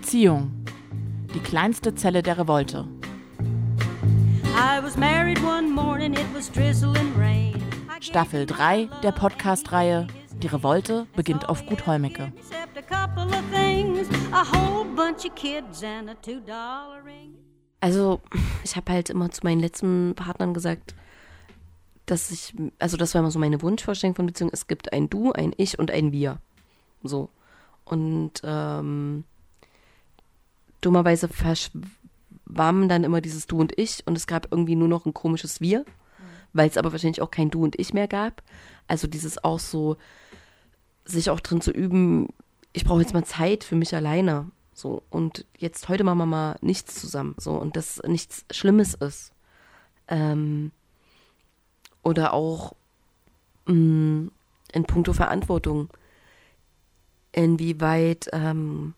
Beziehung. 0.00 0.50
Die 1.34 1.40
kleinste 1.40 1.94
Zelle 1.94 2.22
der 2.22 2.38
Revolte. 2.38 2.88
Staffel 8.00 8.46
3 8.46 8.88
der 9.02 9.12
Podcast-Reihe 9.12 10.06
Die 10.38 10.46
Revolte 10.46 11.06
beginnt 11.14 11.50
auf 11.50 11.66
Gut 11.66 11.86
Holmecke. 11.86 12.32
Also, 17.80 18.20
ich 18.64 18.76
habe 18.76 18.92
halt 18.92 19.10
immer 19.10 19.30
zu 19.30 19.40
meinen 19.42 19.60
letzten 19.60 20.14
Partnern 20.14 20.54
gesagt, 20.54 20.94
dass 22.06 22.30
ich, 22.30 22.54
also 22.78 22.96
das 22.96 23.12
war 23.12 23.18
immer 23.20 23.30
so 23.30 23.38
meine 23.38 23.60
Wunschvorstellung 23.60 24.14
von 24.14 24.24
Beziehung. 24.24 24.48
Es 24.50 24.66
gibt 24.66 24.94
ein 24.94 25.10
Du, 25.10 25.32
ein 25.32 25.52
Ich 25.58 25.78
und 25.78 25.90
ein 25.90 26.10
Wir. 26.10 26.38
So. 27.02 27.28
Und 27.84 28.40
ähm, 28.44 29.24
dummerweise 30.80 31.28
verschwammen 31.28 32.88
dann 32.88 33.04
immer 33.04 33.20
dieses 33.20 33.46
Du 33.46 33.58
und 33.60 33.78
Ich 33.78 34.06
und 34.06 34.16
es 34.16 34.26
gab 34.26 34.48
irgendwie 34.50 34.76
nur 34.76 34.88
noch 34.88 35.06
ein 35.06 35.14
komisches 35.14 35.60
Wir, 35.60 35.84
weil 36.52 36.68
es 36.68 36.76
aber 36.76 36.92
wahrscheinlich 36.92 37.22
auch 37.22 37.30
kein 37.30 37.50
Du 37.50 37.62
und 37.62 37.78
Ich 37.78 37.94
mehr 37.94 38.08
gab. 38.08 38.42
Also 38.88 39.06
dieses 39.06 39.42
auch 39.44 39.58
so, 39.58 39.96
sich 41.04 41.30
auch 41.30 41.40
drin 41.40 41.60
zu 41.60 41.70
üben, 41.70 42.28
ich 42.72 42.84
brauche 42.84 43.00
jetzt 43.00 43.14
mal 43.14 43.24
Zeit 43.24 43.64
für 43.64 43.76
mich 43.76 43.94
alleine. 43.94 44.50
So, 44.72 45.02
und 45.10 45.44
jetzt 45.58 45.88
heute 45.88 46.04
machen 46.04 46.18
wir 46.18 46.26
mal 46.26 46.56
nichts 46.60 46.94
zusammen. 47.00 47.34
So, 47.38 47.52
und 47.52 47.76
das 47.76 48.00
nichts 48.06 48.44
Schlimmes 48.50 48.94
ist. 48.94 49.32
Ähm, 50.08 50.72
oder 52.02 52.32
auch 52.32 52.74
mh, 53.66 53.74
mm, 53.74 54.30
in 54.72 54.84
puncto 54.84 55.12
Verantwortung. 55.12 55.90
Inwieweit 57.32 58.28
ähm, 58.32 58.94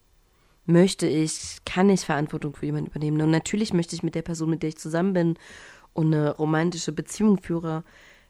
möchte 0.67 1.07
ich, 1.07 1.59
kann 1.65 1.91
ich 1.91 2.03
Verantwortung 2.03 2.55
für 2.55 2.67
jemanden 2.67 2.91
übernehmen? 2.91 3.21
Und 3.21 3.31
natürlich 3.31 3.73
möchte 3.73 3.95
ich 3.95 4.03
mit 4.03 4.15
der 4.15 4.23
Person, 4.23 4.51
mit 4.51 4.63
der 4.63 4.71
ich 4.71 4.79
zusammen 4.79 5.13
bin 5.13 5.35
und 5.93 6.15
eine 6.15 6.37
romantische 6.37 6.93
Beziehung 6.93 7.39
führe, 7.39 7.85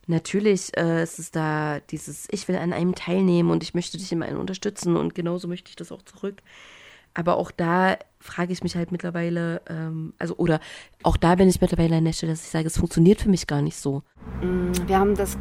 natürlich 0.07 0.77
äh, 0.77 1.03
ist 1.03 1.19
es 1.19 1.31
da 1.31 1.81
dieses, 1.81 2.27
ich 2.31 2.49
will 2.49 2.57
an 2.57 2.73
einem 2.73 2.95
teilnehmen 2.95 3.51
und 3.51 3.63
ich 3.63 3.75
möchte 3.75 3.99
dich 3.99 4.13
in 4.13 4.23
einem 4.23 4.41
unterstützen 4.41 4.97
und 4.97 5.15
genauso 5.15 5.49
möchte 5.49 5.71
ich 5.71 5.77
das 5.77 5.93
auch 5.93 6.03
zurück. 6.03 6.43
Aber 7.15 7.37
auch 7.37 7.51
da 7.51 7.99
frage 8.21 8.53
ich 8.53 8.63
mich 8.63 8.75
halt 8.75 8.91
mittlerweile, 8.91 9.61
ähm, 9.69 10.15
also 10.19 10.35
oder 10.37 10.61
auch 11.03 11.17
da 11.17 11.35
bin 11.35 11.49
ich 11.49 11.61
mittlerweile 11.61 11.97
an 11.97 12.05
der 12.05 12.15
Stelle, 12.15 12.33
dass 12.33 12.43
ich 12.43 12.51
sage, 12.51 12.67
es 12.67 12.79
funktioniert 12.79 13.21
für 13.21 13.29
mich 13.29 13.47
gar 13.47 13.61
nicht 13.61 13.77
so. 13.77 14.03
Mm, 14.41 14.73
wir 14.87 14.99
haben 14.99 15.15
das, 15.15 15.37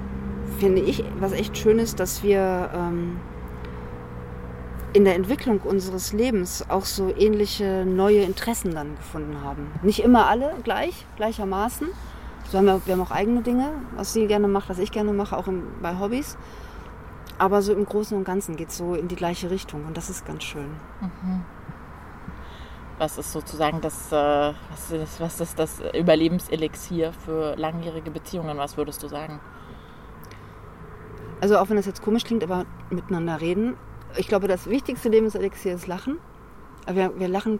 finde 0.60 0.82
ich, 0.82 1.04
was 1.20 1.32
echt 1.32 1.58
schön 1.58 1.80
ist, 1.80 2.00
dass 2.00 2.24
wir 2.24 2.72
ähm, 2.74 3.20
in 4.94 5.06
der 5.06 5.16
Entwicklung 5.16 5.60
unseres 5.62 6.12
Lebens 6.12 6.66
auch 6.70 6.86
so 6.86 7.14
ähnliche 7.16 7.86
neue 7.86 8.24
Interessen 8.24 8.74
dann 8.76 8.96
gefunden 8.98 9.42
haben. 9.42 9.72
Nicht 9.84 10.04
immer 10.04 10.28
alle 10.28 10.54
gleich, 10.64 11.06
gleichermaßen. 11.16 11.88
So 12.50 12.58
haben 12.58 12.66
wir, 12.66 12.82
wir 12.86 12.94
haben 12.94 13.02
auch 13.02 13.12
eigene 13.12 13.42
Dinge, 13.42 13.72
was 13.96 14.12
sie 14.12 14.28
gerne 14.28 14.48
macht, 14.48 14.70
was 14.70 14.80
ich 14.80 14.92
gerne 14.92 15.14
mache, 15.14 15.38
auch 15.38 15.48
im, 15.48 15.64
bei 15.82 15.98
Hobbys. 15.98 16.38
Aber 17.38 17.62
so 17.62 17.74
im 17.74 17.86
Großen 17.86 18.18
und 18.18 18.26
Ganzen 18.26 18.58
geht 18.58 18.70
es 18.70 18.78
so 18.78 18.94
in 18.94 19.08
die 19.08 19.16
gleiche 19.16 19.50
Richtung 19.50 19.86
und 19.86 19.96
das 19.96 20.10
ist 20.10 20.26
ganz 20.26 20.44
schön. 20.44 20.72
Mhm. 21.00 21.44
Was 22.98 23.18
ist 23.18 23.32
sozusagen 23.32 23.82
das, 23.82 24.12
äh, 24.12 24.16
was, 24.70 24.92
ist, 24.92 25.22
was 25.22 25.40
ist 25.40 25.58
das 25.58 25.82
Überlebenselixier 25.94 27.14
für 27.14 27.56
langjährige 27.56 28.12
Beziehungen? 28.12 28.58
Was 28.58 28.78
würdest 28.78 29.02
du 29.02 29.08
sagen? 29.08 29.40
Also 31.40 31.58
auch 31.58 31.70
wenn 31.70 31.78
das 31.78 31.88
jetzt 31.88 32.04
komisch 32.04 32.26
klingt, 32.26 32.44
aber 32.44 32.66
miteinander 32.92 33.42
reden. 33.42 33.76
Ich 34.18 34.28
glaube, 34.28 34.48
das 34.48 34.68
wichtigste 34.68 35.10
Lebenselixier 35.10 35.74
ist 35.74 35.88
Lachen. 35.88 36.18
Wir, 36.92 37.18
wir 37.18 37.28
lachen 37.28 37.60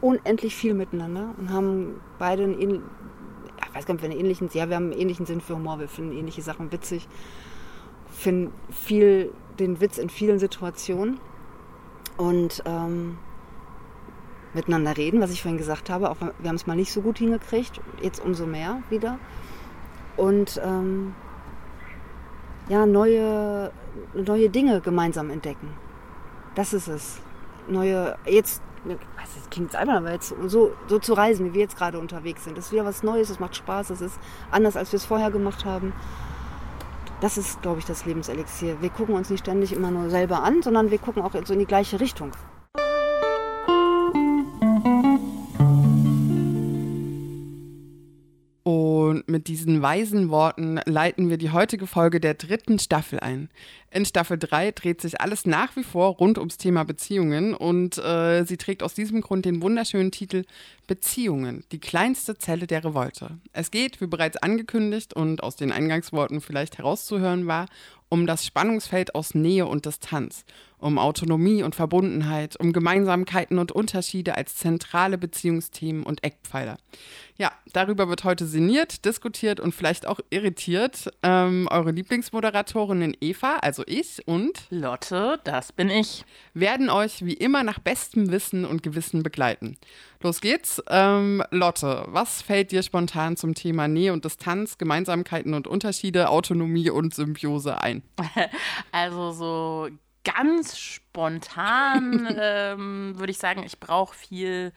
unendlich 0.00 0.54
viel 0.54 0.74
miteinander 0.74 1.34
und 1.38 1.50
haben 1.50 2.00
beide 2.18 2.44
einen 2.44 2.60
ähnlichen, 2.60 2.84
ich 3.68 3.74
weiß 3.74 3.86
gar 3.86 3.94
nicht, 3.94 4.04
einen 4.04 4.18
ähnlichen, 4.18 4.50
ja, 4.52 4.68
wir 4.68 4.76
haben 4.76 4.90
einen 4.90 5.00
ähnlichen 5.00 5.26
Sinn 5.26 5.40
für 5.40 5.54
Humor, 5.54 5.78
wir 5.78 5.88
finden 5.88 6.12
ähnliche 6.12 6.42
Sachen 6.42 6.70
witzig, 6.72 7.08
finden 8.10 8.52
viel 8.70 9.32
den 9.58 9.80
Witz 9.80 9.98
in 9.98 10.10
vielen 10.10 10.38
Situationen 10.38 11.18
und 12.16 12.62
ähm, 12.66 13.18
miteinander 14.52 14.96
reden, 14.96 15.20
was 15.20 15.30
ich 15.30 15.42
vorhin 15.42 15.58
gesagt 15.58 15.88
habe. 15.90 16.10
Auch 16.10 16.16
wir 16.20 16.48
haben 16.48 16.56
es 16.56 16.66
mal 16.66 16.76
nicht 16.76 16.92
so 16.92 17.00
gut 17.00 17.18
hingekriegt, 17.18 17.80
jetzt 18.02 18.24
umso 18.24 18.46
mehr 18.46 18.82
wieder. 18.90 19.18
Und 20.16 20.60
ähm, 20.64 21.14
ja, 22.68 22.86
neue, 22.86 23.70
neue 24.14 24.50
Dinge 24.50 24.80
gemeinsam 24.80 25.30
entdecken. 25.30 25.68
Das 26.56 26.72
ist 26.72 26.88
es. 26.88 27.18
Neue, 27.68 28.16
jetzt, 28.24 28.62
das 28.84 29.50
klingt 29.50 29.72
jetzt 29.72 29.76
einfach, 29.76 29.96
aber 29.96 30.12
jetzt 30.12 30.34
so, 30.46 30.72
so 30.88 30.98
zu 30.98 31.12
reisen, 31.12 31.46
wie 31.46 31.54
wir 31.54 31.60
jetzt 31.60 31.76
gerade 31.76 31.98
unterwegs 31.98 32.44
sind. 32.44 32.56
Das 32.56 32.66
ist 32.66 32.72
wieder 32.72 32.84
was 32.84 33.02
Neues, 33.02 33.28
das 33.28 33.38
macht 33.38 33.54
Spaß, 33.54 33.88
das 33.88 34.00
ist 34.00 34.18
anders, 34.50 34.76
als 34.76 34.90
wir 34.90 34.96
es 34.96 35.04
vorher 35.04 35.30
gemacht 35.30 35.64
haben. 35.64 35.92
Das 37.20 37.36
ist, 37.38 37.60
glaube 37.62 37.78
ich, 37.78 37.84
das 37.84 38.06
Lebenselixier. 38.06 38.80
Wir 38.80 38.90
gucken 38.90 39.14
uns 39.14 39.30
nicht 39.30 39.40
ständig 39.40 39.72
immer 39.72 39.90
nur 39.90 40.10
selber 40.10 40.42
an, 40.42 40.62
sondern 40.62 40.90
wir 40.90 40.98
gucken 40.98 41.22
auch 41.22 41.32
so 41.44 41.52
in 41.52 41.58
die 41.58 41.66
gleiche 41.66 42.00
Richtung. 42.00 42.32
Und 49.06 49.28
mit 49.28 49.46
diesen 49.46 49.82
weisen 49.82 50.30
Worten 50.30 50.80
leiten 50.84 51.30
wir 51.30 51.38
die 51.38 51.52
heutige 51.52 51.86
Folge 51.86 52.18
der 52.18 52.34
dritten 52.34 52.80
Staffel 52.80 53.20
ein. 53.20 53.50
In 53.92 54.04
Staffel 54.04 54.36
3 54.36 54.72
dreht 54.72 55.00
sich 55.00 55.20
alles 55.20 55.46
nach 55.46 55.76
wie 55.76 55.84
vor 55.84 56.16
rund 56.16 56.38
ums 56.38 56.56
Thema 56.56 56.84
Beziehungen 56.84 57.54
und 57.54 57.98
äh, 57.98 58.42
sie 58.44 58.56
trägt 58.56 58.82
aus 58.82 58.94
diesem 58.94 59.20
Grund 59.20 59.44
den 59.44 59.62
wunderschönen 59.62 60.10
Titel 60.10 60.42
Beziehungen, 60.88 61.62
die 61.70 61.78
kleinste 61.78 62.36
Zelle 62.36 62.66
der 62.66 62.84
Revolte. 62.84 63.38
Es 63.52 63.70
geht, 63.70 64.00
wie 64.00 64.08
bereits 64.08 64.38
angekündigt 64.38 65.14
und 65.14 65.40
aus 65.40 65.54
den 65.54 65.70
Eingangsworten 65.70 66.40
vielleicht 66.40 66.78
herauszuhören 66.78 67.46
war, 67.46 67.66
um 68.08 68.26
das 68.26 68.44
Spannungsfeld 68.44 69.14
aus 69.14 69.34
Nähe 69.34 69.66
und 69.66 69.86
Distanz 69.86 70.44
um 70.78 70.98
Autonomie 70.98 71.62
und 71.62 71.74
Verbundenheit, 71.74 72.56
um 72.58 72.72
Gemeinsamkeiten 72.72 73.58
und 73.58 73.72
Unterschiede 73.72 74.36
als 74.36 74.56
zentrale 74.56 75.18
Beziehungsthemen 75.18 76.02
und 76.02 76.22
Eckpfeiler. 76.24 76.76
Ja, 77.38 77.52
darüber 77.72 78.08
wird 78.08 78.24
heute 78.24 78.46
sinniert, 78.46 79.04
diskutiert 79.04 79.60
und 79.60 79.74
vielleicht 79.74 80.06
auch 80.06 80.20
irritiert. 80.30 81.10
Ähm, 81.22 81.68
eure 81.70 81.90
Lieblingsmoderatorinnen 81.90 83.14
Eva, 83.20 83.58
also 83.60 83.82
ich 83.86 84.26
und 84.26 84.66
Lotte, 84.70 85.40
das 85.44 85.72
bin 85.72 85.90
ich, 85.90 86.24
werden 86.54 86.88
euch 86.88 87.24
wie 87.24 87.34
immer 87.34 87.62
nach 87.62 87.78
bestem 87.78 88.30
Wissen 88.30 88.64
und 88.64 88.82
Gewissen 88.82 89.22
begleiten. 89.22 89.76
Los 90.22 90.40
geht's. 90.40 90.82
Ähm, 90.88 91.42
Lotte, 91.50 92.04
was 92.08 92.40
fällt 92.40 92.72
dir 92.72 92.82
spontan 92.82 93.36
zum 93.36 93.54
Thema 93.54 93.86
Nähe 93.86 94.14
und 94.14 94.24
Distanz, 94.24 94.78
Gemeinsamkeiten 94.78 95.52
und 95.52 95.66
Unterschiede, 95.66 96.30
Autonomie 96.30 96.90
und 96.90 97.14
Symbiose 97.14 97.80
ein? 97.80 98.02
Also 98.92 99.32
so 99.32 99.88
ganz 100.26 100.78
spontan 100.78 102.28
ähm, 102.38 103.18
würde 103.18 103.30
ich 103.30 103.38
sagen, 103.38 103.62
ich 103.64 103.80
brauche 103.80 104.14
viel 104.14 104.72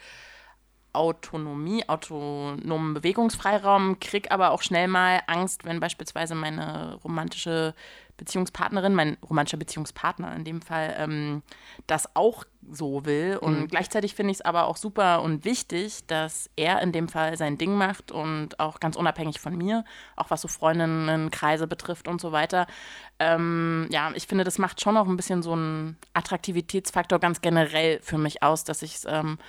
Autonomie, 0.93 1.87
autonomen 1.87 2.93
Bewegungsfreiraum, 2.95 3.99
krieg 3.99 4.31
aber 4.31 4.51
auch 4.51 4.61
schnell 4.61 4.87
mal 4.87 5.21
Angst, 5.27 5.65
wenn 5.65 5.79
beispielsweise 5.79 6.33
meine 6.33 6.95
romantische 7.03 7.75
Beziehungspartnerin, 8.19 8.93
mein 8.93 9.17
romantischer 9.27 9.57
Beziehungspartner 9.57 10.35
in 10.35 10.43
dem 10.43 10.61
Fall, 10.61 10.95
ähm, 10.97 11.41
das 11.87 12.15
auch 12.15 12.43
so 12.71 13.05
will. 13.05 13.37
Und 13.41 13.61
mhm. 13.61 13.67
gleichzeitig 13.67 14.13
finde 14.13 14.31
ich 14.31 14.37
es 14.39 14.45
aber 14.45 14.67
auch 14.67 14.77
super 14.77 15.23
und 15.23 15.45
wichtig, 15.45 16.05
dass 16.05 16.49
er 16.55 16.81
in 16.81 16.91
dem 16.91 17.09
Fall 17.09 17.37
sein 17.37 17.57
Ding 17.57 17.75
macht 17.75 18.11
und 18.11 18.59
auch 18.59 18.79
ganz 18.79 18.95
unabhängig 18.95 19.39
von 19.39 19.57
mir, 19.57 19.83
auch 20.15 20.29
was 20.29 20.41
so 20.41 20.47
Freundinnenkreise 20.47 21.65
betrifft 21.65 22.07
und 22.07 22.21
so 22.21 22.31
weiter. 22.31 22.67
Ähm, 23.17 23.87
ja, 23.91 24.11
ich 24.13 24.27
finde, 24.27 24.43
das 24.43 24.59
macht 24.59 24.81
schon 24.81 24.97
auch 24.97 25.07
ein 25.07 25.17
bisschen 25.17 25.41
so 25.41 25.53
einen 25.53 25.97
Attraktivitätsfaktor 26.13 27.19
ganz 27.19 27.41
generell 27.41 27.99
für 28.01 28.17
mich 28.17 28.43
aus, 28.43 28.63
dass 28.63 28.81
ich 28.81 28.95
es 28.95 29.05
ähm, 29.05 29.39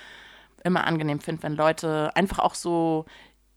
immer 0.63 0.85
angenehm 0.85 1.19
finde, 1.19 1.43
wenn 1.43 1.55
Leute 1.55 2.11
einfach 2.15 2.39
auch 2.39 2.55
so 2.55 3.05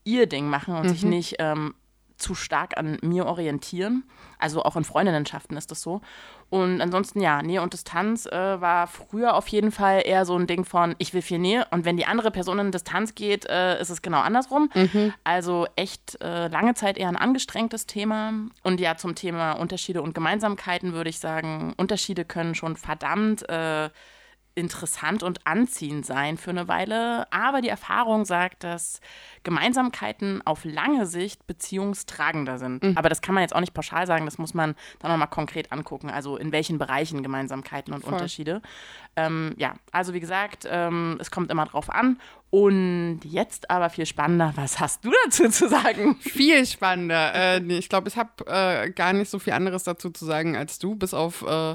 ihr 0.04 0.26
Ding 0.26 0.48
machen 0.48 0.74
und 0.76 0.84
mhm. 0.84 0.88
sich 0.88 1.04
nicht 1.04 1.36
ähm, 1.38 1.74
zu 2.16 2.34
stark 2.34 2.76
an 2.76 2.98
mir 3.02 3.26
orientieren. 3.26 4.04
Also 4.38 4.62
auch 4.62 4.76
in 4.76 4.84
Freundinnenschaften 4.84 5.56
ist 5.56 5.70
das 5.70 5.80
so. 5.80 6.00
Und 6.50 6.80
ansonsten 6.80 7.20
ja, 7.20 7.42
Nähe 7.42 7.62
und 7.62 7.72
Distanz 7.72 8.26
äh, 8.26 8.60
war 8.60 8.86
früher 8.86 9.34
auf 9.34 9.48
jeden 9.48 9.72
Fall 9.72 10.02
eher 10.04 10.24
so 10.24 10.36
ein 10.36 10.46
Ding 10.46 10.64
von, 10.64 10.94
ich 10.98 11.12
will 11.14 11.22
viel 11.22 11.38
Nähe 11.38 11.66
und 11.70 11.84
wenn 11.84 11.96
die 11.96 12.06
andere 12.06 12.30
Person 12.30 12.58
in 12.58 12.70
Distanz 12.70 13.14
geht, 13.14 13.46
äh, 13.46 13.80
ist 13.80 13.90
es 13.90 14.02
genau 14.02 14.20
andersrum. 14.20 14.70
Mhm. 14.74 15.12
Also 15.24 15.66
echt 15.76 16.20
äh, 16.22 16.48
lange 16.48 16.74
Zeit 16.74 16.98
eher 16.98 17.08
ein 17.08 17.16
angestrengtes 17.16 17.86
Thema. 17.86 18.32
Und 18.62 18.80
ja, 18.80 18.96
zum 18.96 19.14
Thema 19.14 19.52
Unterschiede 19.52 20.02
und 20.02 20.14
Gemeinsamkeiten 20.14 20.92
würde 20.92 21.10
ich 21.10 21.18
sagen, 21.18 21.74
Unterschiede 21.76 22.24
können 22.24 22.54
schon 22.54 22.76
verdammt 22.76 23.48
äh, 23.48 23.90
interessant 24.54 25.22
und 25.22 25.46
anziehend 25.46 26.06
sein 26.06 26.36
für 26.38 26.50
eine 26.50 26.68
Weile, 26.68 27.30
aber 27.32 27.60
die 27.60 27.68
Erfahrung 27.68 28.24
sagt, 28.24 28.62
dass 28.62 29.00
Gemeinsamkeiten 29.42 30.42
auf 30.46 30.64
lange 30.64 31.06
Sicht 31.06 31.46
beziehungstragender 31.46 32.58
sind. 32.58 32.82
Mhm. 32.82 32.96
Aber 32.96 33.08
das 33.08 33.20
kann 33.20 33.34
man 33.34 33.42
jetzt 33.42 33.54
auch 33.54 33.60
nicht 33.60 33.74
pauschal 33.74 34.06
sagen, 34.06 34.24
das 34.24 34.38
muss 34.38 34.54
man 34.54 34.76
dann 35.00 35.10
nochmal 35.10 35.28
konkret 35.28 35.72
angucken, 35.72 36.08
also 36.08 36.36
in 36.36 36.52
welchen 36.52 36.78
Bereichen 36.78 37.22
Gemeinsamkeiten 37.22 37.92
und 37.92 38.02
Voll. 38.02 38.12
Unterschiede. 38.12 38.62
Ähm, 39.16 39.54
ja, 39.56 39.74
also 39.92 40.14
wie 40.14 40.20
gesagt, 40.20 40.66
ähm, 40.70 41.18
es 41.20 41.30
kommt 41.30 41.50
immer 41.50 41.66
drauf 41.66 41.90
an. 41.90 42.18
Und 42.50 43.22
jetzt 43.24 43.68
aber 43.68 43.90
viel 43.90 44.06
spannender, 44.06 44.52
was 44.54 44.78
hast 44.78 45.04
du 45.04 45.10
dazu 45.24 45.48
zu 45.50 45.68
sagen? 45.68 46.14
Viel 46.20 46.64
spannender. 46.66 47.34
Äh, 47.34 47.60
nee, 47.60 47.78
ich 47.78 47.88
glaube, 47.88 48.08
ich 48.08 48.16
habe 48.16 48.30
äh, 48.46 48.90
gar 48.90 49.12
nicht 49.12 49.28
so 49.28 49.40
viel 49.40 49.54
anderes 49.54 49.82
dazu 49.82 50.10
zu 50.10 50.24
sagen 50.24 50.56
als 50.56 50.78
du, 50.78 50.94
bis 50.94 51.14
auf 51.14 51.42
äh, 51.42 51.74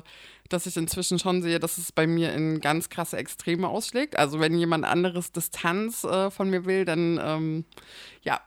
dass 0.50 0.66
ich 0.66 0.75
inzwischen 0.78 1.19
schon 1.19 1.42
sehe, 1.42 1.60
dass 1.60 1.78
es 1.78 1.92
bei 1.92 2.07
mir 2.07 2.34
in 2.34 2.60
ganz 2.60 2.90
krasse 2.90 3.18
Extreme 3.18 3.68
ausschlägt. 3.68 4.18
Also 4.18 4.40
wenn 4.40 4.57
jemand 4.57 4.86
anderes 4.86 5.31
Distanz 5.31 6.04
äh, 6.04 6.31
von 6.31 6.50
mir 6.50 6.66
will, 6.66 6.86
dann 6.86 7.19
ähm, 7.24 7.66
ja, 8.24 8.42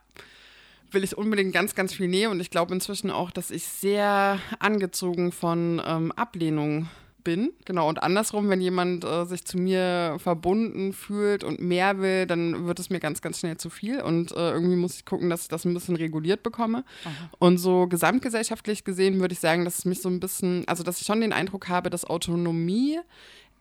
will 0.91 1.05
ich 1.05 1.17
unbedingt 1.17 1.53
ganz, 1.53 1.75
ganz 1.75 1.95
viel 1.95 2.09
Nähe. 2.09 2.31
Und 2.31 2.41
ich 2.41 2.51
glaube 2.51 2.75
inzwischen 2.75 3.11
auch, 3.11 3.31
dass 3.31 3.51
ich 3.51 3.65
sehr 3.65 4.39
angezogen 4.59 5.33
von 5.33 5.81
ähm, 5.85 6.13
Ablehnung 6.13 6.89
bin. 7.25 7.53
Genau, 7.65 7.89
und 7.89 8.03
andersrum, 8.03 8.49
wenn 8.49 8.61
jemand 8.61 9.05
äh, 9.05 9.25
sich 9.25 9.45
zu 9.45 9.59
mir 9.59 10.17
verbunden 10.19 10.93
fühlt 10.93 11.45
und 11.45 11.61
mehr 11.61 11.99
will, 11.99 12.27
dann 12.27 12.67
wird 12.67 12.79
es 12.79 12.91
mir 12.91 13.01
ganz, 13.01 13.23
ganz 13.23 13.39
schnell 13.39 13.57
zu 13.57 13.71
viel. 13.71 14.01
Und 14.01 14.33
äh, 14.33 14.51
irgendwie 14.53 14.77
muss 14.77 14.97
ich 14.97 15.05
gucken, 15.05 15.31
dass 15.31 15.43
ich 15.43 15.49
das 15.49 15.65
ein 15.65 15.75
bisschen 15.75 15.97
reguliert 15.97 16.43
bekomme. 16.43 16.85
Aha. 17.05 17.31
Und 17.39 17.59
so 17.59 17.87
gesamtgesellschaftlich 17.87 18.85
gesehen 18.85 19.21
würde 19.21 19.33
ich 19.33 19.41
sagen, 19.41 19.65
dass 19.65 19.79
es 19.79 19.85
mich 19.85 20.01
so 20.01 20.09
ein 20.09 20.21
bisschen, 20.21 20.67
also 20.67 20.83
dass 20.83 21.01
ich 21.01 21.07
schon 21.07 21.21
den 21.21 21.33
Eindruck 21.33 21.69
habe, 21.69 21.91
dass 21.91 22.05
Autonomie 22.05 22.99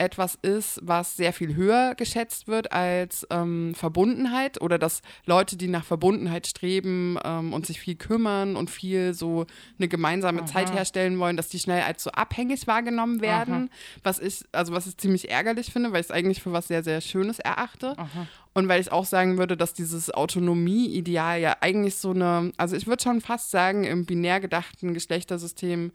etwas 0.02 0.36
ist, 0.42 0.80
was 0.82 1.16
sehr 1.16 1.32
viel 1.32 1.56
höher 1.56 1.94
geschätzt 1.94 2.48
wird 2.48 2.72
als 2.72 3.28
ähm, 3.30 3.76
Verbundenheit 3.76 4.60
oder 4.60 4.80
dass 4.80 5.04
Leute, 5.28 5.58
die 5.58 5.68
nach 5.68 5.86
Verbundenheit 5.86 6.48
streben 6.48 7.20
ähm, 7.24 7.54
und 7.54 7.68
sich 7.68 7.80
viel 7.80 7.96
kümmern 7.96 8.56
und 8.56 8.72
viel 8.72 9.14
so 9.14 9.46
eine 9.78 9.88
gemeinsame 9.88 10.42
Aha. 10.42 10.48
Zeit 10.48 10.74
herstellen 10.74 11.20
wollen, 11.20 11.38
dass 11.38 11.50
die 11.50 11.60
schnell 11.60 11.84
als 11.84 12.04
so 12.04 12.10
abhängig 12.12 12.66
wahrgenommen 12.66 13.22
werden, 13.22 13.54
Aha. 13.54 14.02
was 14.04 14.20
ich 14.20 14.44
also 14.52 14.74
was 14.74 14.88
ich 14.88 14.98
ziemlich 14.98 15.30
ärgerlich 15.30 15.72
finde, 15.72 15.92
weil 15.92 16.02
ich 16.02 16.08
es 16.08 16.12
eigentlich 16.12 16.42
für 16.42 16.52
was 16.52 16.68
sehr 16.68 16.84
sehr 16.84 17.00
Schönes 17.00 17.38
erachte. 17.38 17.96
Aha. 17.98 18.28
Und 18.54 18.68
weil 18.68 18.82
ich 18.82 18.92
auch 18.92 19.06
sagen 19.06 19.38
würde, 19.38 19.56
dass 19.56 19.74
dieses 19.74 20.12
Autonomie-Ideal 20.12 21.40
ja 21.40 21.58
eigentlich 21.62 21.96
so 21.96 22.10
eine, 22.10 22.52
also 22.58 22.76
ich 22.76 22.86
würde 22.86 23.02
schon 23.02 23.22
fast 23.22 23.52
sagen, 23.52 23.86
im 23.86 24.06
binär 24.06 24.42
gedachten 24.42 24.94
Geschlechtersystem 24.94 25.92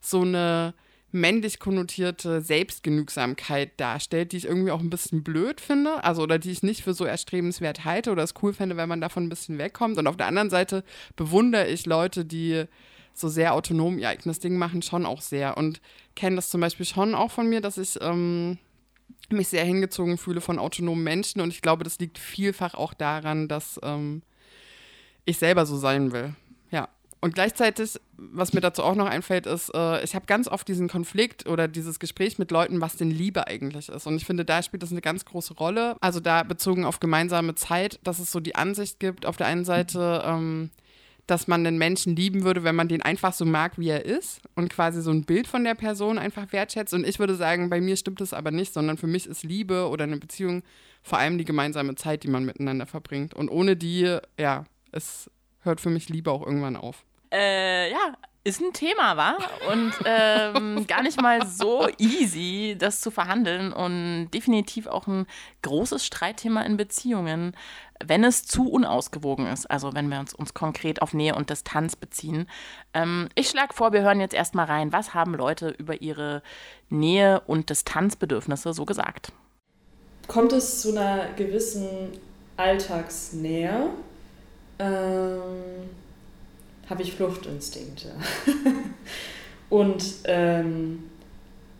so 0.00 0.22
eine 0.22 0.74
männlich 1.12 1.58
konnotierte 1.58 2.40
Selbstgenügsamkeit 2.40 3.78
darstellt, 3.78 4.32
die 4.32 4.38
ich 4.38 4.46
irgendwie 4.46 4.70
auch 4.70 4.80
ein 4.80 4.90
bisschen 4.90 5.22
blöd 5.22 5.60
finde, 5.60 6.02
also 6.04 6.22
oder 6.22 6.38
die 6.38 6.50
ich 6.50 6.62
nicht 6.62 6.82
für 6.82 6.94
so 6.94 7.04
erstrebenswert 7.04 7.84
halte 7.84 8.10
oder 8.10 8.22
es 8.22 8.34
cool 8.42 8.52
fände, 8.52 8.76
wenn 8.76 8.88
man 8.88 9.00
davon 9.00 9.24
ein 9.24 9.28
bisschen 9.28 9.58
wegkommt. 9.58 9.98
Und 9.98 10.06
auf 10.06 10.16
der 10.16 10.26
anderen 10.26 10.50
Seite 10.50 10.84
bewundere 11.14 11.68
ich 11.68 11.86
Leute, 11.86 12.24
die 12.24 12.64
so 13.14 13.28
sehr 13.28 13.54
autonom 13.54 13.98
ihr 13.98 14.08
eigenes 14.08 14.38
Ding 14.38 14.56
machen, 14.56 14.82
schon 14.82 15.06
auch 15.06 15.20
sehr. 15.20 15.56
Und 15.56 15.80
kenne 16.16 16.36
das 16.36 16.50
zum 16.50 16.60
Beispiel 16.60 16.86
schon 16.86 17.14
auch 17.14 17.30
von 17.30 17.48
mir, 17.48 17.60
dass 17.60 17.78
ich 17.78 17.98
ähm, 18.00 18.58
mich 19.30 19.48
sehr 19.48 19.64
hingezogen 19.64 20.18
fühle 20.18 20.40
von 20.40 20.58
autonomen 20.58 21.04
Menschen. 21.04 21.40
Und 21.40 21.50
ich 21.50 21.62
glaube, 21.62 21.84
das 21.84 21.98
liegt 21.98 22.18
vielfach 22.18 22.74
auch 22.74 22.94
daran, 22.94 23.48
dass 23.48 23.78
ähm, 23.82 24.22
ich 25.24 25.38
selber 25.38 25.66
so 25.66 25.76
sein 25.76 26.12
will. 26.12 26.34
Und 27.22 27.36
gleichzeitig, 27.36 28.00
was 28.16 28.52
mir 28.52 28.60
dazu 28.60 28.82
auch 28.82 28.96
noch 28.96 29.06
einfällt, 29.06 29.46
ist, 29.46 29.72
äh, 29.72 30.02
ich 30.02 30.16
habe 30.16 30.26
ganz 30.26 30.48
oft 30.48 30.66
diesen 30.66 30.88
Konflikt 30.88 31.46
oder 31.46 31.68
dieses 31.68 32.00
Gespräch 32.00 32.36
mit 32.36 32.50
Leuten, 32.50 32.80
was 32.80 32.96
denn 32.96 33.12
Liebe 33.12 33.46
eigentlich 33.46 33.88
ist. 33.90 34.08
Und 34.08 34.16
ich 34.16 34.24
finde, 34.24 34.44
da 34.44 34.60
spielt 34.60 34.82
das 34.82 34.90
eine 34.90 35.02
ganz 35.02 35.24
große 35.24 35.54
Rolle. 35.54 35.94
Also 36.00 36.18
da 36.18 36.42
bezogen 36.42 36.84
auf 36.84 36.98
gemeinsame 36.98 37.54
Zeit, 37.54 38.00
dass 38.02 38.18
es 38.18 38.32
so 38.32 38.40
die 38.40 38.56
Ansicht 38.56 38.98
gibt, 38.98 39.24
auf 39.24 39.36
der 39.36 39.46
einen 39.46 39.64
Seite, 39.64 40.24
ähm, 40.26 40.70
dass 41.28 41.46
man 41.46 41.62
den 41.62 41.78
Menschen 41.78 42.16
lieben 42.16 42.42
würde, 42.42 42.64
wenn 42.64 42.74
man 42.74 42.88
den 42.88 43.02
einfach 43.02 43.32
so 43.32 43.44
mag, 43.44 43.78
wie 43.78 43.90
er 43.90 44.04
ist 44.04 44.40
und 44.56 44.68
quasi 44.68 45.00
so 45.00 45.12
ein 45.12 45.22
Bild 45.22 45.46
von 45.46 45.62
der 45.62 45.76
Person 45.76 46.18
einfach 46.18 46.52
wertschätzt. 46.52 46.92
Und 46.92 47.06
ich 47.06 47.20
würde 47.20 47.36
sagen, 47.36 47.70
bei 47.70 47.80
mir 47.80 47.96
stimmt 47.96 48.20
das 48.20 48.32
aber 48.32 48.50
nicht, 48.50 48.74
sondern 48.74 48.98
für 48.98 49.06
mich 49.06 49.28
ist 49.28 49.44
Liebe 49.44 49.88
oder 49.88 50.02
eine 50.02 50.16
Beziehung 50.16 50.64
vor 51.04 51.18
allem 51.18 51.38
die 51.38 51.44
gemeinsame 51.44 51.94
Zeit, 51.94 52.24
die 52.24 52.28
man 52.28 52.44
miteinander 52.44 52.86
verbringt. 52.86 53.32
Und 53.32 53.48
ohne 53.48 53.76
die, 53.76 54.18
ja, 54.36 54.64
es 54.90 55.30
hört 55.60 55.80
für 55.80 55.90
mich 55.90 56.08
Liebe 56.08 56.32
auch 56.32 56.44
irgendwann 56.44 56.74
auf 56.74 57.04
äh, 57.32 57.90
ja, 57.90 58.14
ist 58.44 58.60
ein 58.60 58.72
Thema, 58.72 59.16
war 59.16 59.38
und 59.70 59.92
ähm, 60.04 60.84
gar 60.88 61.02
nicht 61.02 61.20
mal 61.20 61.46
so 61.46 61.86
easy, 61.98 62.76
das 62.76 63.00
zu 63.00 63.10
verhandeln 63.10 63.72
und 63.72 64.30
definitiv 64.32 64.88
auch 64.88 65.06
ein 65.06 65.26
großes 65.62 66.04
Streitthema 66.04 66.62
in 66.62 66.76
Beziehungen, 66.76 67.56
wenn 68.04 68.24
es 68.24 68.44
zu 68.44 68.68
unausgewogen 68.68 69.46
ist. 69.46 69.70
Also 69.70 69.94
wenn 69.94 70.08
wir 70.08 70.18
uns, 70.18 70.34
uns 70.34 70.54
konkret 70.54 71.02
auf 71.02 71.14
Nähe 71.14 71.36
und 71.36 71.50
Distanz 71.50 71.94
beziehen. 71.94 72.48
Ähm, 72.94 73.28
ich 73.36 73.48
schlage 73.48 73.74
vor, 73.74 73.92
wir 73.92 74.02
hören 74.02 74.20
jetzt 74.20 74.34
erstmal 74.34 74.66
rein, 74.66 74.92
was 74.92 75.14
haben 75.14 75.34
Leute 75.34 75.70
über 75.70 76.02
ihre 76.02 76.42
Nähe 76.88 77.40
und 77.46 77.70
Distanzbedürfnisse 77.70 78.72
so 78.72 78.84
gesagt? 78.84 79.32
Kommt 80.26 80.52
es 80.52 80.80
zu 80.80 80.90
einer 80.90 81.28
gewissen 81.34 82.08
Alltagsnähe? 82.56 83.90
Ähm 84.80 86.01
habe 86.88 87.02
ich 87.02 87.12
Fluchtinstinkte. 87.12 88.08
und 89.70 90.04
ähm, 90.24 91.04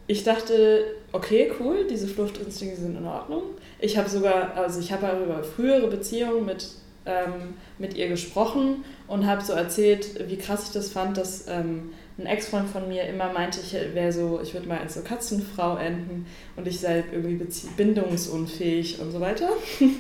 ich 0.07 0.25
dachte, 0.25 0.85
okay, 1.13 1.53
cool, 1.61 1.87
diese 1.89 2.09
Fluchtinstinkte 2.09 2.81
sind 2.81 2.97
in 2.97 3.07
Ordnung. 3.07 3.43
Ich 3.79 3.97
habe 3.97 4.09
sogar, 4.09 4.57
also 4.57 4.81
ich 4.81 4.93
habe 4.93 5.07
über 5.23 5.43
frühere 5.43 5.89
Beziehungen 5.89 6.45
mit, 6.45 6.69
ähm, 7.07 7.55
mit 7.79 7.95
ihr 7.95 8.09
gesprochen 8.09 8.85
und 9.07 9.27
habe 9.27 9.43
so 9.43 9.53
erzählt, 9.53 10.29
wie 10.29 10.37
krass 10.37 10.65
ich 10.67 10.73
das 10.73 10.91
fand, 10.91 11.17
dass 11.17 11.47
ähm, 11.49 11.93
ein 12.19 12.27
Ex-Freund 12.27 12.69
von 12.69 12.89
mir 12.89 13.05
immer 13.05 13.33
meinte, 13.33 13.61
ich 13.61 13.73
wäre 13.73 14.13
so, 14.13 14.41
ich 14.43 14.55
würde 14.55 14.69
mal 14.69 14.79
als 14.79 14.95
so 14.95 15.01
Katzenfrau 15.01 15.77
enden 15.77 16.27
und 16.57 16.69
ich 16.69 16.79
sei 16.81 17.05
irgendwie 17.13 17.43
bindungsunfähig 17.77 19.01
und 19.01 19.13
so 19.13 19.21
weiter. 19.21 19.49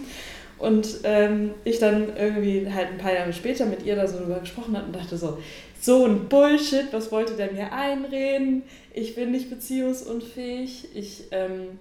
Und 0.62 1.00
ähm, 1.02 1.54
ich 1.64 1.80
dann 1.80 2.16
irgendwie 2.16 2.70
halt 2.72 2.90
ein 2.90 2.98
paar 2.98 3.12
Jahre 3.12 3.32
später 3.32 3.66
mit 3.66 3.82
ihr 3.84 3.96
da 3.96 4.06
so 4.06 4.18
drüber 4.18 4.38
gesprochen 4.38 4.76
habe 4.76 4.86
und 4.86 4.94
dachte 4.94 5.16
so, 5.16 5.38
so 5.80 6.06
ein 6.06 6.28
Bullshit, 6.28 6.86
was 6.92 7.10
wollte 7.10 7.34
der 7.34 7.50
mir 7.50 7.72
einreden? 7.72 8.62
Ich 8.94 9.16
bin 9.16 9.32
nicht 9.32 9.50
beziehungsunfähig, 9.50 10.94
ich 10.94 11.24
ähm, 11.32 11.80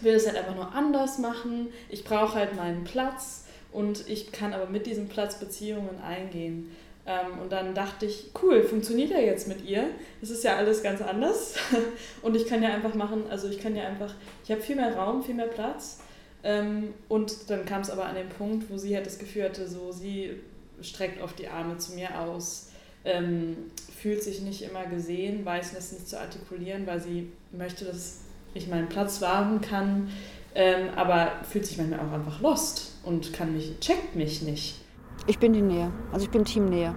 will 0.00 0.14
es 0.14 0.26
halt 0.26 0.36
einfach 0.36 0.56
nur 0.56 0.74
anders 0.74 1.18
machen, 1.18 1.68
ich 1.88 2.02
brauche 2.02 2.34
halt 2.34 2.56
meinen 2.56 2.82
Platz 2.82 3.44
und 3.70 4.08
ich 4.08 4.32
kann 4.32 4.54
aber 4.54 4.66
mit 4.66 4.86
diesem 4.86 5.06
Platz 5.08 5.38
Beziehungen 5.38 6.02
eingehen. 6.04 6.68
Ähm, 7.06 7.38
und 7.40 7.52
dann 7.52 7.76
dachte 7.76 8.06
ich, 8.06 8.32
cool, 8.42 8.64
funktioniert 8.64 9.12
ja 9.12 9.20
jetzt 9.20 9.46
mit 9.46 9.64
ihr. 9.64 9.84
Es 10.20 10.30
ist 10.30 10.42
ja 10.42 10.56
alles 10.56 10.82
ganz 10.82 11.00
anders. 11.00 11.54
und 12.22 12.34
ich 12.34 12.46
kann 12.46 12.60
ja 12.60 12.70
einfach 12.70 12.94
machen, 12.94 13.22
also 13.30 13.48
ich 13.48 13.60
kann 13.60 13.76
ja 13.76 13.84
einfach, 13.84 14.12
ich 14.42 14.50
habe 14.50 14.60
viel 14.60 14.74
mehr 14.74 14.96
Raum, 14.96 15.22
viel 15.22 15.36
mehr 15.36 15.46
Platz 15.46 16.00
ähm, 16.42 16.94
und 17.08 17.50
dann 17.50 17.64
kam 17.64 17.82
es 17.82 17.90
aber 17.90 18.06
an 18.06 18.14
den 18.14 18.28
Punkt, 18.28 18.70
wo 18.70 18.78
sie 18.78 18.94
halt 18.94 19.06
das 19.06 19.18
Gefühl 19.18 19.44
hatte, 19.44 19.68
so 19.68 19.92
sie 19.92 20.40
streckt 20.80 21.22
oft 21.22 21.38
die 21.38 21.48
Arme 21.48 21.76
zu 21.78 21.94
mir 21.94 22.18
aus, 22.18 22.70
ähm, 23.04 23.56
fühlt 24.00 24.22
sich 24.22 24.42
nicht 24.42 24.62
immer 24.62 24.86
gesehen, 24.86 25.44
weiß 25.44 25.74
das 25.74 25.92
nicht 25.92 26.08
zu 26.08 26.18
artikulieren, 26.18 26.86
weil 26.86 27.00
sie 27.00 27.30
möchte, 27.52 27.84
dass 27.84 28.20
ich 28.54 28.68
meinen 28.68 28.88
Platz 28.88 29.20
wahren 29.20 29.60
kann, 29.60 30.08
ähm, 30.54 30.88
aber 30.96 31.32
fühlt 31.48 31.66
sich 31.66 31.76
manchmal 31.76 32.00
auch 32.00 32.12
einfach 32.12 32.40
lost 32.40 32.96
und 33.04 33.32
kann 33.32 33.54
mich, 33.54 33.78
checkt 33.80 34.16
mich 34.16 34.42
nicht. 34.42 34.80
Ich 35.26 35.38
bin 35.38 35.52
die 35.52 35.62
Nähe, 35.62 35.92
also 36.12 36.24
ich 36.24 36.30
bin 36.30 36.44
Team 36.44 36.68
Nähe. 36.68 36.94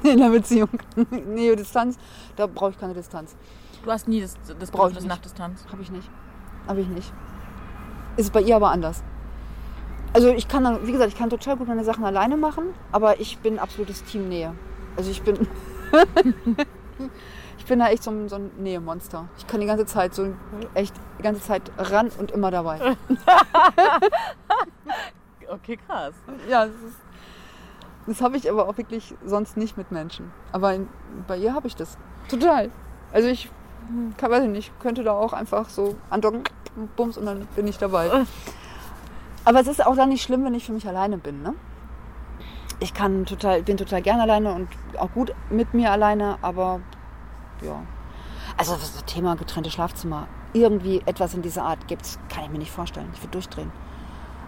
In 0.02 0.18
der 0.18 0.30
Beziehung. 0.30 0.70
Nähe, 1.26 1.56
Distanz, 1.56 1.98
da 2.36 2.46
brauche 2.46 2.70
ich 2.70 2.78
keine 2.78 2.94
Distanz. 2.94 3.36
Du 3.84 3.90
hast 3.90 4.08
nie 4.08 4.20
das, 4.20 4.34
das 4.58 4.70
Bedürfnis 4.70 5.04
nach 5.04 5.18
Distanz? 5.18 5.64
Habe 5.70 5.82
ich 5.82 5.90
nicht. 5.90 6.08
Habe 6.66 6.80
ich 6.80 6.88
nicht. 6.88 7.12
Ist 8.20 8.34
bei 8.34 8.42
ihr 8.42 8.54
aber 8.56 8.70
anders. 8.70 9.02
Also 10.12 10.28
ich 10.28 10.46
kann 10.46 10.62
dann, 10.62 10.86
wie 10.86 10.92
gesagt, 10.92 11.10
ich 11.10 11.18
kann 11.18 11.30
total 11.30 11.56
gut 11.56 11.68
meine 11.68 11.84
Sachen 11.84 12.04
alleine 12.04 12.36
machen, 12.36 12.74
aber 12.92 13.18
ich 13.18 13.38
bin 13.38 13.58
absolutes 13.58 14.04
Team 14.04 14.28
Nähe. 14.28 14.52
Also 14.94 15.10
ich 15.10 15.22
bin. 15.22 15.48
ich 17.56 17.64
bin 17.64 17.78
da 17.78 17.88
echt 17.88 18.02
so 18.02 18.10
ein, 18.10 18.28
so 18.28 18.36
ein 18.36 18.50
Nähemonster. 18.58 19.26
Ich 19.38 19.46
kann 19.46 19.62
die 19.62 19.66
ganze 19.66 19.86
Zeit 19.86 20.14
so 20.14 20.34
echt 20.74 20.94
die 21.18 21.22
ganze 21.22 21.40
Zeit 21.40 21.62
ran 21.78 22.10
und 22.18 22.30
immer 22.30 22.50
dabei. 22.50 22.78
okay, 25.48 25.78
krass. 25.86 26.12
Ja, 26.46 26.66
das, 26.66 26.74
das 28.06 28.20
habe 28.20 28.36
ich 28.36 28.50
aber 28.50 28.68
auch 28.68 28.76
wirklich 28.76 29.14
sonst 29.24 29.56
nicht 29.56 29.78
mit 29.78 29.92
Menschen. 29.92 30.30
Aber 30.52 30.78
bei 31.26 31.38
ihr 31.38 31.54
habe 31.54 31.68
ich 31.68 31.74
das. 31.74 31.96
Total. 32.28 32.70
Also 33.12 33.28
ich 33.28 33.48
kann, 34.16 34.30
weiß 34.30 34.44
ich 34.44 34.50
nicht, 34.50 34.80
könnte 34.80 35.02
da 35.02 35.12
auch 35.12 35.32
einfach 35.32 35.68
so 35.68 35.96
andocken 36.10 36.44
bums 36.96 37.18
und 37.18 37.26
dann 37.26 37.46
bin 37.56 37.66
ich 37.66 37.78
dabei. 37.78 38.24
Aber 39.44 39.60
es 39.60 39.66
ist 39.66 39.84
auch 39.84 39.96
dann 39.96 40.10
nicht 40.10 40.22
schlimm, 40.22 40.44
wenn 40.44 40.54
ich 40.54 40.64
für 40.64 40.72
mich 40.72 40.86
alleine 40.86 41.18
bin. 41.18 41.42
Ne? 41.42 41.54
Ich 42.78 42.94
kann 42.94 43.26
total, 43.26 43.62
bin 43.62 43.76
total 43.76 44.02
gern 44.02 44.20
alleine 44.20 44.54
und 44.54 44.68
auch 44.98 45.10
gut 45.12 45.34
mit 45.50 45.74
mir 45.74 45.90
alleine, 45.90 46.38
aber 46.42 46.80
ja. 47.62 47.82
Also 48.56 48.74
das 48.74 49.04
Thema 49.06 49.36
getrennte 49.36 49.70
Schlafzimmer, 49.70 50.26
irgendwie 50.52 51.02
etwas 51.06 51.34
in 51.34 51.42
dieser 51.42 51.64
Art 51.64 51.88
gibt, 51.88 52.18
kann 52.28 52.44
ich 52.44 52.50
mir 52.50 52.58
nicht 52.58 52.72
vorstellen. 52.72 53.08
Ich 53.14 53.20
würde 53.20 53.32
durchdrehen. 53.32 53.72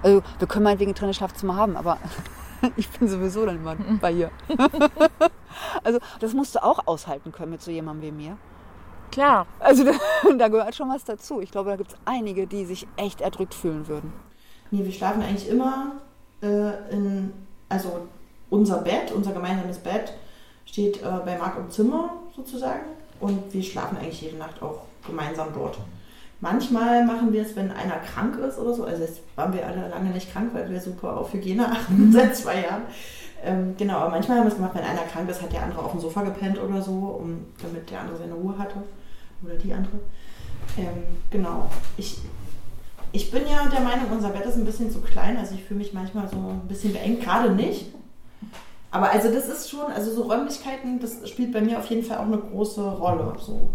Also 0.02 0.22
wir 0.38 0.48
können 0.48 0.64
meinetwegen 0.64 0.90
ein 0.90 0.94
getrenntes 0.94 1.16
Schlafzimmer 1.16 1.56
haben, 1.56 1.76
aber 1.76 1.98
ich 2.76 2.88
bin 2.90 3.08
sowieso 3.08 3.46
dann 3.46 3.56
immer 3.56 3.76
bei 4.00 4.12
ihr. 4.12 4.30
also 5.84 5.98
das 6.20 6.32
musst 6.34 6.54
du 6.54 6.62
auch 6.62 6.86
aushalten 6.86 7.32
können 7.32 7.52
mit 7.52 7.62
so 7.62 7.70
jemandem 7.70 8.10
wie 8.10 8.12
mir. 8.24 8.36
Klar. 9.12 9.46
Also 9.60 9.84
da, 9.84 9.92
da 10.36 10.48
gehört 10.48 10.74
schon 10.74 10.88
was 10.88 11.04
dazu. 11.04 11.40
Ich 11.40 11.52
glaube, 11.52 11.70
da 11.70 11.76
gibt 11.76 11.92
es 11.92 11.98
einige, 12.04 12.48
die 12.48 12.64
sich 12.64 12.88
echt 12.96 13.20
erdrückt 13.20 13.54
fühlen 13.54 13.86
würden. 13.86 14.12
Nee, 14.72 14.84
wir 14.84 14.92
schlafen 14.92 15.22
eigentlich 15.22 15.48
immer 15.48 15.92
äh, 16.42 16.72
in, 16.90 17.32
also 17.68 18.08
unser 18.50 18.78
Bett, 18.78 19.12
unser 19.14 19.32
gemeinsames 19.32 19.78
Bett 19.78 20.14
steht 20.66 21.02
äh, 21.02 21.06
bei 21.24 21.38
Marc 21.38 21.58
im 21.58 21.70
Zimmer 21.70 22.14
sozusagen 22.34 22.82
und 23.20 23.52
wir 23.52 23.62
schlafen 23.62 23.98
eigentlich 23.98 24.22
jede 24.22 24.38
Nacht 24.38 24.62
auch 24.62 24.80
gemeinsam 25.06 25.48
dort. 25.54 25.78
Manchmal 26.40 27.04
machen 27.04 27.32
wir 27.32 27.42
es, 27.42 27.54
wenn 27.54 27.70
einer 27.70 27.98
krank 27.98 28.36
ist 28.38 28.58
oder 28.58 28.74
so. 28.74 28.84
Also 28.84 29.02
jetzt 29.02 29.20
waren 29.36 29.52
wir 29.52 29.64
alle 29.64 29.88
lange 29.88 30.10
nicht 30.10 30.32
krank, 30.32 30.50
weil 30.52 30.68
wir 30.70 30.80
super 30.80 31.16
auf 31.16 31.32
Hygiene 31.32 31.70
achten 31.70 32.10
seit 32.12 32.34
zwei 32.36 32.62
Jahren. 32.62 32.82
Ähm, 33.44 33.74
genau, 33.76 33.98
aber 33.98 34.10
manchmal 34.10 34.38
haben 34.38 34.44
wir 34.44 34.50
es 34.50 34.56
gemacht, 34.56 34.74
wenn 34.74 34.84
einer 34.84 35.02
krank 35.02 35.28
ist, 35.28 35.42
hat 35.42 35.52
der 35.52 35.62
andere 35.62 35.84
auf 35.84 35.92
dem 35.92 36.00
Sofa 36.00 36.22
gepennt 36.22 36.60
oder 36.60 36.80
so, 36.80 36.92
um, 36.92 37.46
damit 37.62 37.90
der 37.90 38.00
andere 38.00 38.16
seine 38.16 38.34
Ruhe 38.34 38.56
hatte. 38.56 38.82
Oder 39.44 39.54
die 39.54 39.72
andere. 39.72 39.98
Ähm, 40.78 41.04
genau. 41.30 41.70
Ich, 41.96 42.18
ich 43.12 43.30
bin 43.30 43.42
ja 43.42 43.68
der 43.68 43.80
Meinung, 43.80 44.10
unser 44.12 44.30
Bett 44.30 44.46
ist 44.46 44.56
ein 44.56 44.64
bisschen 44.64 44.90
zu 44.90 45.00
klein. 45.00 45.36
Also 45.36 45.54
ich 45.54 45.64
fühle 45.64 45.78
mich 45.78 45.92
manchmal 45.92 46.28
so 46.28 46.36
ein 46.36 46.68
bisschen 46.68 46.92
beengt, 46.92 47.22
gerade 47.22 47.50
nicht. 47.50 47.86
Aber 48.90 49.10
also 49.10 49.32
das 49.32 49.48
ist 49.48 49.70
schon, 49.70 49.90
also 49.92 50.12
so 50.12 50.22
Räumlichkeiten, 50.22 51.00
das 51.00 51.28
spielt 51.28 51.52
bei 51.52 51.62
mir 51.62 51.78
auf 51.78 51.86
jeden 51.86 52.04
Fall 52.04 52.18
auch 52.18 52.26
eine 52.26 52.38
große 52.38 52.82
Rolle. 52.82 53.34
So. 53.38 53.70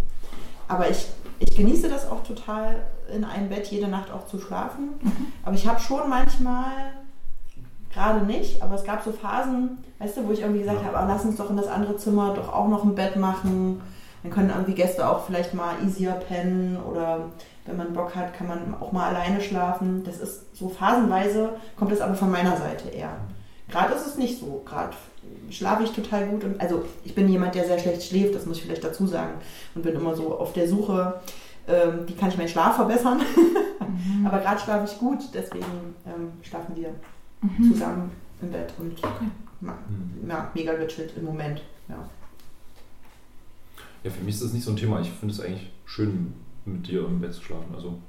Aber 0.68 0.90
ich 0.90 1.08
ich 1.40 1.56
genieße 1.56 1.90
das 1.90 2.10
auch 2.10 2.24
total, 2.24 2.88
in 3.14 3.24
einem 3.24 3.50
Bett 3.50 3.68
jede 3.68 3.88
Nacht 3.88 4.12
auch 4.12 4.26
zu 4.28 4.40
schlafen. 4.40 4.90
Mhm. 5.02 5.28
Aber 5.44 5.56
ich 5.56 5.68
habe 5.68 5.80
schon 5.80 6.10
manchmal, 6.10 6.94
gerade 7.94 8.26
nicht, 8.26 8.62
aber 8.62 8.76
es 8.76 8.84
gab 8.84 9.04
so 9.04 9.12
Phasen, 9.12 9.78
weißt 10.00 10.18
du, 10.18 10.28
wo 10.28 10.32
ich 10.32 10.42
irgendwie 10.42 10.60
gesagt 10.60 10.82
ja. 10.82 10.88
habe, 10.88 10.98
oh, 11.04 11.08
lass 11.08 11.26
uns 11.26 11.38
doch 11.38 11.50
in 11.50 11.58
das 11.58 11.68
andere 11.68 11.98
Zimmer 11.98 12.34
doch 12.34 12.52
auch 12.52 12.68
noch 12.68 12.84
ein 12.84 12.96
Bett 12.96 13.16
machen. 13.16 13.82
Dann 14.28 14.34
können 14.34 14.50
irgendwie 14.50 14.74
Gäste 14.74 15.08
auch 15.08 15.26
vielleicht 15.26 15.54
mal 15.54 15.76
easier 15.86 16.12
pennen 16.12 16.78
oder 16.78 17.30
wenn 17.66 17.78
man 17.78 17.94
Bock 17.94 18.14
hat, 18.14 18.34
kann 18.34 18.48
man 18.48 18.76
auch 18.80 18.92
mal 18.92 19.10
alleine 19.10 19.40
schlafen. 19.42 20.04
Das 20.04 20.20
ist 20.20 20.56
so 20.56 20.68
phasenweise, 20.68 21.52
kommt 21.78 21.92
das 21.92 22.02
aber 22.02 22.16
von 22.16 22.30
meiner 22.30 22.58
Seite 22.58 22.90
eher. 22.90 23.16
Gerade 23.70 23.94
ist 23.94 24.06
es 24.06 24.18
nicht 24.18 24.40
so. 24.40 24.64
Gerade 24.66 24.92
schlafe 25.50 25.84
ich 25.84 25.92
total 25.92 26.28
gut. 26.28 26.44
Und, 26.44 26.60
also 26.60 26.84
ich 27.06 27.16
bin 27.16 27.30
jemand, 27.30 27.56
der 27.56 27.66
sehr 27.66 27.80
schlecht 27.80 28.04
schläft, 28.04 28.36
das 28.36 28.46
muss 28.46 28.58
ich 28.58 28.64
vielleicht 28.64 28.84
dazu 28.84 29.08
sagen. 29.08 29.36
Und 29.76 29.84
bin 29.84 29.96
immer 29.96 30.16
so 30.16 30.38
auf 30.38 30.52
der 30.54 30.68
Suche, 30.68 31.22
ähm, 31.68 32.00
wie 32.06 32.14
kann 32.14 32.30
ich 32.30 32.38
meinen 32.38 32.50
Schlaf 32.50 32.76
verbessern. 32.76 33.22
Mhm. 33.80 34.26
Aber 34.28 34.40
gerade 34.40 34.60
schlafe 34.60 34.92
ich 34.92 35.00
gut, 35.00 35.20
deswegen 35.34 35.96
ähm, 36.06 36.34
schlafen 36.42 36.76
wir 36.76 36.90
mhm. 37.42 37.72
zusammen 37.72 38.12
im 38.42 38.52
Bett 38.52 38.74
und 38.78 38.98
okay. 39.04 39.72
ja, 40.28 40.52
mega 40.54 40.74
gechillt 40.74 41.14
im 41.18 41.26
Moment. 41.26 41.62
Ja. 41.88 41.98
Ja, 44.08 44.14
für 44.14 44.24
mich 44.24 44.36
ist 44.36 44.44
das 44.44 44.54
nicht 44.54 44.64
so 44.64 44.72
ein 44.72 44.78
Thema. 44.78 45.02
Ich 45.02 45.10
finde 45.10 45.34
es 45.34 45.42
eigentlich 45.42 45.70
schön, 45.86 46.34
mit 46.66 46.88
dir 46.88 47.06
im 47.06 47.20
Bett 47.20 47.34
zu 47.34 47.44
schlafen. 47.44 47.74
Also 47.76 48.00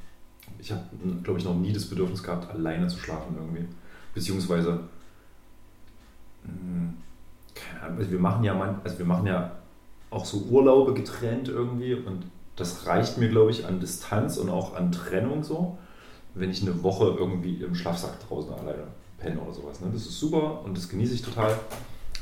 ich 0.58 0.70
habe, 0.70 0.82
glaube 1.22 1.38
ich, 1.38 1.44
noch 1.44 1.56
nie 1.56 1.72
das 1.72 1.86
Bedürfnis 1.86 2.22
gehabt, 2.22 2.50
alleine 2.50 2.86
zu 2.88 2.98
schlafen 2.98 3.36
irgendwie. 3.36 3.66
Beziehungsweise 4.14 4.80
hm, 6.44 6.94
keine 7.54 7.82
Ahnung, 7.82 7.98
also 7.98 8.10
wir 8.10 8.18
machen 8.18 8.44
ja 8.44 8.54
man, 8.54 8.80
also 8.84 8.98
wir 8.98 9.06
machen 9.06 9.26
ja 9.26 9.52
auch 10.10 10.24
so 10.24 10.38
Urlaube 10.50 10.94
getrennt 10.94 11.48
irgendwie 11.48 11.94
und 11.94 12.24
das 12.56 12.86
reicht 12.86 13.18
mir, 13.18 13.28
glaube 13.28 13.50
ich, 13.50 13.66
an 13.66 13.80
Distanz 13.80 14.36
und 14.36 14.50
auch 14.50 14.74
an 14.74 14.90
Trennung 14.90 15.42
so, 15.42 15.78
wenn 16.34 16.50
ich 16.50 16.62
eine 16.62 16.82
Woche 16.82 17.16
irgendwie 17.18 17.62
im 17.62 17.74
Schlafsack 17.74 18.18
draußen 18.28 18.52
alleine 18.52 18.84
penne 19.18 19.40
oder 19.40 19.52
sowas. 19.52 19.80
Ne? 19.80 19.88
Das 19.92 20.02
ist 20.02 20.18
super 20.18 20.62
und 20.64 20.76
das 20.76 20.88
genieße 20.88 21.14
ich 21.14 21.22
total, 21.22 21.58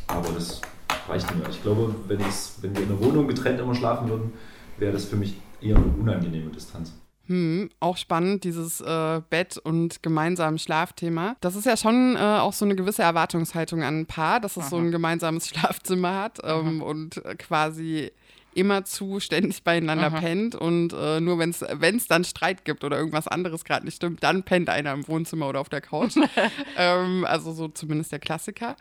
aber 0.07 0.31
das 0.33 0.61
reicht 1.09 1.35
mir. 1.35 1.49
Ich 1.51 1.63
glaube, 1.63 1.95
wenn, 2.07 2.19
wenn 2.21 2.77
wir 2.77 2.83
in 2.83 2.89
der 2.89 3.01
Wohnung 3.01 3.29
getrennt 3.29 3.61
immer 3.61 3.75
schlafen 3.75 4.09
würden, 4.09 4.33
wäre 4.79 4.93
das 4.93 5.05
für 5.07 5.17
mich 5.17 5.35
eher 5.61 5.77
eine 5.77 5.87
unangenehme 5.87 6.51
Distanz. 6.51 6.93
Hm, 7.27 7.71
auch 7.81 7.97
spannend, 7.97 8.45
dieses 8.45 8.81
äh, 8.81 9.21
Bett- 9.31 9.59
und 9.59 10.03
gemeinsamen 10.03 10.59
Schlafthema. 10.59 11.35
Das 11.41 11.57
ist 11.57 11.67
ja 11.67 11.77
schon 11.77 12.15
äh, 12.15 12.21
auch 12.21 12.53
so 12.53 12.65
eine 12.65 12.77
gewisse 12.77 13.03
Erwartungshaltung 13.03 13.83
an 13.83 14.01
ein 14.01 14.07
Paar, 14.07 14.39
dass 14.39 14.53
es 14.57 14.65
Aha. 14.65 14.71
so 14.71 14.77
ein 14.77 14.93
gemeinsames 14.93 15.49
Schlafzimmer 15.49 16.15
hat 16.15 16.39
ähm, 16.45 16.83
und 16.83 17.25
äh, 17.25 17.35
quasi 17.35 18.13
immerzu 18.55 19.21
ständig 19.21 19.65
beieinander 19.65 20.07
Aha. 20.07 20.21
pennt 20.21 20.55
und 20.55 20.95
äh, 20.95 21.21
nur 21.21 21.39
wenn 21.39 21.51
es 21.51 22.09
dann 22.09 22.25
Streit 22.25 22.65
gibt 22.65 22.85
oder 22.85 22.97
irgendwas 22.97 23.29
anderes 23.29 23.65
gerade 23.65 23.85
nicht 23.85 23.97
stimmt, 23.97 24.23
dann 24.23 24.45
pennt 24.45 24.71
einer 24.71 24.95
im 24.95 25.07
Wohnzimmer 25.07 25.49
oder 25.49 25.61
auf 25.61 25.69
der 25.69 25.83
Couch. 25.83 26.15
ähm, 26.79 27.27
also 27.27 27.53
so 27.53 27.69
zumindest 27.69 28.13
der 28.13 28.19
Klassiker. 28.19 28.77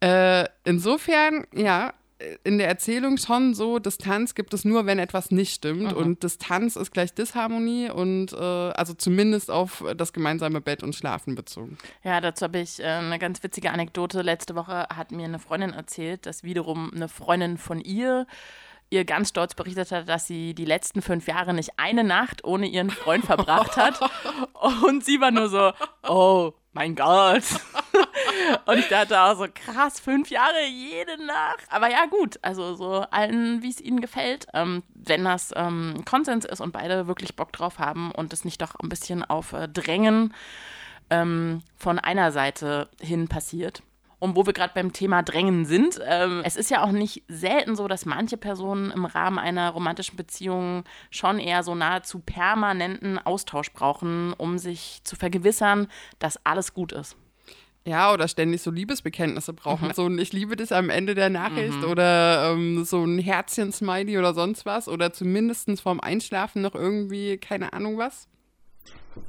Äh, 0.00 0.44
insofern, 0.64 1.46
ja, 1.54 1.92
in 2.44 2.56
der 2.56 2.68
Erzählung 2.68 3.18
schon 3.18 3.54
so, 3.54 3.78
Distanz 3.78 4.34
gibt 4.34 4.54
es 4.54 4.64
nur, 4.64 4.86
wenn 4.86 4.98
etwas 4.98 5.30
nicht 5.30 5.54
stimmt. 5.54 5.92
Aha. 5.92 5.96
Und 5.96 6.22
Distanz 6.22 6.76
ist 6.76 6.92
gleich 6.92 7.12
Disharmonie 7.12 7.90
und 7.90 8.32
äh, 8.32 8.36
also 8.36 8.94
zumindest 8.94 9.50
auf 9.50 9.84
das 9.96 10.12
gemeinsame 10.12 10.60
Bett 10.60 10.82
und 10.82 10.94
Schlafen 10.94 11.34
bezogen. 11.34 11.76
Ja, 12.02 12.20
dazu 12.20 12.44
habe 12.44 12.58
ich 12.60 12.80
äh, 12.80 12.84
eine 12.84 13.18
ganz 13.18 13.42
witzige 13.42 13.70
Anekdote. 13.70 14.22
Letzte 14.22 14.54
Woche 14.54 14.86
hat 14.94 15.12
mir 15.12 15.26
eine 15.26 15.38
Freundin 15.38 15.74
erzählt, 15.74 16.24
dass 16.24 16.42
wiederum 16.42 16.90
eine 16.94 17.08
Freundin 17.08 17.58
von 17.58 17.80
ihr 17.80 18.26
ihr 18.88 19.04
ganz 19.04 19.30
stolz 19.30 19.54
berichtet 19.54 19.90
hat, 19.90 20.08
dass 20.08 20.26
sie 20.26 20.54
die 20.54 20.64
letzten 20.64 21.02
fünf 21.02 21.26
Jahre 21.26 21.52
nicht 21.52 21.70
eine 21.76 22.04
Nacht 22.04 22.44
ohne 22.44 22.66
ihren 22.66 22.90
Freund 22.90 23.24
verbracht 23.24 23.76
hat. 23.76 23.98
Und 24.86 25.04
sie 25.04 25.20
war 25.20 25.32
nur 25.32 25.48
so, 25.48 25.72
oh 26.08 26.52
mein 26.72 26.94
Gott. 26.94 27.42
Und 28.66 28.78
ich 28.78 28.88
dachte 28.88 29.20
auch 29.20 29.36
so, 29.36 29.46
krass, 29.52 30.00
fünf 30.00 30.30
Jahre 30.30 30.66
jede 30.66 31.24
Nacht. 31.24 31.64
Aber 31.68 31.90
ja, 31.90 32.06
gut, 32.06 32.38
also 32.42 32.74
so 32.74 33.04
allen, 33.10 33.62
wie 33.62 33.70
es 33.70 33.80
ihnen 33.80 34.00
gefällt. 34.00 34.46
Ähm, 34.54 34.82
wenn 34.94 35.24
das 35.24 35.52
ähm, 35.56 36.02
Konsens 36.04 36.44
ist 36.44 36.60
und 36.60 36.72
beide 36.72 37.06
wirklich 37.06 37.36
Bock 37.36 37.52
drauf 37.52 37.78
haben 37.78 38.10
und 38.12 38.32
es 38.32 38.44
nicht 38.44 38.60
doch 38.62 38.74
ein 38.76 38.88
bisschen 38.88 39.24
auf 39.24 39.52
äh, 39.52 39.68
Drängen 39.68 40.34
ähm, 41.10 41.62
von 41.76 41.98
einer 41.98 42.32
Seite 42.32 42.88
hin 43.00 43.28
passiert. 43.28 43.82
Und 44.18 44.34
wo 44.34 44.46
wir 44.46 44.54
gerade 44.54 44.72
beim 44.74 44.92
Thema 44.92 45.22
Drängen 45.22 45.66
sind, 45.66 46.00
ähm, 46.06 46.40
es 46.44 46.56
ist 46.56 46.70
ja 46.70 46.82
auch 46.82 46.90
nicht 46.90 47.22
selten 47.28 47.76
so, 47.76 47.86
dass 47.86 48.06
manche 48.06 48.38
Personen 48.38 48.90
im 48.90 49.04
Rahmen 49.04 49.38
einer 49.38 49.70
romantischen 49.70 50.16
Beziehung 50.16 50.84
schon 51.10 51.38
eher 51.38 51.62
so 51.62 51.74
nahezu 51.74 52.20
permanenten 52.20 53.18
Austausch 53.18 53.72
brauchen, 53.72 54.32
um 54.32 54.58
sich 54.58 55.00
zu 55.04 55.16
vergewissern, 55.16 55.88
dass 56.18 56.44
alles 56.46 56.72
gut 56.72 56.92
ist. 56.92 57.16
Ja, 57.86 58.12
oder 58.12 58.26
ständig 58.26 58.62
so 58.62 58.72
Liebesbekenntnisse 58.72 59.52
brauchen. 59.52 59.88
Mhm. 59.88 59.92
So 59.92 60.06
ein 60.06 60.18
Ich 60.18 60.32
liebe 60.32 60.56
dich 60.56 60.74
am 60.74 60.90
Ende 60.90 61.14
der 61.14 61.30
Nachricht 61.30 61.82
mhm. 61.82 61.88
oder 61.88 62.50
ähm, 62.52 62.82
so 62.82 63.04
ein 63.04 63.18
Herzchen-Smiley 63.18 64.18
oder 64.18 64.34
sonst 64.34 64.66
was. 64.66 64.88
Oder 64.88 65.12
zumindest 65.12 65.80
vorm 65.80 66.00
Einschlafen 66.00 66.62
noch 66.62 66.74
irgendwie, 66.74 67.38
keine 67.38 67.72
Ahnung 67.72 67.96
was. 67.96 68.28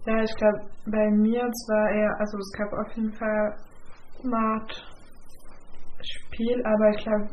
Ja, 0.08 0.24
ich 0.24 0.36
glaube, 0.36 0.60
bei 0.86 1.10
mir 1.12 1.48
zwar 1.52 1.92
eher, 1.92 2.16
also 2.20 2.38
es 2.38 2.52
gab 2.58 2.74
auf 2.74 2.96
jeden 2.96 3.14
Fall 3.14 3.56
Smart 4.22 4.84
Spiel, 6.02 6.64
aber 6.66 6.90
ich 6.90 7.04
glaube, 7.04 7.28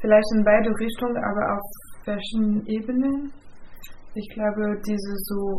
vielleicht 0.00 0.32
in 0.34 0.44
beide 0.44 0.70
Richtungen, 0.70 1.16
aber 1.16 1.56
auf 1.56 1.64
verschiedenen 2.04 2.66
Ebenen. 2.66 3.32
Ich 4.14 4.28
glaube, 4.32 4.80
diese 4.86 5.12
so 5.28 5.56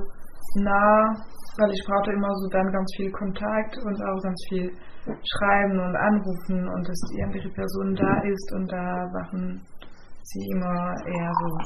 nah, 0.62 1.14
weil 1.58 1.72
ich 1.72 1.84
brauchte 1.86 2.12
immer 2.12 2.34
so 2.34 2.50
dann 2.50 2.72
ganz 2.72 2.92
viel 2.98 3.12
Kontakt 3.12 3.78
und 3.78 4.02
auch 4.02 4.22
ganz 4.24 4.42
viel 4.50 4.72
schreiben 5.06 5.80
und 5.80 5.96
anrufen 5.96 6.68
und 6.68 6.88
dass 6.88 7.00
die 7.14 7.24
andere 7.24 7.50
Person 7.50 7.96
da 7.96 8.22
ist 8.22 8.54
und 8.54 8.72
da 8.72 9.08
machen 9.14 9.62
sie 10.24 10.50
immer 10.52 10.96
eher 11.06 11.32
so, 11.34 11.58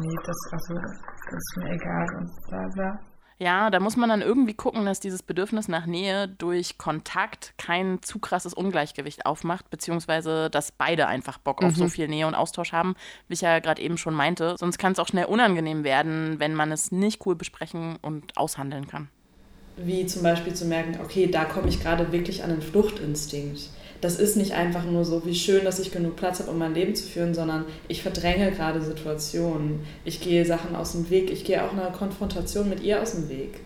nee, 0.00 0.16
das, 0.24 0.36
also, 0.52 0.74
das 0.74 1.34
ist 1.34 1.56
mir 1.58 1.70
egal 1.70 2.06
und 2.18 2.30
bla 2.48 2.68
bla. 2.74 2.98
Ja, 3.38 3.68
da 3.68 3.80
muss 3.80 3.96
man 3.96 4.08
dann 4.08 4.22
irgendwie 4.22 4.54
gucken, 4.54 4.86
dass 4.86 5.00
dieses 5.00 5.24
Bedürfnis 5.24 5.66
nach 5.66 5.86
Nähe 5.86 6.28
durch 6.28 6.78
Kontakt 6.78 7.52
kein 7.58 8.00
zu 8.00 8.20
krasses 8.20 8.54
Ungleichgewicht 8.54 9.26
aufmacht, 9.26 9.70
beziehungsweise 9.70 10.50
dass 10.50 10.70
beide 10.70 11.08
einfach 11.08 11.38
Bock 11.38 11.62
auf 11.64 11.74
so 11.74 11.84
mhm. 11.84 11.88
viel 11.88 12.08
Nähe 12.08 12.28
und 12.28 12.36
Austausch 12.36 12.72
haben, 12.72 12.94
wie 13.26 13.34
ich 13.34 13.40
ja 13.40 13.58
gerade 13.58 13.82
eben 13.82 13.98
schon 13.98 14.14
meinte. 14.14 14.54
Sonst 14.56 14.78
kann 14.78 14.92
es 14.92 15.00
auch 15.00 15.08
schnell 15.08 15.24
unangenehm 15.24 15.82
werden, 15.82 16.38
wenn 16.38 16.54
man 16.54 16.70
es 16.70 16.92
nicht 16.92 17.26
cool 17.26 17.34
besprechen 17.34 17.96
und 18.02 18.36
aushandeln 18.36 18.86
kann. 18.86 19.08
Wie 19.76 20.06
zum 20.06 20.22
Beispiel 20.22 20.54
zu 20.54 20.66
merken, 20.66 20.98
okay, 21.02 21.26
da 21.26 21.44
komme 21.44 21.68
ich 21.68 21.80
gerade 21.80 22.12
wirklich 22.12 22.44
an 22.44 22.50
den 22.50 22.62
Fluchtinstinkt 22.62 23.70
das 24.04 24.16
ist 24.16 24.36
nicht 24.36 24.52
einfach 24.52 24.84
nur 24.84 25.02
so, 25.06 25.24
wie 25.24 25.34
schön, 25.34 25.64
dass 25.64 25.78
ich 25.78 25.90
genug 25.90 26.16
Platz 26.16 26.38
habe, 26.40 26.50
um 26.50 26.58
mein 26.58 26.74
Leben 26.74 26.94
zu 26.94 27.04
führen, 27.04 27.32
sondern 27.32 27.64
ich 27.88 28.02
verdränge 28.02 28.52
gerade 28.52 28.82
Situationen. 28.82 29.80
Ich 30.04 30.20
gehe 30.20 30.44
Sachen 30.44 30.76
aus 30.76 30.92
dem 30.92 31.08
Weg. 31.08 31.30
Ich 31.30 31.42
gehe 31.42 31.64
auch 31.64 31.72
einer 31.72 31.90
Konfrontation 31.90 32.68
mit 32.68 32.82
ihr 32.82 33.00
aus 33.00 33.12
dem 33.12 33.30
Weg. 33.30 33.60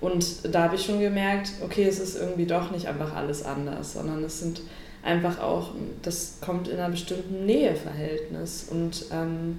Und 0.00 0.52
da 0.52 0.64
habe 0.64 0.74
ich 0.74 0.84
schon 0.84 0.98
gemerkt, 0.98 1.52
okay, 1.62 1.84
es 1.84 2.00
ist 2.00 2.18
irgendwie 2.18 2.46
doch 2.46 2.72
nicht 2.72 2.88
einfach 2.88 3.14
alles 3.14 3.44
anders, 3.44 3.92
sondern 3.92 4.24
es 4.24 4.40
sind 4.40 4.62
einfach 5.04 5.40
auch, 5.40 5.70
das 6.02 6.38
kommt 6.40 6.66
in 6.66 6.78
einer 6.78 6.90
bestimmten 6.90 7.46
Näheverhältnis. 7.46 8.66
Und 8.68 9.04
ähm, 9.12 9.58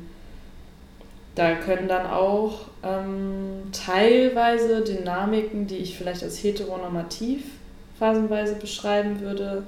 da 1.36 1.56
können 1.56 1.90
dann 1.90 2.08
auch 2.08 2.62
ähm, 2.82 3.64
teilweise 3.74 4.82
Dynamiken, 4.82 5.68
die 5.68 5.78
ich 5.78 5.98
vielleicht 5.98 6.24
als 6.24 6.42
heteronormativ 6.42 7.44
phasenweise 8.00 8.56
beschreiben 8.56 9.20
würde, 9.20 9.64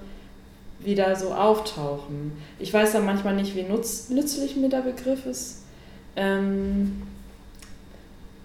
wieder 0.79 1.15
so 1.15 1.33
auftauchen. 1.33 2.31
Ich 2.59 2.73
weiß 2.73 2.93
dann 2.93 3.05
manchmal 3.05 3.35
nicht, 3.35 3.55
wie 3.55 3.63
nutz, 3.63 4.09
nützlich 4.09 4.55
mir 4.55 4.69
der 4.69 4.81
Begriff 4.81 5.25
ist, 5.25 5.63
ähm, 6.15 7.03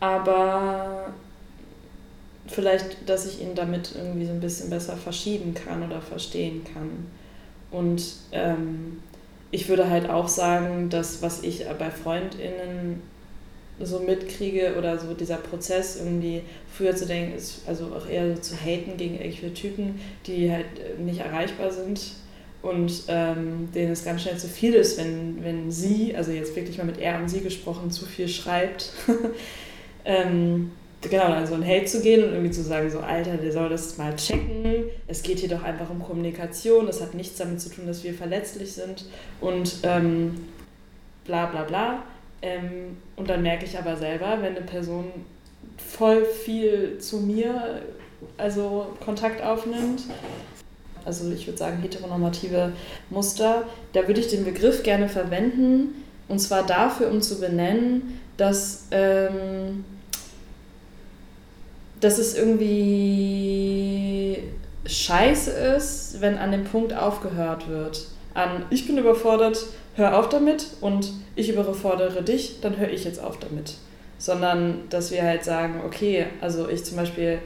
aber 0.00 1.12
vielleicht, 2.48 3.08
dass 3.08 3.26
ich 3.26 3.40
ihn 3.40 3.54
damit 3.54 3.94
irgendwie 3.94 4.26
so 4.26 4.32
ein 4.32 4.40
bisschen 4.40 4.70
besser 4.70 4.96
verschieben 4.96 5.54
kann 5.54 5.82
oder 5.82 6.00
verstehen 6.00 6.64
kann. 6.64 7.06
Und 7.70 8.02
ähm, 8.32 9.00
ich 9.50 9.68
würde 9.68 9.88
halt 9.88 10.08
auch 10.10 10.28
sagen, 10.28 10.88
dass 10.90 11.22
was 11.22 11.42
ich 11.42 11.64
bei 11.78 11.90
FreundInnen 11.90 13.02
so 13.86 14.00
mitkriege 14.00 14.74
oder 14.78 14.98
so 14.98 15.14
dieser 15.14 15.36
Prozess 15.36 15.96
irgendwie 15.96 16.42
früher 16.72 16.94
zu 16.94 17.06
denken 17.06 17.36
ist, 17.36 17.62
also 17.66 17.86
auch 17.86 18.08
eher 18.08 18.34
so 18.34 18.40
zu 18.40 18.56
haten 18.56 18.96
gegen 18.96 19.14
irgendwelche 19.14 19.54
Typen, 19.54 20.00
die 20.26 20.50
halt 20.50 20.98
nicht 20.98 21.20
erreichbar 21.20 21.70
sind 21.70 22.00
und 22.62 23.04
ähm, 23.08 23.68
denen 23.74 23.92
es 23.92 24.04
ganz 24.04 24.22
schnell 24.22 24.38
zu 24.38 24.48
viel 24.48 24.74
ist, 24.74 24.98
wenn, 24.98 25.42
wenn 25.44 25.70
sie, 25.70 26.14
also 26.16 26.30
jetzt 26.30 26.54
wirklich 26.54 26.78
mal 26.78 26.84
mit 26.84 26.98
er 26.98 27.18
und 27.18 27.28
sie 27.28 27.40
gesprochen, 27.40 27.90
zu 27.90 28.06
viel 28.06 28.28
schreibt. 28.28 28.92
ähm, 30.04 30.70
genau, 31.00 31.28
dann 31.28 31.46
so 31.46 31.54
ein 31.54 31.66
Hate 31.66 31.86
zu 31.86 32.00
gehen 32.00 32.22
und 32.22 32.30
irgendwie 32.30 32.52
zu 32.52 32.62
sagen, 32.62 32.88
so 32.88 33.00
Alter, 33.00 33.36
der 33.36 33.50
soll 33.50 33.68
das 33.68 33.98
mal 33.98 34.14
checken. 34.14 34.84
Es 35.08 35.22
geht 35.24 35.40
hier 35.40 35.48
doch 35.48 35.64
einfach 35.64 35.90
um 35.90 36.00
Kommunikation. 36.00 36.86
Es 36.86 37.00
hat 37.00 37.14
nichts 37.14 37.36
damit 37.36 37.60
zu 37.60 37.68
tun, 37.68 37.86
dass 37.86 38.04
wir 38.04 38.14
verletzlich 38.14 38.72
sind 38.72 39.06
und 39.40 39.78
ähm, 39.82 40.34
bla 41.24 41.46
bla 41.46 41.64
bla. 41.64 42.04
Ähm, 42.42 42.96
und 43.16 43.30
dann 43.30 43.42
merke 43.42 43.64
ich 43.64 43.78
aber 43.78 43.96
selber, 43.96 44.38
wenn 44.40 44.56
eine 44.56 44.66
Person 44.66 45.06
voll 45.76 46.24
viel 46.24 46.98
zu 46.98 47.18
mir, 47.18 47.82
also 48.36 48.86
Kontakt 49.04 49.42
aufnimmt, 49.42 50.02
also 51.04 51.30
ich 51.30 51.46
würde 51.46 51.58
sagen 51.58 51.80
heteronormative 51.80 52.72
Muster, 53.10 53.64
da 53.92 54.06
würde 54.06 54.20
ich 54.20 54.28
den 54.28 54.44
Begriff 54.44 54.82
gerne 54.82 55.08
verwenden, 55.08 56.04
und 56.28 56.38
zwar 56.38 56.64
dafür, 56.64 57.10
um 57.10 57.20
zu 57.20 57.40
benennen, 57.40 58.20
dass, 58.36 58.86
ähm, 58.90 59.84
dass 62.00 62.18
es 62.18 62.36
irgendwie 62.36 64.38
scheiße 64.86 65.50
ist, 65.50 66.20
wenn 66.20 66.38
an 66.38 66.52
dem 66.52 66.64
Punkt 66.64 66.94
aufgehört 66.94 67.68
wird. 67.68 68.06
An 68.34 68.64
ich 68.70 68.86
bin 68.86 68.98
überfordert, 68.98 69.66
hör 69.94 70.18
auf 70.18 70.28
damit 70.28 70.66
und 70.80 71.12
ich 71.34 71.50
überfordere 71.50 72.22
dich, 72.22 72.60
dann 72.60 72.78
höre 72.78 72.90
ich 72.90 73.04
jetzt 73.04 73.22
auf 73.22 73.38
damit. 73.38 73.74
Sondern, 74.18 74.82
dass 74.90 75.10
wir 75.10 75.22
halt 75.22 75.44
sagen, 75.44 75.80
okay, 75.84 76.26
also 76.40 76.68
ich 76.68 76.84
zum 76.84 76.96
Beispiel, 76.96 77.38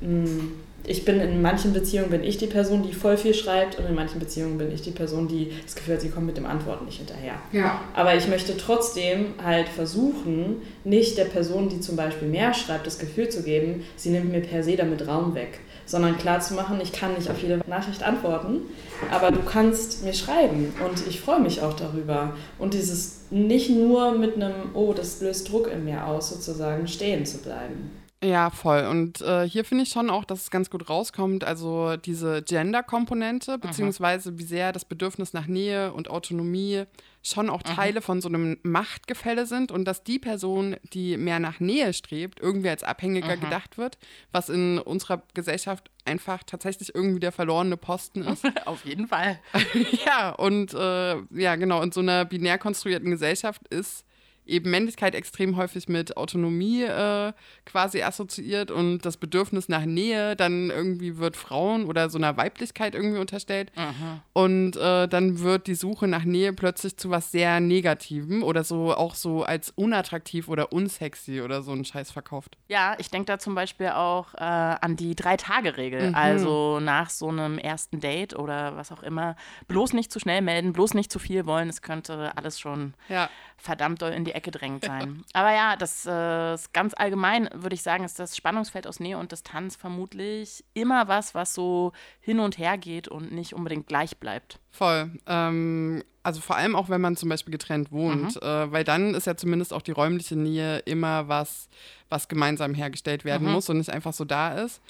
hm, 0.00 0.52
ich 0.88 1.04
bin 1.04 1.20
in 1.20 1.42
manchen 1.42 1.72
Beziehungen 1.72 2.10
bin 2.10 2.22
ich 2.22 2.38
die 2.38 2.46
Person, 2.46 2.82
die 2.82 2.92
voll 2.92 3.16
viel 3.16 3.34
schreibt 3.34 3.78
und 3.78 3.86
in 3.86 3.94
manchen 3.94 4.20
Beziehungen 4.20 4.56
bin 4.56 4.72
ich 4.72 4.82
die 4.82 4.92
Person, 4.92 5.26
die 5.26 5.50
das 5.64 5.74
Gefühl 5.74 5.94
hat, 5.94 6.00
sie 6.00 6.10
kommt 6.10 6.26
mit 6.26 6.36
dem 6.36 6.46
Antworten 6.46 6.84
nicht 6.84 6.98
hinterher. 6.98 7.34
Ja. 7.52 7.80
Aber 7.94 8.14
ich 8.14 8.28
möchte 8.28 8.56
trotzdem 8.56 9.34
halt 9.42 9.68
versuchen, 9.68 10.62
nicht 10.84 11.18
der 11.18 11.24
Person, 11.24 11.68
die 11.68 11.80
zum 11.80 11.96
Beispiel 11.96 12.28
mehr 12.28 12.54
schreibt, 12.54 12.86
das 12.86 12.98
Gefühl 12.98 13.28
zu 13.28 13.42
geben, 13.42 13.84
sie 13.96 14.10
nimmt 14.10 14.30
mir 14.30 14.40
per 14.40 14.62
se 14.62 14.76
damit 14.76 15.06
Raum 15.08 15.34
weg, 15.34 15.58
sondern 15.86 16.18
klar 16.18 16.40
zu 16.40 16.54
machen, 16.54 16.80
ich 16.82 16.92
kann 16.92 17.14
nicht 17.14 17.30
auf 17.30 17.40
jede 17.40 17.62
Nachricht 17.66 18.02
antworten, 18.02 18.62
aber 19.10 19.30
du 19.30 19.40
kannst 19.42 20.04
mir 20.04 20.12
schreiben 20.12 20.74
und 20.84 21.06
ich 21.06 21.20
freue 21.20 21.40
mich 21.40 21.62
auch 21.62 21.74
darüber. 21.74 22.34
Und 22.58 22.74
dieses 22.74 23.22
nicht 23.30 23.70
nur 23.70 24.12
mit 24.12 24.36
einem, 24.36 24.74
oh, 24.74 24.92
das 24.92 25.20
löst 25.20 25.50
Druck 25.50 25.68
in 25.68 25.84
mir 25.84 26.06
aus, 26.06 26.30
sozusagen 26.30 26.86
stehen 26.88 27.24
zu 27.24 27.38
bleiben. 27.38 27.90
Ja, 28.24 28.50
voll. 28.50 28.86
Und 28.86 29.20
äh, 29.20 29.48
hier 29.48 29.64
finde 29.64 29.84
ich 29.84 29.90
schon 29.90 30.08
auch, 30.10 30.24
dass 30.24 30.42
es 30.42 30.50
ganz 30.50 30.70
gut 30.70 30.88
rauskommt, 30.88 31.44
also 31.44 31.96
diese 31.96 32.42
Gender-Komponente, 32.42 33.58
beziehungsweise 33.58 34.38
wie 34.38 34.44
sehr 34.44 34.72
das 34.72 34.84
Bedürfnis 34.84 35.34
nach 35.34 35.46
Nähe 35.46 35.92
und 35.92 36.10
Autonomie 36.10 36.84
schon 37.26 37.50
auch 37.50 37.62
Teile 37.62 38.00
von 38.00 38.20
so 38.20 38.28
einem 38.28 38.58
Machtgefälle 38.62 39.46
sind 39.46 39.72
und 39.72 39.84
dass 39.84 40.04
die 40.04 40.18
Person, 40.18 40.76
die 40.92 41.16
mehr 41.16 41.40
nach 41.40 41.60
Nähe 41.60 41.92
strebt, 41.92 42.40
irgendwie 42.40 42.68
als 42.68 42.84
abhängiger 42.84 43.36
gedacht 43.36 43.78
wird, 43.78 43.98
was 44.32 44.48
in 44.48 44.78
unserer 44.78 45.22
Gesellschaft 45.34 45.90
einfach 46.04 46.44
tatsächlich 46.44 46.94
irgendwie 46.94 47.20
der 47.20 47.32
verlorene 47.32 47.76
Posten 47.76 48.22
ist. 48.22 48.44
Auf 48.66 48.84
jeden 48.84 49.08
Fall. 49.08 49.40
ja, 50.06 50.30
und 50.30 50.72
äh, 50.74 51.16
ja, 51.30 51.56
genau, 51.56 51.82
in 51.82 51.92
so 51.92 52.00
einer 52.00 52.24
binär 52.24 52.58
konstruierten 52.58 53.10
Gesellschaft 53.10 53.66
ist 53.68 54.04
eben 54.46 54.70
Männlichkeit 54.70 55.14
extrem 55.14 55.56
häufig 55.56 55.88
mit 55.88 56.16
Autonomie 56.16 56.82
äh, 56.84 57.32
quasi 57.64 58.02
assoziiert 58.02 58.70
und 58.70 59.00
das 59.04 59.16
Bedürfnis 59.16 59.68
nach 59.68 59.84
Nähe 59.84 60.36
dann 60.36 60.70
irgendwie 60.70 61.18
wird 61.18 61.36
Frauen 61.36 61.84
oder 61.86 62.08
so 62.10 62.18
einer 62.18 62.36
Weiblichkeit 62.36 62.94
irgendwie 62.94 63.18
unterstellt. 63.18 63.72
Mhm. 63.76 64.20
Und 64.32 64.76
äh, 64.76 65.08
dann 65.08 65.40
wird 65.40 65.66
die 65.66 65.74
Suche 65.74 66.06
nach 66.08 66.24
Nähe 66.24 66.52
plötzlich 66.52 66.96
zu 66.96 67.10
was 67.10 67.30
sehr 67.32 67.60
Negativem 67.60 68.42
oder 68.42 68.64
so 68.64 68.94
auch 68.94 69.14
so 69.14 69.42
als 69.42 69.70
unattraktiv 69.70 70.48
oder 70.48 70.72
unsexy 70.72 71.40
oder 71.40 71.62
so 71.62 71.72
ein 71.72 71.84
Scheiß 71.84 72.10
verkauft. 72.10 72.56
Ja, 72.68 72.94
ich 72.98 73.10
denke 73.10 73.26
da 73.26 73.38
zum 73.38 73.54
Beispiel 73.54 73.88
auch 73.88 74.34
äh, 74.34 74.38
an 74.38 74.96
die 74.96 75.14
Drei-Tage-Regel. 75.14 76.10
Mhm. 76.10 76.14
Also 76.14 76.78
nach 76.80 77.10
so 77.10 77.28
einem 77.28 77.58
ersten 77.58 78.00
Date 78.00 78.36
oder 78.36 78.76
was 78.76 78.92
auch 78.92 79.02
immer, 79.02 79.34
bloß 79.68 79.92
nicht 79.92 80.12
zu 80.12 80.20
schnell 80.20 80.42
melden, 80.42 80.72
bloß 80.72 80.94
nicht 80.94 81.10
zu 81.10 81.18
viel 81.18 81.46
wollen. 81.46 81.68
Es 81.68 81.82
könnte 81.82 82.32
alles 82.36 82.60
schon 82.60 82.94
Ja. 83.08 83.28
verdammt 83.56 84.02
doll 84.02 84.12
in 84.12 84.24
die 84.24 84.35
Ecke 84.36 84.50
drängt 84.50 84.84
sein. 84.84 85.24
Aber 85.32 85.52
ja, 85.52 85.76
das 85.76 86.06
äh, 86.06 86.54
ist 86.54 86.72
ganz 86.72 86.94
allgemein, 86.96 87.48
würde 87.54 87.74
ich 87.74 87.82
sagen, 87.82 88.04
ist 88.04 88.18
das 88.18 88.36
Spannungsfeld 88.36 88.86
aus 88.86 89.00
Nähe 89.00 89.18
und 89.18 89.32
Distanz 89.32 89.74
vermutlich 89.76 90.64
immer 90.74 91.08
was, 91.08 91.34
was 91.34 91.54
so 91.54 91.92
hin 92.20 92.38
und 92.38 92.58
her 92.58 92.78
geht 92.78 93.08
und 93.08 93.32
nicht 93.32 93.54
unbedingt 93.54 93.86
gleich 93.86 94.18
bleibt. 94.18 94.60
Voll. 94.70 95.10
Ähm, 95.26 96.04
also 96.22 96.40
vor 96.40 96.56
allem 96.56 96.76
auch, 96.76 96.88
wenn 96.88 97.00
man 97.00 97.16
zum 97.16 97.28
Beispiel 97.28 97.52
getrennt 97.52 97.92
wohnt, 97.92 98.40
äh, 98.42 98.70
weil 98.72 98.84
dann 98.84 99.14
ist 99.14 99.26
ja 99.26 99.36
zumindest 99.36 99.72
auch 99.72 99.82
die 99.82 99.92
räumliche 99.92 100.36
Nähe 100.36 100.78
immer 100.80 101.28
was, 101.28 101.68
was 102.08 102.28
gemeinsam 102.28 102.74
hergestellt 102.74 103.24
werden 103.24 103.46
Mhm. 103.46 103.52
muss 103.54 103.68
und 103.70 103.78
nicht 103.78 103.90
einfach 103.90 104.12
so 104.12 104.24
da 104.24 104.54
ist. 104.54 104.82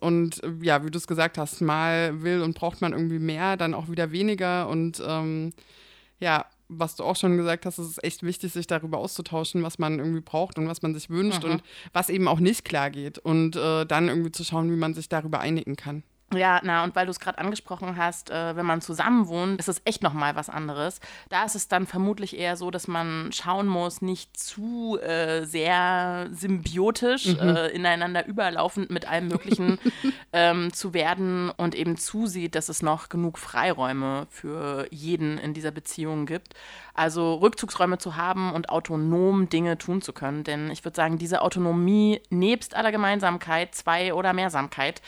Und 0.00 0.42
äh, 0.44 0.52
ja, 0.62 0.84
wie 0.84 0.90
du 0.90 0.96
es 0.98 1.08
gesagt 1.08 1.36
hast, 1.38 1.60
mal 1.60 2.22
will 2.22 2.42
und 2.42 2.54
braucht 2.56 2.80
man 2.80 2.92
irgendwie 2.92 3.18
mehr, 3.18 3.56
dann 3.56 3.74
auch 3.74 3.88
wieder 3.88 4.12
weniger. 4.12 4.68
Und 4.68 5.02
ähm, 5.04 5.52
ja, 6.20 6.46
was 6.68 6.96
du 6.96 7.04
auch 7.04 7.16
schon 7.16 7.36
gesagt 7.36 7.66
hast, 7.66 7.78
es 7.78 7.88
ist 7.88 8.04
echt 8.04 8.22
wichtig, 8.22 8.52
sich 8.52 8.66
darüber 8.66 8.98
auszutauschen, 8.98 9.62
was 9.62 9.78
man 9.78 9.98
irgendwie 9.98 10.20
braucht 10.20 10.58
und 10.58 10.68
was 10.68 10.82
man 10.82 10.94
sich 10.94 11.08
wünscht 11.10 11.42
Mhm. 11.44 11.50
und 11.52 11.62
was 11.92 12.10
eben 12.10 12.28
auch 12.28 12.40
nicht 12.40 12.64
klar 12.64 12.90
geht. 12.90 13.18
Und 13.18 13.56
äh, 13.56 13.84
dann 13.86 14.08
irgendwie 14.08 14.32
zu 14.32 14.44
schauen, 14.44 14.70
wie 14.70 14.76
man 14.76 14.94
sich 14.94 15.08
darüber 15.08 15.40
einigen 15.40 15.76
kann. 15.76 16.02
Ja, 16.34 16.60
na, 16.62 16.84
und 16.84 16.94
weil 16.94 17.06
du 17.06 17.10
es 17.10 17.20
gerade 17.20 17.38
angesprochen 17.38 17.96
hast, 17.96 18.30
äh, 18.30 18.54
wenn 18.54 18.66
man 18.66 18.82
zusammen 18.82 19.28
wohnt, 19.28 19.58
ist 19.58 19.68
es 19.68 19.80
echt 19.86 20.02
nochmal 20.02 20.36
was 20.36 20.50
anderes. 20.50 21.00
Da 21.30 21.44
ist 21.44 21.54
es 21.54 21.68
dann 21.68 21.86
vermutlich 21.86 22.36
eher 22.36 22.56
so, 22.56 22.70
dass 22.70 22.86
man 22.86 23.30
schauen 23.32 23.66
muss, 23.66 24.02
nicht 24.02 24.36
zu 24.36 24.98
äh, 25.00 25.44
sehr 25.46 26.28
symbiotisch, 26.30 27.28
äh, 27.28 27.74
ineinander 27.74 28.26
überlaufend 28.26 28.90
mit 28.90 29.08
allem 29.08 29.28
Möglichen 29.28 29.78
ähm, 30.34 30.70
zu 30.70 30.92
werden 30.92 31.48
und 31.48 31.74
eben 31.74 31.96
zusieht, 31.96 32.54
dass 32.54 32.68
es 32.68 32.82
noch 32.82 33.08
genug 33.08 33.38
Freiräume 33.38 34.26
für 34.28 34.86
jeden 34.90 35.38
in 35.38 35.54
dieser 35.54 35.70
Beziehung 35.70 36.26
gibt. 36.26 36.52
Also 36.92 37.34
Rückzugsräume 37.36 37.96
zu 37.98 38.16
haben 38.16 38.52
und 38.52 38.68
autonom 38.68 39.48
Dinge 39.48 39.78
tun 39.78 40.02
zu 40.02 40.12
können. 40.12 40.44
Denn 40.44 40.70
ich 40.70 40.84
würde 40.84 40.96
sagen, 40.96 41.16
diese 41.16 41.40
Autonomie 41.40 42.20
nebst 42.28 42.74
aller 42.74 42.92
Gemeinsamkeit, 42.92 43.74
Zwei- 43.74 44.12
oder 44.12 44.32
Mehrsamkeit, 44.32 45.00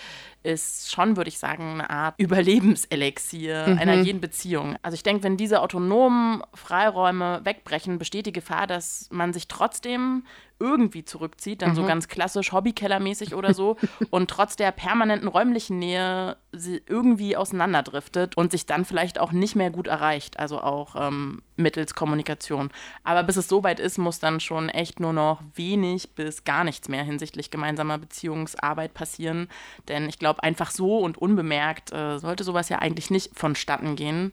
ist 0.42 0.90
schon, 0.90 1.16
würde 1.16 1.28
ich 1.28 1.38
sagen, 1.38 1.74
eine 1.74 1.90
Art 1.90 2.14
Überlebenselixier 2.18 3.76
einer 3.78 4.00
jeden 4.00 4.20
Beziehung. 4.20 4.76
Also 4.82 4.94
ich 4.94 5.02
denke, 5.02 5.22
wenn 5.22 5.36
diese 5.36 5.60
autonomen 5.60 6.42
Freiräume 6.54 7.40
wegbrechen, 7.44 7.98
besteht 7.98 8.26
die 8.26 8.32
Gefahr, 8.32 8.66
dass 8.66 9.08
man 9.10 9.32
sich 9.32 9.48
trotzdem 9.48 10.24
irgendwie 10.60 11.04
zurückzieht, 11.04 11.62
dann 11.62 11.74
so 11.74 11.84
ganz 11.84 12.06
klassisch 12.06 12.52
Hobbykellermäßig 12.52 13.34
oder 13.34 13.54
so, 13.54 13.76
und 14.10 14.30
trotz 14.30 14.56
der 14.56 14.70
permanenten 14.70 15.28
räumlichen 15.28 15.78
Nähe 15.78 16.36
sie 16.52 16.82
irgendwie 16.86 17.36
auseinanderdriftet 17.36 18.36
und 18.36 18.50
sich 18.50 18.66
dann 18.66 18.84
vielleicht 18.84 19.18
auch 19.18 19.32
nicht 19.32 19.56
mehr 19.56 19.70
gut 19.70 19.86
erreicht, 19.86 20.38
also 20.38 20.60
auch 20.60 20.94
ähm, 20.96 21.42
mittels 21.56 21.94
Kommunikation. 21.94 22.70
Aber 23.04 23.22
bis 23.22 23.36
es 23.36 23.48
soweit 23.48 23.80
ist, 23.80 23.98
muss 23.98 24.18
dann 24.18 24.40
schon 24.40 24.68
echt 24.68 25.00
nur 25.00 25.12
noch 25.12 25.42
wenig 25.54 26.14
bis 26.14 26.44
gar 26.44 26.64
nichts 26.64 26.88
mehr 26.88 27.04
hinsichtlich 27.04 27.50
gemeinsamer 27.50 27.98
Beziehungsarbeit 27.98 28.94
passieren. 28.94 29.48
Denn 29.88 30.08
ich 30.08 30.18
glaube, 30.18 30.42
einfach 30.42 30.70
so 30.70 30.98
und 30.98 31.18
unbemerkt 31.18 31.92
äh, 31.92 32.18
sollte 32.18 32.44
sowas 32.44 32.68
ja 32.68 32.78
eigentlich 32.78 33.10
nicht 33.10 33.38
vonstatten 33.38 33.96
gehen. 33.96 34.32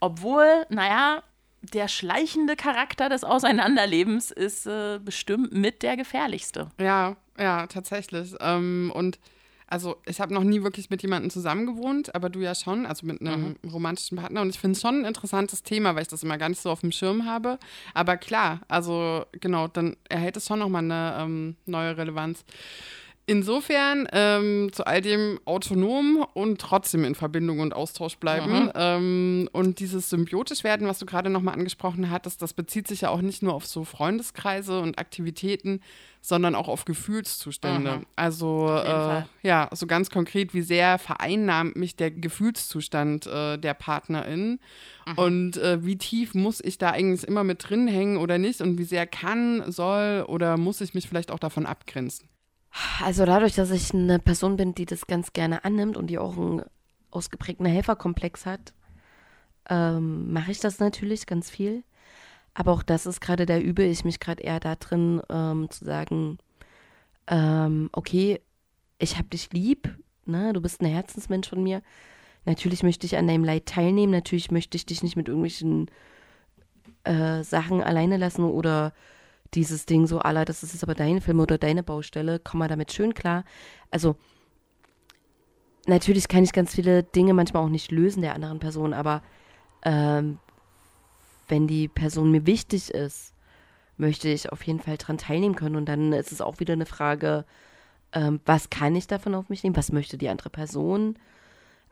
Obwohl, 0.00 0.66
naja, 0.68 1.22
der 1.72 1.88
schleichende 1.88 2.56
Charakter 2.56 3.08
des 3.08 3.24
Auseinanderlebens 3.24 4.30
ist 4.30 4.66
äh, 4.66 4.98
bestimmt 5.02 5.52
mit 5.52 5.82
der 5.82 5.96
gefährlichste. 5.96 6.70
Ja, 6.80 7.16
ja, 7.38 7.66
tatsächlich. 7.66 8.34
Ähm, 8.40 8.92
und 8.94 9.18
Also 9.66 9.96
ich 10.06 10.20
habe 10.20 10.32
noch 10.34 10.44
nie 10.44 10.62
wirklich 10.62 10.90
mit 10.90 11.00
jemandem 11.02 11.30
zusammengewohnt, 11.30 12.14
aber 12.14 12.28
du 12.28 12.40
ja 12.40 12.54
schon, 12.54 12.84
also 12.84 13.06
mit 13.06 13.20
einem 13.22 13.56
Mhm. 13.62 13.70
romantischen 13.70 14.18
Partner. 14.18 14.42
Und 14.42 14.50
ich 14.50 14.60
finde 14.60 14.76
es 14.76 14.82
schon 14.82 15.00
ein 15.00 15.04
interessantes 15.06 15.62
Thema, 15.62 15.94
weil 15.94 16.02
ich 16.02 16.08
das 16.08 16.22
immer 16.22 16.36
gar 16.36 16.50
nicht 16.50 16.60
so 16.60 16.70
auf 16.70 16.82
dem 16.82 16.92
Schirm 16.92 17.24
habe. 17.24 17.58
Aber 17.94 18.18
klar, 18.18 18.60
also 18.68 19.24
genau, 19.32 19.66
dann 19.66 19.96
erhält 20.08 20.36
es 20.36 20.46
schon 20.46 20.58
nochmal 20.58 20.84
eine 20.84 21.16
ähm, 21.18 21.56
neue 21.64 21.96
Relevanz. 21.96 22.44
Insofern 23.26 24.06
ähm, 24.12 24.70
zu 24.72 24.86
all 24.86 25.00
dem 25.00 25.40
autonom 25.46 26.26
und 26.34 26.60
trotzdem 26.60 27.04
in 27.04 27.14
Verbindung 27.14 27.60
und 27.60 27.74
Austausch 27.74 28.16
bleiben. 28.16 28.64
Mhm. 28.64 28.72
Ähm, 28.74 29.48
und 29.52 29.80
dieses 29.80 30.10
symbiotisch 30.10 30.62
werden, 30.62 30.86
was 30.86 30.98
du 30.98 31.06
gerade 31.06 31.30
nochmal 31.30 31.54
angesprochen 31.54 32.10
hattest, 32.10 32.42
das 32.42 32.52
bezieht 32.52 32.86
sich 32.86 33.02
ja 33.02 33.08
auch 33.08 33.22
nicht 33.22 33.42
nur 33.42 33.54
auf 33.54 33.66
so 33.66 33.84
Freundeskreise 33.84 34.78
und 34.80 34.98
Aktivitäten, 34.98 35.80
sondern 36.20 36.54
auch 36.54 36.68
auf 36.68 36.84
Gefühlszustände. 36.84 37.98
Mhm. 37.98 38.06
Also 38.14 38.68
äh, 38.68 39.22
ja, 39.42 39.70
so 39.72 39.86
ganz 39.86 40.10
konkret, 40.10 40.52
wie 40.52 40.62
sehr 40.62 40.98
vereinnahmt 40.98 41.76
mich 41.76 41.96
der 41.96 42.10
Gefühlszustand 42.10 43.26
äh, 43.26 43.56
der 43.58 43.74
Partnerin 43.74 44.58
Mhm. 45.06 45.18
und 45.18 45.56
äh, 45.58 45.84
wie 45.84 45.98
tief 45.98 46.34
muss 46.34 46.60
ich 46.62 46.78
da 46.78 46.90
eigentlich 46.90 47.28
immer 47.28 47.44
mit 47.44 47.68
drin 47.68 47.88
hängen 47.88 48.16
oder 48.16 48.38
nicht 48.38 48.60
und 48.60 48.78
wie 48.78 48.84
sehr 48.84 49.06
kann, 49.06 49.70
soll 49.70 50.24
oder 50.26 50.56
muss 50.56 50.80
ich 50.80 50.94
mich 50.94 51.08
vielleicht 51.08 51.30
auch 51.30 51.38
davon 51.38 51.66
abgrenzen. 51.66 52.28
Also 53.02 53.24
dadurch, 53.24 53.54
dass 53.54 53.70
ich 53.70 53.94
eine 53.94 54.18
Person 54.18 54.56
bin, 54.56 54.74
die 54.74 54.86
das 54.86 55.06
ganz 55.06 55.32
gerne 55.32 55.64
annimmt 55.64 55.96
und 55.96 56.08
die 56.08 56.18
auch 56.18 56.36
einen 56.36 56.62
ausgeprägten 57.10 57.66
Helferkomplex 57.66 58.46
hat, 58.46 58.74
ähm, 59.70 60.32
mache 60.32 60.50
ich 60.50 60.60
das 60.60 60.80
natürlich 60.80 61.26
ganz 61.26 61.50
viel. 61.50 61.84
Aber 62.52 62.72
auch 62.72 62.82
das 62.82 63.06
ist 63.06 63.20
gerade, 63.20 63.46
da 63.46 63.58
übe 63.58 63.84
ich 63.84 64.04
mich 64.04 64.20
gerade 64.20 64.42
eher 64.42 64.60
da 64.60 64.74
drin, 64.74 65.22
ähm, 65.30 65.70
zu 65.70 65.84
sagen, 65.84 66.38
ähm, 67.28 67.90
okay, 67.92 68.40
ich 68.98 69.18
hab 69.18 69.30
dich 69.30 69.52
lieb, 69.52 69.96
ne, 70.24 70.52
du 70.52 70.60
bist 70.60 70.80
ein 70.80 70.86
Herzensmensch 70.86 71.48
von 71.48 71.62
mir. 71.62 71.82
Natürlich 72.44 72.82
möchte 72.82 73.06
ich 73.06 73.16
an 73.16 73.26
deinem 73.26 73.44
Leid 73.44 73.66
teilnehmen, 73.66 74.12
natürlich 74.12 74.50
möchte 74.50 74.76
ich 74.76 74.86
dich 74.86 75.02
nicht 75.02 75.16
mit 75.16 75.28
irgendwelchen 75.28 75.90
äh, 77.04 77.42
Sachen 77.42 77.82
alleine 77.82 78.16
lassen 78.16 78.44
oder 78.44 78.92
dieses 79.54 79.86
Ding 79.86 80.06
so, 80.06 80.18
aller, 80.18 80.44
das 80.44 80.62
ist 80.62 80.82
aber 80.82 80.94
dein 80.94 81.20
Film 81.20 81.40
oder 81.40 81.58
deine 81.58 81.82
Baustelle, 81.82 82.38
komm 82.38 82.58
mal 82.60 82.68
damit 82.68 82.92
schön 82.92 83.14
klar. 83.14 83.44
Also, 83.90 84.16
natürlich 85.86 86.28
kann 86.28 86.44
ich 86.44 86.52
ganz 86.52 86.74
viele 86.74 87.02
Dinge 87.02 87.34
manchmal 87.34 87.64
auch 87.64 87.68
nicht 87.68 87.90
lösen 87.90 88.22
der 88.22 88.34
anderen 88.34 88.58
Person, 88.58 88.92
aber 88.92 89.22
ähm, 89.82 90.38
wenn 91.48 91.66
die 91.66 91.88
Person 91.88 92.30
mir 92.30 92.46
wichtig 92.46 92.90
ist, 92.90 93.34
möchte 93.96 94.28
ich 94.28 94.50
auf 94.50 94.62
jeden 94.62 94.80
Fall 94.80 94.96
dran 94.96 95.18
teilnehmen 95.18 95.54
können. 95.54 95.76
Und 95.76 95.86
dann 95.86 96.12
ist 96.12 96.32
es 96.32 96.40
auch 96.40 96.58
wieder 96.58 96.72
eine 96.72 96.86
Frage, 96.86 97.44
ähm, 98.12 98.40
was 98.44 98.70
kann 98.70 98.96
ich 98.96 99.06
davon 99.06 99.34
auf 99.34 99.48
mich 99.48 99.62
nehmen? 99.62 99.76
Was 99.76 99.92
möchte 99.92 100.18
die 100.18 100.28
andere 100.28 100.50
Person? 100.50 101.18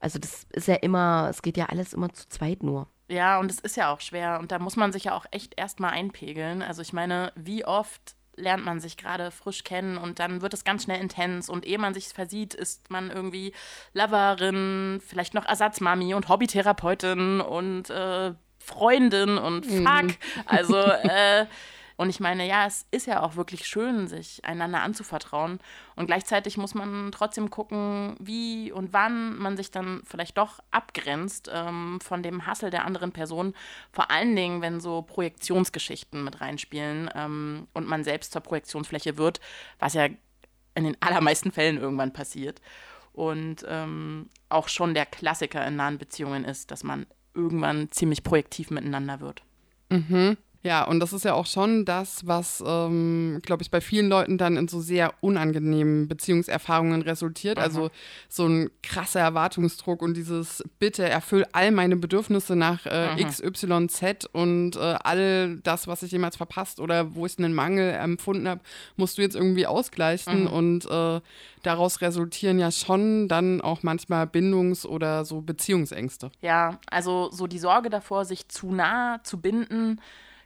Also 0.01 0.19
das 0.19 0.47
ist 0.51 0.69
ja 0.69 0.75
immer, 0.77 1.29
es 1.31 1.43
geht 1.43 1.57
ja 1.57 1.67
alles 1.67 1.93
immer 1.93 2.13
zu 2.13 2.29
zweit 2.29 2.63
nur. 2.63 2.89
Ja, 3.13 3.39
und 3.39 3.51
es 3.51 3.59
ist 3.59 3.77
ja 3.77 3.93
auch 3.93 4.01
schwer. 4.01 4.39
Und 4.41 4.53
da 4.53 4.59
muss 4.59 4.77
man 4.77 4.91
sich 4.91 5.05
ja 5.05 5.15
auch 5.15 5.27
echt 5.31 5.53
erstmal 5.59 5.91
einpegeln. 5.91 6.63
Also 6.63 6.81
ich 6.81 6.95
meine, 6.95 7.31
wie 7.37 7.67
oft 7.67 8.15
lernt 8.37 8.65
man 8.65 8.81
sich 8.81 8.97
gerade 8.97 9.31
frisch 9.31 9.65
kennen 9.65 9.99
und 9.99 10.19
dann 10.19 10.41
wird 10.41 10.55
es 10.55 10.65
ganz 10.65 10.85
schnell 10.85 10.99
intens 10.99 11.51
und 11.51 11.67
ehe 11.67 11.77
man 11.77 11.93
sich 11.93 12.09
versieht, 12.09 12.55
ist 12.55 12.91
man 12.91 13.11
irgendwie 13.11 13.53
Loverin, 13.93 15.03
vielleicht 15.07 15.35
noch 15.35 15.45
Ersatzmami 15.45 16.15
und 16.15 16.31
Hobbytherapeutin 16.31 17.43
und 17.43 17.91
äh, 17.91 18.33
Freundin 18.59 19.37
und 19.37 19.67
fuck. 19.67 20.17
Also, 20.47 20.79
äh, 20.79 21.45
und 22.03 22.11
ich 22.11 22.19
meine, 22.19 22.49
ja, 22.49 22.67
es 22.67 22.85
ist 22.91 23.07
ja 23.07 23.23
auch 23.23 23.37
wirklich 23.37 23.65
schön, 23.65 24.09
sich 24.09 24.45
einander 24.45 24.83
anzuvertrauen. 24.83 25.61
Und 25.95 26.07
gleichzeitig 26.07 26.57
muss 26.57 26.75
man 26.75 27.13
trotzdem 27.13 27.49
gucken, 27.49 28.17
wie 28.19 28.73
und 28.73 28.93
wann 28.93 29.39
man 29.39 29.57
sich 29.57 29.71
dann 29.71 30.03
vielleicht 30.05 30.37
doch 30.37 30.59
abgrenzt 30.73 31.49
ähm, 31.55 32.01
von 32.01 32.25
dem 32.25 32.45
Hassel 32.45 32.71
der 32.71 32.87
anderen 32.87 33.13
Person. 33.13 33.55
Vor 33.93 34.11
allen 34.11 34.35
Dingen, 34.35 34.63
wenn 34.63 34.81
so 34.81 35.03
Projektionsgeschichten 35.03 36.25
mit 36.25 36.41
reinspielen 36.41 37.09
ähm, 37.15 37.69
und 37.73 37.87
man 37.87 38.03
selbst 38.03 38.33
zur 38.33 38.43
Projektionsfläche 38.43 39.17
wird, 39.17 39.39
was 39.79 39.95
ja 39.95 40.09
in 40.75 40.83
den 40.83 40.97
allermeisten 40.99 41.53
Fällen 41.53 41.79
irgendwann 41.79 42.13
passiert. 42.13 42.61
Und 43.13 43.65
ähm, 43.69 44.29
auch 44.49 44.67
schon 44.67 44.95
der 44.95 45.07
Klassiker 45.07 45.65
in 45.65 45.77
nahen 45.77 45.99
Beziehungen 45.99 46.45
ist, 46.45 46.73
dass 46.73 46.83
man 46.83 47.07
irgendwann 47.33 47.93
ziemlich 47.93 48.25
projektiv 48.25 48.73
miteinander 48.73 49.21
wird. 49.21 49.45
Ja, 50.65 50.85
und 50.85 51.01
das 51.01 51.13
ist 51.13 51.25
ja 51.25 51.35
auch 51.35 51.47
schon 51.47 51.85
das, 51.85 52.27
was, 52.27 52.63
ähm, 52.65 53.41
glaube 53.43 53.63
ich, 53.63 53.71
bei 53.71 53.81
vielen 53.81 54.09
Leuten 54.09 54.39
dann 54.39 54.57
in 54.57 54.69
so 54.69 54.81
sehr 54.81 55.13
unangenehmen 55.21 56.07
Beziehungserfahrungen 56.07 57.03
resultiert. 57.03 57.59
Also 57.59 57.91
so 58.29 58.47
ein 58.47 58.71
krasser 58.83 59.21
Erwartungsdruck 59.21 60.03
und 60.03 60.17
dieses 60.17 60.63
Bitte 60.79 61.09
erfüll 61.09 61.47
all 61.53 61.73
meine 61.73 61.97
Bedürfnisse 61.97 62.55
nach 62.55 62.87
äh, 62.87 63.21
X, 63.21 63.43
Y, 63.43 63.89
Z 63.89 64.29
und 64.33 64.77
äh, 64.77 64.97
all 65.03 65.57
das, 65.65 65.89
was 65.89 66.05
ich 66.05 66.13
jemals 66.13 66.37
verpasst 66.37 66.79
oder 66.79 67.17
wo 67.17 67.27
ich 67.27 67.39
einen 67.39 67.55
Mangel 67.55 67.93
empfunden 67.95 68.49
habe, 68.49 68.61
musst 68.97 69.19
du 69.19 69.23
jetzt 69.23 69.35
irgendwie 69.35 69.67
ausgleichen. 69.67 70.47
Und 70.47 70.85
äh, 70.89 71.21
daraus 71.63 72.01
resultieren 72.01 72.61
ja 72.61 72.71
schon 72.71 73.27
dann 73.27 73.61
auch 73.61 73.83
manchmal 73.83 74.27
Bindungs- 74.27 74.87
oder 74.87 75.25
so 75.25 75.41
Beziehungsängste. 75.41 76.31
Ja, 76.41 76.79
also 76.89 77.31
so 77.33 77.49
die 77.49 77.59
Sorge 77.59 77.91
davor, 77.91 78.25
sich 78.25 78.49
zu 78.49 78.73
nah 78.73 79.21
zu 79.25 79.41
binden, 79.41 80.01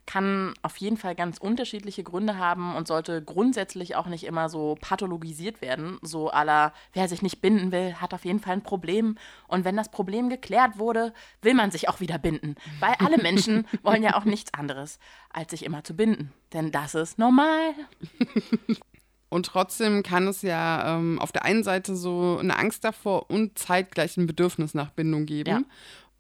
kann 0.07 0.55
auf 0.62 0.77
jeden 0.77 0.97
Fall 0.97 1.14
ganz 1.14 1.38
unterschiedliche 1.38 2.05
Gründe 2.05 2.38
haben 2.38 2.75
und 2.77 2.87
sollte 2.88 3.23
grundsätzlich 3.23 3.97
auch 3.97 4.07
nicht 4.07 4.25
immer 4.25 4.49
so 4.49 4.77
pathologisiert 4.81 5.61
werden. 5.61 5.99
So 6.03 6.31
aller, 6.31 6.73
wer 6.92 7.09
sich 7.09 7.23
nicht 7.23 7.40
binden 7.40 7.73
will, 7.73 7.95
hat 7.95 8.14
auf 8.14 8.25
jeden 8.25 8.40
Fall 8.40 8.55
ein 8.55 8.62
Problem. 8.62 9.16
Und 9.49 9.64
wenn 9.64 9.77
das 9.77 9.90
Problem 9.90 10.29
geklärt 10.29 10.79
wurde, 10.79 11.12
will 11.42 11.55
man 11.55 11.71
sich 11.71 11.88
auch 11.88 12.01
wieder 12.01 12.19
binden. 12.19 12.55
Weil 12.81 12.95
alle 13.05 13.19
Menschen 13.19 13.66
wollen 13.83 14.03
ja 14.03 14.16
auch 14.16 14.25
nichts 14.25 14.55
anderes, 14.55 14.99
als 15.31 15.51
sich 15.51 15.64
immer 15.64 15.85
zu 15.85 15.95
binden. 15.95 16.33
Denn 16.53 16.71
das 16.71 16.95
ist 16.95 17.19
normal. 17.19 17.75
Und 19.29 19.47
trotzdem 19.47 20.03
kann 20.03 20.29
es 20.29 20.42
ja 20.42 20.97
ähm, 20.97 21.19
auf 21.19 21.33
der 21.33 21.45
einen 21.45 21.64
Seite 21.64 21.97
so 21.97 22.38
eine 22.38 22.57
Angst 22.57 22.85
davor 22.85 23.29
und 23.29 23.59
zeitgleich 23.59 24.16
ein 24.16 24.27
Bedürfnis 24.27 24.73
nach 24.73 24.90
Bindung 24.90 25.27
geben. 25.27 25.51
Ja. 25.51 25.61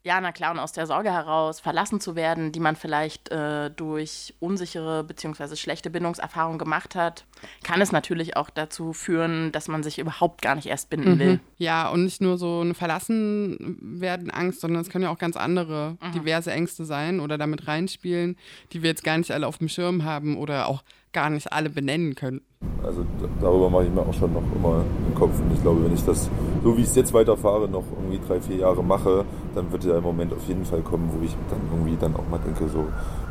Ja, 0.06 0.20
na 0.20 0.30
klar, 0.30 0.52
und 0.52 0.60
aus 0.60 0.70
der 0.70 0.86
Sorge 0.86 1.12
heraus, 1.12 1.58
verlassen 1.58 1.98
zu 1.98 2.14
werden, 2.14 2.52
die 2.52 2.60
man 2.60 2.76
vielleicht 2.76 3.28
äh, 3.32 3.72
durch 3.72 4.34
unsichere 4.38 5.02
bzw. 5.02 5.56
schlechte 5.56 5.90
Bindungserfahrungen 5.90 6.60
gemacht 6.60 6.94
hat, 6.94 7.24
kann 7.64 7.80
es 7.80 7.90
natürlich 7.90 8.36
auch 8.36 8.48
dazu 8.48 8.92
führen, 8.92 9.50
dass 9.50 9.66
man 9.66 9.82
sich 9.82 9.98
überhaupt 9.98 10.42
gar 10.42 10.54
nicht 10.54 10.66
erst 10.66 10.90
binden 10.90 11.18
will. 11.18 11.40
Ja, 11.58 11.88
und 11.88 12.04
nicht 12.04 12.20
nur 12.20 12.38
so 12.38 12.60
eine 12.60 12.74
verlassen 12.74 13.78
werden 13.80 14.30
Angst, 14.30 14.60
sondern 14.60 14.82
es 14.82 14.90
können 14.90 15.02
ja 15.02 15.10
auch 15.10 15.18
ganz 15.18 15.36
andere 15.36 15.96
diverse 16.14 16.52
Ängste 16.52 16.84
sein 16.84 17.18
oder 17.18 17.36
damit 17.36 17.66
reinspielen, 17.66 18.36
die 18.72 18.82
wir 18.82 18.90
jetzt 18.90 19.02
gar 19.02 19.18
nicht 19.18 19.32
alle 19.32 19.48
auf 19.48 19.58
dem 19.58 19.68
Schirm 19.68 20.04
haben 20.04 20.36
oder 20.36 20.68
auch 20.68 20.84
gar 21.16 21.30
nicht 21.30 21.50
alle 21.50 21.70
benennen 21.70 22.14
können. 22.14 22.42
Also 22.84 23.06
darüber 23.40 23.70
mache 23.70 23.84
ich 23.84 23.90
mir 23.90 24.02
auch 24.02 24.12
schon 24.12 24.34
noch 24.34 24.42
immer 24.54 24.84
im 25.08 25.14
Kopf. 25.14 25.40
Und 25.40 25.50
ich 25.50 25.62
glaube, 25.62 25.82
wenn 25.82 25.94
ich 25.94 26.04
das, 26.04 26.28
so 26.62 26.76
wie 26.76 26.82
ich 26.82 26.88
es 26.88 26.94
jetzt 26.94 27.14
weiterfahre, 27.14 27.70
noch 27.70 27.84
irgendwie 27.96 28.20
drei, 28.28 28.38
vier 28.38 28.56
Jahre 28.56 28.84
mache, 28.84 29.24
dann 29.54 29.72
wird 29.72 29.84
der 29.84 30.02
Moment 30.02 30.34
auf 30.34 30.46
jeden 30.46 30.66
Fall 30.66 30.82
kommen, 30.82 31.10
wo 31.10 31.24
ich 31.24 31.34
dann 31.48 31.60
irgendwie 31.72 31.96
dann 31.96 32.14
auch 32.16 32.28
mal 32.30 32.38
denke, 32.38 32.68
so, 32.68 32.84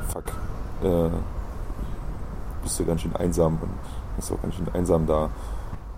fuck, 0.08 0.24
äh, 0.84 1.10
bist 2.63 2.80
du 2.80 2.86
ganz 2.86 3.02
schön 3.02 3.15
einsam 3.15 3.60
und 3.62 3.69
bist 4.15 4.32
auch 4.32 4.41
ganz 4.41 4.56
schön 4.56 4.67
einsam 4.74 5.06
da. 5.06 5.30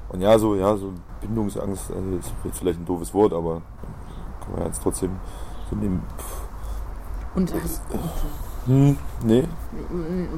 Und 0.09 0.19
ja, 0.19 0.37
so, 0.37 0.55
ja, 0.55 0.75
so 0.75 0.91
Bindungsangst, 1.21 1.89
also 1.89 2.17
ist 2.17 2.33
vielleicht 2.51 2.81
ein 2.81 2.85
doofes 2.85 3.13
Wort, 3.13 3.31
aber 3.31 3.61
kann 4.41 4.55
man 4.57 4.65
jetzt 4.65 4.83
trotzdem 4.83 5.11
so 5.69 5.75
nehmen. 5.77 6.03
Pff, 6.17 6.41
Und 7.35 7.53
hast, 7.53 7.81
hm, 8.67 8.97
nee, 9.23 9.47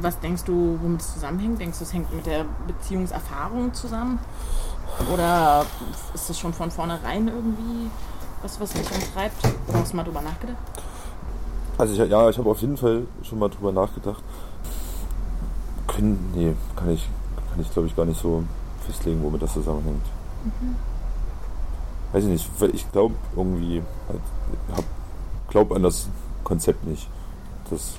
was 0.02 0.20
denkst 0.20 0.44
du, 0.44 0.78
womit 0.82 1.02
es 1.02 1.14
zusammenhängt? 1.14 1.60
Denkst 1.60 1.80
du, 1.80 1.84
es 1.84 1.94
hängt 1.94 2.14
mit 2.14 2.26
der 2.26 2.46
Beziehungserfahrung 2.68 3.74
zusammen? 3.74 4.20
Oder 5.12 5.66
ist 6.14 6.30
das 6.30 6.40
schon 6.40 6.54
von 6.54 6.70
vornherein 6.70 7.28
irgendwie 7.28 7.90
was, 8.44 8.60
was 8.60 8.72
dich 8.72 8.90
umtreibt? 8.92 9.36
Oder 9.68 9.80
hast 9.80 9.94
du 9.94 9.98
mal 9.98 10.04
drüber 10.04 10.22
nachgedacht? 10.22 10.58
Also 11.78 11.94
ich, 11.94 12.10
ja, 12.10 12.30
ich 12.30 12.38
habe 12.38 12.50
auf 12.50 12.62
jeden 12.62 12.78
Fall 12.78 13.08
schon 13.24 13.40
mal 13.40 13.50
drüber 13.50 13.72
nachgedacht. 13.72 14.24
Können, 15.88 16.32
nee, 16.36 16.54
kann 16.76 16.92
ich, 16.92 17.08
kann 17.50 17.62
ich 17.62 17.72
glaube 17.72 17.88
ich 17.88 17.96
gar 17.96 18.06
nicht 18.06 18.22
so 18.22 18.44
festlegen, 18.86 19.24
womit 19.24 19.42
das 19.42 19.54
zusammenhängt. 19.54 20.06
Weiß 22.12 22.24
ich 22.24 22.30
nicht, 22.30 22.50
weil 22.60 22.76
ich 22.76 22.92
glaube 22.92 23.16
irgendwie, 23.36 23.82
halt, 24.08 24.22
hab, 24.76 24.84
glaub 25.50 25.72
an 25.72 25.84
das 25.84 26.10
Konzept 26.44 26.86
nicht. 26.86 27.08
Das 27.70 27.96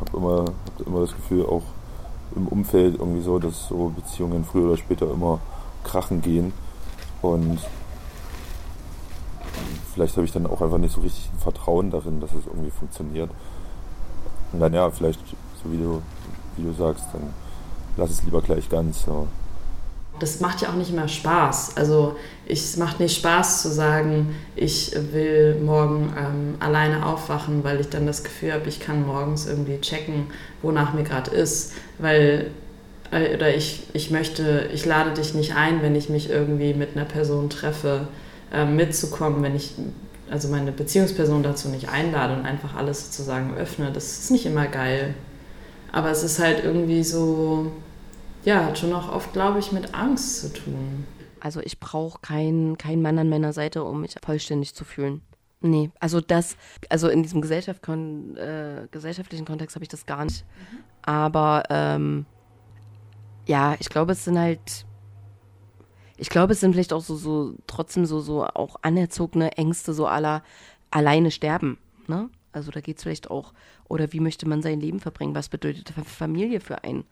habe 0.00 0.16
immer, 0.16 0.44
hab 0.44 0.86
immer 0.86 1.00
das 1.00 1.14
Gefühl, 1.14 1.46
auch 1.46 1.62
im 2.36 2.48
Umfeld 2.48 2.98
irgendwie 2.98 3.22
so, 3.22 3.38
dass 3.38 3.68
so 3.68 3.92
Beziehungen 3.94 4.44
früher 4.44 4.68
oder 4.68 4.76
später 4.76 5.10
immer 5.10 5.40
krachen 5.84 6.20
gehen 6.20 6.52
und 7.22 7.58
vielleicht 9.98 10.16
habe 10.16 10.24
ich 10.26 10.32
dann 10.32 10.46
auch 10.46 10.60
einfach 10.60 10.78
nicht 10.78 10.94
so 10.94 11.00
richtig 11.00 11.28
ein 11.32 11.40
Vertrauen 11.40 11.90
darin, 11.90 12.20
dass 12.20 12.32
es 12.32 12.46
irgendwie 12.46 12.70
funktioniert. 12.70 13.30
Und 14.52 14.60
dann 14.60 14.72
ja, 14.72 14.88
vielleicht, 14.90 15.18
so 15.62 15.72
wie 15.72 15.76
du, 15.76 16.00
wie 16.56 16.62
du 16.62 16.72
sagst, 16.72 17.06
dann 17.12 17.34
lass 17.96 18.10
es 18.10 18.22
lieber 18.22 18.40
gleich 18.40 18.68
ganz. 18.68 19.02
So. 19.02 19.26
Das 20.20 20.40
macht 20.40 20.62
ja 20.62 20.68
auch 20.68 20.74
nicht 20.74 20.90
immer 20.90 21.08
Spaß. 21.08 21.76
Also 21.76 22.16
ich, 22.46 22.60
es 22.60 22.76
macht 22.76 23.00
nicht 23.00 23.16
Spaß 23.16 23.62
zu 23.62 23.70
sagen, 23.70 24.34
ich 24.56 24.92
will 25.12 25.56
morgen 25.56 26.12
ähm, 26.18 26.54
alleine 26.60 27.06
aufwachen, 27.06 27.64
weil 27.64 27.80
ich 27.80 27.88
dann 27.88 28.06
das 28.06 28.24
Gefühl 28.24 28.52
habe, 28.52 28.68
ich 28.68 28.80
kann 28.80 29.06
morgens 29.06 29.46
irgendwie 29.46 29.80
checken, 29.80 30.28
wonach 30.62 30.94
mir 30.94 31.04
gerade 31.04 31.30
ist. 31.30 31.72
Weil, 31.98 32.50
äh, 33.10 33.34
oder 33.34 33.54
ich, 33.54 33.82
ich 33.92 34.10
möchte, 34.10 34.68
ich 34.72 34.84
lade 34.86 35.12
dich 35.12 35.34
nicht 35.34 35.54
ein, 35.56 35.82
wenn 35.82 35.94
ich 35.94 36.08
mich 36.08 36.30
irgendwie 36.30 36.74
mit 36.74 36.96
einer 36.96 37.04
Person 37.04 37.50
treffe, 37.50 38.08
äh, 38.52 38.64
mitzukommen, 38.64 39.42
wenn 39.42 39.54
ich 39.54 39.72
also 40.30 40.48
meine 40.48 40.72
Beziehungsperson 40.72 41.42
dazu 41.42 41.68
nicht 41.68 41.88
einlade 41.88 42.34
und 42.34 42.44
einfach 42.44 42.76
alles 42.76 43.06
sozusagen 43.06 43.56
öffne. 43.56 43.90
Das 43.92 44.18
ist 44.18 44.30
nicht 44.30 44.46
immer 44.46 44.66
geil. 44.66 45.14
Aber 45.92 46.10
es 46.10 46.22
ist 46.22 46.38
halt 46.38 46.64
irgendwie 46.64 47.02
so, 47.02 47.72
ja, 48.44 48.64
hat 48.64 48.78
schon 48.78 48.92
auch 48.92 49.12
oft, 49.12 49.32
glaube 49.32 49.58
ich, 49.58 49.72
mit 49.72 49.94
Angst 49.94 50.40
zu 50.40 50.52
tun. 50.52 51.06
Also 51.40 51.60
ich 51.60 51.78
brauche 51.78 52.20
keinen 52.20 52.78
kein 52.78 53.02
Mann 53.02 53.18
an 53.18 53.28
meiner 53.28 53.52
Seite, 53.52 53.84
um 53.84 54.00
mich 54.00 54.14
vollständig 54.24 54.74
zu 54.74 54.84
fühlen. 54.84 55.22
Nee, 55.60 55.90
also 55.98 56.20
das, 56.20 56.56
also 56.88 57.08
in 57.08 57.22
diesem 57.22 57.40
Gesellschaft 57.40 57.82
kon, 57.82 58.36
äh, 58.36 58.86
gesellschaftlichen 58.90 59.44
Kontext 59.44 59.74
habe 59.74 59.84
ich 59.84 59.88
das 59.88 60.06
gar 60.06 60.24
nicht. 60.24 60.44
Mhm. 60.44 60.78
Aber 61.02 61.64
ähm, 61.68 62.26
ja, 63.46 63.76
ich 63.80 63.88
glaube, 63.88 64.12
es 64.12 64.24
sind 64.24 64.38
halt, 64.38 64.86
ich 66.16 66.30
glaube, 66.30 66.52
es 66.52 66.60
sind 66.60 66.72
vielleicht 66.72 66.92
auch 66.92 67.00
so, 67.00 67.16
so 67.16 67.54
trotzdem 67.66 68.06
so, 68.06 68.20
so 68.20 68.44
auch 68.44 68.76
anerzogene 68.82 69.56
Ängste, 69.56 69.94
so 69.94 70.06
aller 70.06 70.42
alleine 70.90 71.30
sterben. 71.30 71.78
Ne? 72.06 72.30
Also 72.52 72.70
da 72.70 72.80
geht 72.80 72.98
es 72.98 73.02
vielleicht 73.02 73.30
auch, 73.30 73.52
oder 73.88 74.12
wie 74.12 74.20
möchte 74.20 74.48
man 74.48 74.62
sein 74.62 74.80
Leben 74.80 75.00
verbringen? 75.00 75.34
Was 75.34 75.48
bedeutet 75.48 75.92
Familie 76.06 76.60
für 76.60 76.84
einen? 76.84 77.04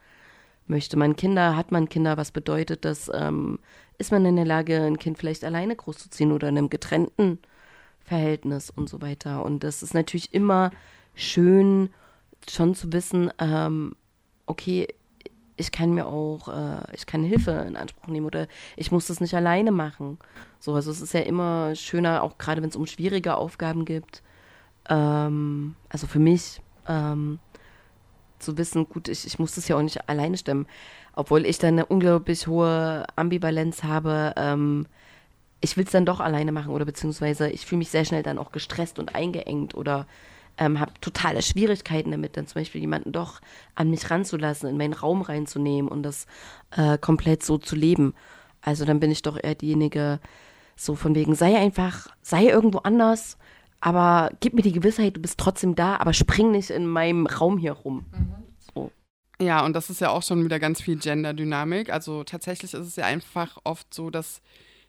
Möchte 0.67 0.97
man 0.97 1.17
Kinder, 1.17 1.57
hat 1.57 1.71
man 1.71 1.89
Kinder, 1.89 2.17
was 2.17 2.33
bedeutet 2.33 2.85
das? 2.85 3.11
Ähm, 3.15 3.59
ist 3.99 4.13
man 4.13 4.25
in 4.25 4.37
der 4.37 4.45
Lage, 4.45 4.83
ein 4.83 4.99
Kind 4.99 5.19
vielleicht 5.19 5.45
alleine 5.45 5.77
großzuziehen 5.77 6.33
oder 6.33 6.49
in 6.49 6.59
einem 6.59 6.71
getrennten 6.71 7.39
Verhältnis 8.01 8.71
und 8.71 8.89
so 8.89 9.01
weiter? 9.01 9.45
Und 9.45 9.63
das 9.65 9.83
ist 9.83 9.95
natürlich 9.95 10.35
immer 10.35 10.71
schön, 11.15 11.91
schon 12.49 12.75
zu 12.75 12.93
wissen, 12.93 13.31
ähm, 13.39 13.95
okay, 14.47 14.89
ich 15.57 15.73
kann 15.73 15.95
mir 15.95 16.07
auch, 16.07 16.49
äh, 16.49 16.83
ich 16.93 17.07
kann 17.07 17.25
Hilfe 17.25 17.53
in 17.67 17.77
Anspruch 17.77 18.09
nehmen 18.09 18.27
oder 18.27 18.47
ich 18.77 18.93
muss 18.93 19.07
das 19.07 19.21
nicht 19.21 19.35
alleine 19.35 19.73
machen. 19.73 20.19
So, 20.61 20.75
also 20.75 20.91
es 20.91 21.01
ist 21.01 21.15
ja 21.15 21.21
immer 21.21 21.75
schöner, 21.75 22.23
auch 22.23 22.39
gerade 22.39 22.63
wenn 22.63 22.69
es 22.69 22.77
um 22.77 22.87
schwierige 22.87 23.37
Aufgaben 23.37 23.85
gibt. 23.85 24.23
Ähm, 24.89 25.75
also 25.89 26.07
für 26.07 26.19
mich, 26.19 26.61
ähm, 26.87 27.39
zu 28.39 28.59
wissen, 28.59 28.89
gut, 28.89 29.09
ich, 29.09 29.27
ich 29.27 29.39
muss 29.39 29.55
das 29.55 29.69
ja 29.69 29.77
auch 29.77 29.83
nicht 29.83 30.09
alleine 30.09 30.37
stemmen. 30.37 30.67
Obwohl 31.15 31.47
ich 31.47 31.59
dann 31.59 31.75
eine 31.75 31.87
unglaublich 31.87 32.47
hohe 32.47 33.07
Ambivalenz 33.17 33.83
habe, 33.83 34.35
ähm, 34.37 34.87
ich 35.61 35.77
will 35.77 35.85
es 35.85 35.91
dann 35.91 36.07
doch 36.07 36.21
alleine 36.21 36.53
machen 36.53 36.73
oder 36.73 36.85
beziehungsweise 36.85 37.49
ich 37.49 37.67
fühle 37.67 37.79
mich 37.79 37.91
sehr 37.91 38.05
schnell 38.05 38.23
dann 38.23 38.39
auch 38.39 38.53
gestresst 38.53 38.99
und 38.99 39.15
eingeengt 39.15 39.75
oder 39.75 40.07
ähm, 40.59 40.81
habe 40.81 40.93
totale 41.01 41.43
Schwierigkeiten 41.43 42.11
damit, 42.11 42.37
dann 42.37 42.47
zum 42.47 42.61
Beispiel 42.61 42.81
jemanden 42.81 43.13
doch 43.13 43.41
an 43.75 43.91
mich 43.91 44.11
ranzulassen, 44.11 44.69
in 44.69 44.77
meinen 44.77 44.93
Raum 44.93 45.23
reinzunehmen 45.23 45.91
und 45.91 46.03
das 46.03 46.27
äh, 46.77 46.99
komplett 46.99 47.43
so 47.43 47.59
zu 47.59 47.77
leben. 47.77 48.15
Also 48.63 48.85
dann 48.85 49.01
bin 49.01 49.11
ich 49.11 49.23
doch 49.23 49.39
eher 49.43 49.55
diejenige, 49.55 50.21
so 50.75 50.95
von 50.95 51.15
wegen, 51.15 51.35
sei 51.35 51.57
einfach, 51.57 52.09
sei 52.23 52.47
irgendwo 52.47 52.79
anders, 52.79 53.39
aber 53.81 54.31
gib 54.41 54.55
mir 54.55 54.63
die 54.63 54.73
Gewissheit, 54.73 55.17
du 55.17 55.21
bist 55.21 55.39
trotzdem 55.39 55.75
da, 55.75 55.97
aber 55.97 56.13
spring 56.13 56.51
nicht 56.51 56.71
in 56.71 56.87
meinem 56.87 57.27
Raum 57.27 57.59
hier 57.59 57.73
rum. 57.73 58.07
Mhm. 58.11 58.35
So. 58.75 58.91
Ja, 59.41 59.65
und 59.65 59.75
das 59.75 59.91
ist 59.91 60.01
ja 60.01 60.11
auch 60.11 60.23
schon 60.23 60.45
wieder 60.45 60.59
ganz 60.59 60.81
viel 60.81 60.97
Gender-Dynamik. 60.97 61.93
Also 61.93 62.25
tatsächlich 62.25 62.75
ist 62.75 62.87
es 62.87 62.97
ja 62.97 63.05
einfach 63.05 63.59
oft 63.65 63.93
so, 63.93 64.11
dass 64.11 64.41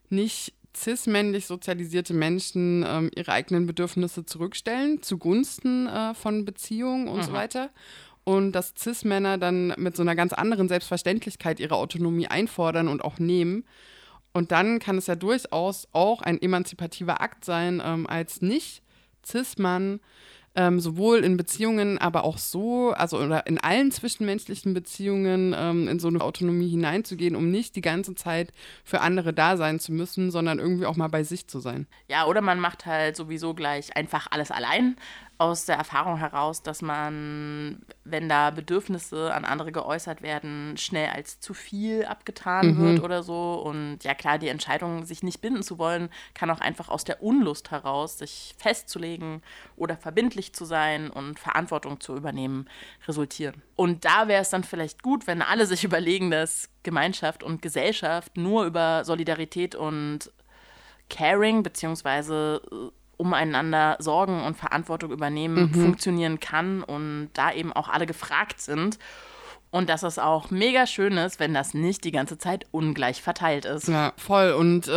nicht 0.09 0.53
cis-männlich 0.75 1.47
sozialisierte 1.47 2.13
Menschen 2.13 2.85
ähm, 2.87 3.09
ihre 3.15 3.31
eigenen 3.31 3.65
Bedürfnisse 3.65 4.25
zurückstellen 4.25 5.01
zugunsten 5.01 5.87
äh, 5.87 6.13
von 6.13 6.45
Beziehungen 6.45 7.07
und 7.07 7.17
mhm. 7.17 7.23
so 7.23 7.33
weiter. 7.33 7.69
Und 8.23 8.51
dass 8.51 8.73
cis-Männer 8.77 9.37
dann 9.37 9.73
mit 9.77 9.95
so 9.95 10.01
einer 10.01 10.15
ganz 10.15 10.33
anderen 10.33 10.67
Selbstverständlichkeit 10.67 11.59
ihre 11.59 11.75
Autonomie 11.75 12.27
einfordern 12.27 12.87
und 12.89 13.03
auch 13.03 13.19
nehmen. 13.19 13.63
Und 14.33 14.51
dann 14.51 14.79
kann 14.79 14.97
es 14.97 15.07
ja 15.07 15.15
durchaus 15.15 15.87
auch 15.91 16.21
ein 16.21 16.41
emanzipativer 16.41 17.21
Akt 17.21 17.45
sein, 17.45 17.81
ähm, 17.83 18.07
als 18.07 18.41
nicht 18.41 18.83
cis-Mann 19.25 19.99
ähm, 20.57 20.79
sowohl 20.79 21.19
in 21.19 21.37
Beziehungen, 21.37 21.99
aber 21.99 22.23
auch 22.23 22.39
so, 22.39 22.91
also 22.91 23.19
oder 23.19 23.45
in 23.45 23.59
allen 23.59 23.91
zwischenmenschlichen 23.91 24.73
Beziehungen 24.73 25.55
ähm, 25.55 25.87
in 25.87 25.99
so 25.99 26.07
eine 26.07 26.19
Autonomie 26.19 26.67
hineinzugehen, 26.67 27.35
um 27.35 27.51
nicht 27.51 27.75
die 27.75 27.81
ganze 27.81 28.15
Zeit 28.15 28.51
für 28.83 29.01
andere 29.01 29.33
da 29.33 29.55
sein 29.55 29.79
zu 29.79 29.93
müssen, 29.93 30.31
sondern 30.31 30.57
irgendwie 30.57 30.87
auch 30.87 30.95
mal 30.95 31.09
bei 31.09 31.23
sich 31.23 31.47
zu 31.47 31.59
sein. 31.59 31.85
Ja, 32.07 32.25
oder 32.25 32.41
man 32.41 32.59
macht 32.59 32.87
halt 32.87 33.15
sowieso 33.15 33.53
gleich 33.53 33.95
einfach 33.95 34.27
alles 34.31 34.49
allein 34.49 34.95
aus 35.39 35.65
der 35.65 35.75
Erfahrung 35.75 36.17
heraus, 36.17 36.63
dass 36.63 36.81
man, 36.81 37.83
wenn 38.03 38.27
da 38.27 38.49
Bedürfnisse 38.49 39.33
an 39.33 39.45
andere 39.45 39.71
geäußert 39.71 40.23
werden, 40.23 40.75
schnell 40.77 41.09
als 41.09 41.39
zu 41.39 41.53
viel 41.53 42.05
abgetan 42.05 42.73
mhm. 42.73 42.77
wird 42.79 43.03
oder 43.03 43.21
so. 43.21 43.53
Und 43.53 43.99
ja 44.03 44.15
klar, 44.15 44.39
die 44.39 44.47
Entscheidung, 44.47 45.05
sich 45.05 45.21
nicht 45.21 45.39
binden 45.39 45.61
zu 45.61 45.77
wollen, 45.77 46.09
kann 46.33 46.49
auch 46.49 46.59
einfach 46.59 46.89
aus 46.89 47.03
der 47.03 47.21
Unlust 47.21 47.69
heraus, 47.69 48.17
sich 48.17 48.55
festzulegen 48.57 49.43
oder 49.75 49.95
verbindlich 49.95 50.53
zu 50.53 50.65
sein 50.65 51.11
und 51.11 51.39
Verantwortung 51.39 51.99
zu 51.99 52.15
übernehmen, 52.15 52.67
resultieren. 53.07 53.61
Und 53.75 54.05
da 54.05 54.27
wäre 54.27 54.41
es 54.41 54.49
dann 54.49 54.63
vielleicht 54.63 55.03
gut, 55.03 55.27
wenn 55.27 55.43
alle 55.43 55.67
sich 55.67 55.83
überlegen, 55.83 56.31
dass 56.31 56.69
Gemeinschaft 56.81 57.43
und 57.43 57.61
Gesellschaft 57.61 58.37
nur 58.37 58.65
über 58.65 59.03
Solidarität 59.05 59.75
und 59.75 60.31
Caring 61.09 61.63
beziehungsweise 61.63 62.61
äh, 62.71 62.91
umeinander 63.17 63.97
sorgen 63.99 64.43
und 64.43 64.55
Verantwortung 64.55 65.11
übernehmen 65.11 65.71
mhm. 65.71 65.81
funktionieren 65.81 66.39
kann 66.39 66.83
und 66.83 67.29
da 67.33 67.51
eben 67.51 67.73
auch 67.73 67.89
alle 67.89 68.05
gefragt 68.05 68.61
sind. 68.61 68.97
Und 69.69 69.89
dass 69.89 70.03
es 70.03 70.17
auch 70.17 70.49
mega 70.49 70.87
schön 70.87 71.17
ist, 71.17 71.41
wenn 71.41 71.53
das 71.53 71.73
nicht 71.73 72.05
die 72.05 72.13
ganze 72.13 72.37
Zeit 72.37 72.65
ungleich 72.71 73.21
verteilt 73.21 73.65
ist. 73.65 73.89
Ja, 73.89 74.13
voll. 74.15 74.51
Und 74.53 74.87
äh, 74.87 74.91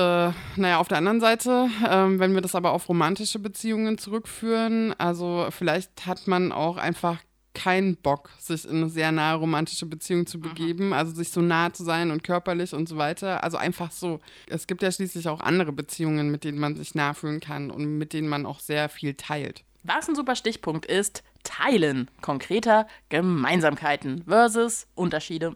naja, 0.57 0.79
auf 0.79 0.87
der 0.87 0.99
anderen 0.99 1.21
Seite, 1.21 1.69
äh, 1.85 2.19
wenn 2.19 2.35
wir 2.35 2.41
das 2.41 2.55
aber 2.55 2.71
auf 2.71 2.89
romantische 2.89 3.41
Beziehungen 3.41 3.99
zurückführen, 3.99 4.95
also 4.97 5.49
vielleicht 5.51 6.07
hat 6.07 6.29
man 6.29 6.53
auch 6.53 6.77
einfach 6.77 7.19
keinen 7.61 7.97
Bock, 7.97 8.31
sich 8.39 8.65
in 8.65 8.77
eine 8.77 8.89
sehr 8.89 9.13
nahe 9.13 9.37
romantische 9.37 9.85
Beziehung 9.85 10.27
zu 10.27 10.39
mhm. 10.39 10.43
begeben, 10.43 10.87
mhm. 10.87 10.93
also 10.95 11.15
sich 11.15 11.31
so 11.31 11.43
nah 11.43 11.73
zu 11.73 11.85
sein 11.85 12.11
und 12.11 12.25
körperlich 12.25 12.73
und 12.73 12.89
so 12.89 12.97
weiter. 12.97 13.45
Also 13.45 13.59
einfach 13.59 13.91
so. 13.93 14.21
Es 14.49 14.67
gibt 14.67 14.83
ja 14.83 14.91
schließlich 14.91 15.29
auch 15.29 15.41
andere 15.41 15.73
Beziehungen, 15.73 16.31
mit 16.31 16.45
denen 16.45 16.59
man 16.59 16.77
sich 16.77 16.95
nah 16.95 17.13
fühlen 17.13 17.41
kann 17.41 17.71
und 17.71 17.99
mit 17.99 18.13
denen 18.15 18.29
man 18.29 18.47
auch 18.47 18.61
sehr 18.61 18.89
viel 18.89 19.15
teilt. 19.15 19.65
Was 19.83 20.09
ein 20.09 20.15
super 20.15 20.37
Stichpunkt 20.37 20.87
ist, 20.87 21.23
teilen. 21.43 22.11
Konkreter 22.23 22.87
Gemeinsamkeiten 23.11 24.25
versus 24.27 24.87
Unterschiede. 24.95 25.55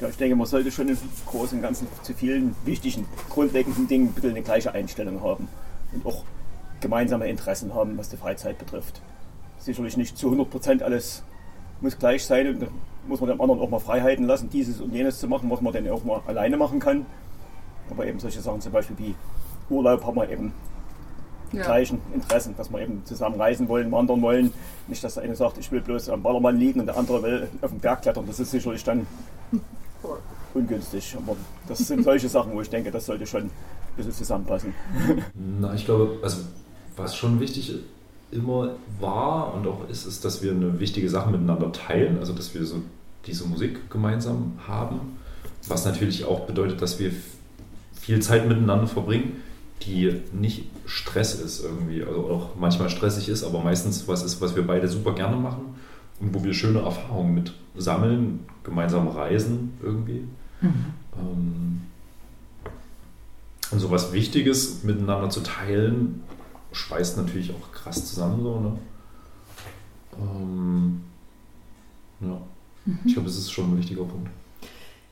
Ja, 0.00 0.08
ich 0.08 0.16
denke, 0.16 0.36
man 0.36 0.46
sollte 0.46 0.72
schon 0.72 0.88
im 0.88 0.98
Großen 1.26 1.56
und 1.56 1.62
Ganzen 1.62 1.86
zu 2.02 2.12
vielen 2.14 2.54
wichtigen, 2.64 3.06
grundlegenden 3.30 3.86
Dingen 3.86 4.08
ein 4.08 4.12
bisschen 4.12 4.30
eine 4.30 4.42
gleiche 4.42 4.72
Einstellung 4.72 5.22
haben 5.22 5.48
und 5.92 6.04
auch 6.04 6.24
gemeinsame 6.80 7.28
Interessen 7.28 7.72
haben, 7.72 7.96
was 7.96 8.10
die 8.10 8.16
Freizeit 8.16 8.58
betrifft 8.58 9.00
sicherlich 9.64 9.96
nicht 9.96 10.16
zu 10.18 10.26
100 10.26 10.50
Prozent 10.50 10.82
alles 10.82 11.22
muss 11.80 11.98
gleich 11.98 12.24
sein 12.24 12.48
und 12.48 12.62
da 12.62 12.66
muss 13.06 13.20
man 13.20 13.30
dem 13.30 13.40
anderen 13.40 13.60
auch 13.60 13.68
mal 13.68 13.78
Freiheiten 13.78 14.26
lassen, 14.26 14.48
dieses 14.50 14.80
und 14.80 14.92
jenes 14.92 15.18
zu 15.18 15.28
machen, 15.28 15.50
was 15.50 15.60
man 15.60 15.72
dann 15.72 15.88
auch 15.90 16.04
mal 16.04 16.22
alleine 16.26 16.56
machen 16.56 16.80
kann. 16.80 17.06
Aber 17.90 18.06
eben 18.06 18.18
solche 18.18 18.40
Sachen 18.40 18.60
zum 18.60 18.72
Beispiel 18.72 18.96
wie 18.98 19.14
Urlaub 19.68 20.04
haben 20.04 20.16
wir 20.16 20.28
eben 20.30 20.52
die 21.52 21.58
ja. 21.58 21.64
gleichen 21.64 22.00
Interessen, 22.14 22.54
dass 22.56 22.70
wir 22.70 22.80
eben 22.80 23.04
zusammen 23.04 23.40
reisen 23.40 23.68
wollen, 23.68 23.92
wandern 23.92 24.22
wollen. 24.22 24.52
Nicht, 24.88 25.04
dass 25.04 25.14
der 25.14 25.22
eine 25.22 25.36
sagt, 25.36 25.58
ich 25.58 25.70
will 25.70 25.80
bloß 25.80 26.08
am 26.08 26.22
Ballermann 26.22 26.56
liegen 26.56 26.80
und 26.80 26.86
der 26.86 26.96
andere 26.96 27.22
will 27.22 27.48
auf 27.60 27.70
den 27.70 27.80
Berg 27.80 28.02
klettern. 28.02 28.24
Das 28.26 28.40
ist 28.40 28.50
sicherlich 28.50 28.82
dann 28.82 29.06
ungünstig. 30.54 31.16
Aber 31.16 31.36
das 31.68 31.78
sind 31.78 32.04
solche 32.04 32.28
Sachen, 32.28 32.54
wo 32.54 32.60
ich 32.60 32.70
denke, 32.70 32.90
das 32.90 33.06
sollte 33.06 33.26
schon 33.26 33.42
ein 33.42 33.50
bisschen 33.96 34.12
zusammenpassen. 34.12 34.74
Na, 35.34 35.74
ich 35.74 35.84
glaube, 35.84 36.18
also 36.22 36.38
was 36.96 37.14
schon 37.14 37.38
wichtig 37.40 37.70
ist, 37.70 37.80
immer 38.34 38.74
war 39.00 39.54
und 39.54 39.66
auch 39.66 39.88
ist, 39.88 40.06
ist, 40.06 40.24
dass 40.24 40.42
wir 40.42 40.50
eine 40.50 40.80
wichtige 40.80 41.08
Sache 41.08 41.30
miteinander 41.30 41.72
teilen, 41.72 42.18
also 42.18 42.32
dass 42.32 42.54
wir 42.54 42.64
so 42.64 42.82
diese 43.26 43.46
Musik 43.46 43.90
gemeinsam 43.90 44.58
haben, 44.66 45.16
was 45.66 45.84
natürlich 45.84 46.24
auch 46.24 46.40
bedeutet, 46.40 46.82
dass 46.82 46.98
wir 46.98 47.12
viel 47.98 48.20
Zeit 48.20 48.46
miteinander 48.48 48.86
verbringen, 48.86 49.36
die 49.82 50.20
nicht 50.32 50.66
Stress 50.86 51.40
ist 51.40 51.64
irgendwie, 51.64 52.02
also 52.02 52.28
auch 52.28 52.50
manchmal 52.56 52.90
stressig 52.90 53.28
ist, 53.28 53.44
aber 53.44 53.62
meistens 53.62 54.06
was 54.08 54.22
ist, 54.22 54.40
was 54.40 54.54
wir 54.54 54.66
beide 54.66 54.88
super 54.88 55.14
gerne 55.14 55.36
machen 55.36 55.74
und 56.20 56.34
wo 56.34 56.44
wir 56.44 56.52
schöne 56.52 56.80
Erfahrungen 56.80 57.34
mit 57.34 57.52
sammeln, 57.76 58.40
gemeinsam 58.62 59.08
reisen 59.08 59.72
irgendwie. 59.82 60.24
Mhm. 60.60 60.84
Ähm, 61.16 61.80
und 63.70 63.80
so 63.80 63.90
was 63.90 64.12
Wichtiges 64.12 64.84
miteinander 64.84 65.30
zu 65.30 65.40
teilen, 65.40 66.22
schweißt 66.74 67.16
natürlich 67.16 67.52
auch 67.52 67.72
krass 67.72 68.06
zusammen 68.06 68.42
so, 68.42 68.60
ne? 68.60 68.78
Ähm, 70.18 71.02
ja. 72.20 72.40
Mhm. 72.84 72.98
Ich 73.04 73.14
glaube, 73.14 73.28
das 73.28 73.38
ist 73.38 73.50
schon 73.50 73.72
ein 73.72 73.78
wichtiger 73.78 74.04
Punkt. 74.04 74.28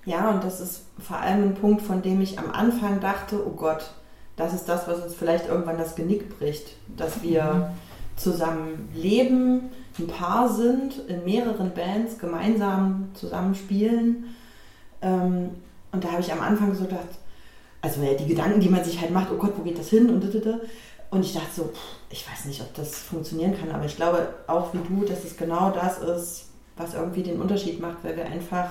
Ja, 0.05 0.31
und 0.31 0.43
das 0.43 0.61
ist 0.61 0.83
vor 0.99 1.19
allem 1.19 1.45
ein 1.45 1.55
Punkt, 1.55 1.83
von 1.83 2.03
dem 2.03 2.21
ich 2.21 2.39
am 2.39 2.51
Anfang 2.51 3.01
dachte, 3.01 3.47
oh 3.47 3.53
Gott, 3.53 3.93
das 4.37 4.53
ist 4.53 4.69
das, 4.69 4.89
was 4.89 5.01
uns 5.03 5.15
vielleicht 5.15 5.47
irgendwann 5.47 5.79
das 5.79 5.95
Genick 5.95 6.39
bricht, 6.39 6.77
dass 6.97 7.23
wir 7.23 7.73
zusammen 8.17 8.89
leben, 8.95 9.71
ein 9.99 10.07
Paar 10.07 10.49
sind, 10.49 10.99
in 11.09 11.25
mehreren 11.25 11.73
Bands 11.75 12.19
gemeinsam 12.19 13.11
zusammen 13.15 13.55
spielen. 13.55 14.35
Ähm, 15.03 15.51
und 15.93 16.03
da 16.03 16.13
habe 16.13 16.23
ich 16.23 16.33
am 16.33 16.41
Anfang 16.41 16.75
so 16.75 16.85
gedacht, 16.85 17.09
also 17.83 18.01
die 18.01 18.27
Gedanken, 18.27 18.61
die 18.61 18.69
man 18.69 18.85
sich 18.85 19.01
halt 19.01 19.11
macht, 19.11 19.29
oh 19.33 19.37
Gott, 19.37 19.55
wo 19.57 19.63
geht 19.63 19.79
das 19.79 19.89
hin 19.89 20.09
und 20.09 20.23
und 21.13 21.27
ich 21.27 21.35
dachte 21.35 21.51
so, 21.55 21.73
ich 22.09 22.27
weiß 22.29 22.47
nicht, 22.47 22.63
ob 22.63 22.73
das 22.75 22.95
funktionieren 22.95 23.55
kann, 23.55 23.71
aber 23.71 23.85
ich 23.85 23.97
glaube 23.97 24.29
auch 24.47 24.73
wie 24.73 24.79
du, 24.79 25.05
dass 25.05 25.25
es 25.25 25.37
genau 25.37 25.71
das 25.71 25.99
ist, 25.99 26.47
was 26.75 26.95
irgendwie 26.95 27.23
den 27.23 27.39
Unterschied 27.39 27.81
macht, 27.81 28.03
weil 28.03 28.17
wir 28.17 28.25
einfach, 28.25 28.71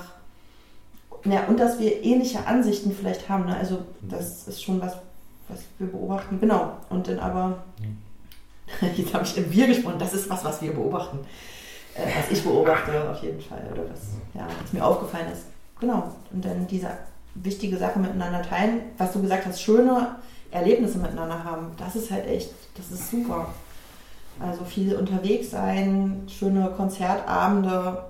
ja, 1.24 1.44
und 1.44 1.60
dass 1.60 1.78
wir 1.78 2.02
ähnliche 2.02 2.44
Ansichten 2.44 2.92
vielleicht 2.92 3.28
haben. 3.28 3.46
Ne? 3.46 3.56
Also 3.56 3.82
das 4.00 4.48
ist 4.48 4.60
schon 4.60 4.80
was, 4.80 4.96
was 5.46 5.60
wir 5.78 5.86
beobachten. 5.86 6.40
Genau. 6.40 6.78
Und 6.90 7.06
dann 7.06 7.20
aber, 7.20 7.62
jetzt 8.96 9.14
habe 9.14 9.24
ich 9.24 9.36
im 9.36 9.52
Wir 9.52 9.68
gesprochen, 9.68 10.00
das 10.00 10.12
ist 10.12 10.28
was, 10.28 10.44
was 10.44 10.60
wir 10.60 10.72
beobachten. 10.72 11.20
Äh, 11.94 12.08
was 12.18 12.36
ich 12.36 12.42
beobachte 12.42 13.08
auf 13.08 13.22
jeden 13.22 13.40
Fall 13.40 13.62
oder 13.72 13.84
was, 13.88 14.00
ja, 14.34 14.48
was 14.60 14.72
mir 14.72 14.84
aufgefallen 14.84 15.30
ist. 15.32 15.44
Genau. 15.78 16.12
Und 16.32 16.44
dann 16.44 16.66
diese 16.66 16.90
wichtige 17.36 17.76
Sache 17.76 18.00
miteinander 18.00 18.42
teilen, 18.42 18.80
was 18.98 19.12
du 19.12 19.22
gesagt 19.22 19.46
hast, 19.46 19.62
schöne 19.62 20.16
Erlebnisse 20.52 20.98
miteinander 20.98 21.42
haben. 21.42 21.72
Das 21.78 21.96
ist 21.96 22.10
halt 22.10 22.26
echt, 22.28 22.50
das 22.76 22.90
ist 22.90 23.10
super. 23.10 23.48
Also 24.38 24.64
viel 24.64 24.94
unterwegs 24.94 25.50
sein, 25.50 26.26
schöne 26.28 26.72
Konzertabende 26.76 28.04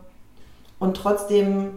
und 0.79 0.97
trotzdem 0.97 1.71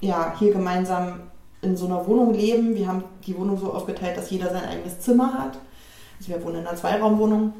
ja, 0.00 0.34
hier 0.38 0.52
gemeinsam 0.52 1.20
in 1.62 1.76
so 1.76 1.86
einer 1.86 2.06
Wohnung 2.06 2.34
leben. 2.34 2.74
Wir 2.74 2.88
haben 2.88 3.04
die 3.26 3.36
Wohnung 3.36 3.58
so 3.58 3.72
aufgeteilt, 3.72 4.16
dass 4.16 4.30
jeder 4.30 4.50
sein 4.50 4.64
eigenes 4.64 5.00
Zimmer 5.00 5.32
hat. 5.34 5.58
Also 6.18 6.32
wir 6.32 6.42
wohnen 6.44 6.60
in 6.60 6.66
einer 6.66 6.76
Zweiraumwohnung. 6.76 7.52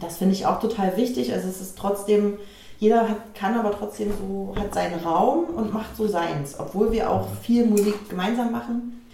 Das 0.00 0.16
finde 0.16 0.34
ich 0.34 0.46
auch 0.46 0.60
total 0.60 0.96
wichtig. 0.96 1.32
Also 1.32 1.48
es 1.48 1.60
ist 1.60 1.78
trotzdem, 1.78 2.38
jeder 2.78 3.08
hat, 3.08 3.34
kann 3.34 3.58
aber 3.58 3.72
trotzdem 3.72 4.12
so, 4.12 4.54
hat 4.58 4.74
seinen 4.74 5.00
Raum 5.00 5.44
und 5.44 5.72
macht 5.72 5.96
so 5.96 6.06
seins. 6.06 6.58
Obwohl 6.58 6.92
wir 6.92 7.10
auch 7.10 7.28
viel 7.42 7.66
Musik 7.66 8.08
gemeinsam 8.08 8.52
machen, 8.52 9.04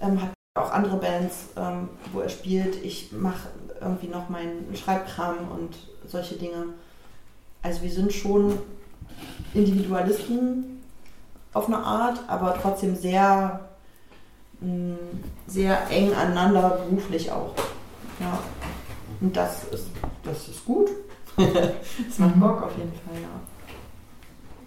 ähm, 0.00 0.20
hat 0.20 0.32
auch 0.54 0.70
andere 0.70 0.96
Bands, 0.96 1.48
ähm, 1.56 1.88
wo 2.12 2.20
er 2.20 2.28
spielt. 2.28 2.84
Ich 2.84 3.10
mache 3.12 3.48
irgendwie 3.80 4.08
noch 4.08 4.28
meinen 4.28 4.74
Schreibkram 4.76 5.36
und 5.50 5.76
solche 6.06 6.34
Dinge. 6.34 6.74
Also 7.62 7.82
wir 7.82 7.90
sind 7.90 8.12
schon 8.12 8.58
Individualisten 9.54 10.82
auf 11.54 11.66
eine 11.66 11.78
Art, 11.78 12.20
aber 12.28 12.56
trotzdem 12.60 12.96
sehr, 12.96 13.60
mh, 14.60 14.94
mm, 14.94 14.98
sehr 15.46 15.90
eng 15.90 16.12
aneinander, 16.14 16.80
beruflich 16.86 17.30
auch. 17.30 17.54
Ja. 18.20 18.38
Und 19.20 19.36
das 19.36 19.64
ist, 19.64 19.86
das 20.22 20.48
ist 20.48 20.64
gut. 20.64 20.90
das 21.36 22.18
macht 22.18 22.38
Bock 22.38 22.62
auf 22.62 22.76
jeden 22.76 22.92
Fall, 22.92 23.22
ja. 23.22 23.28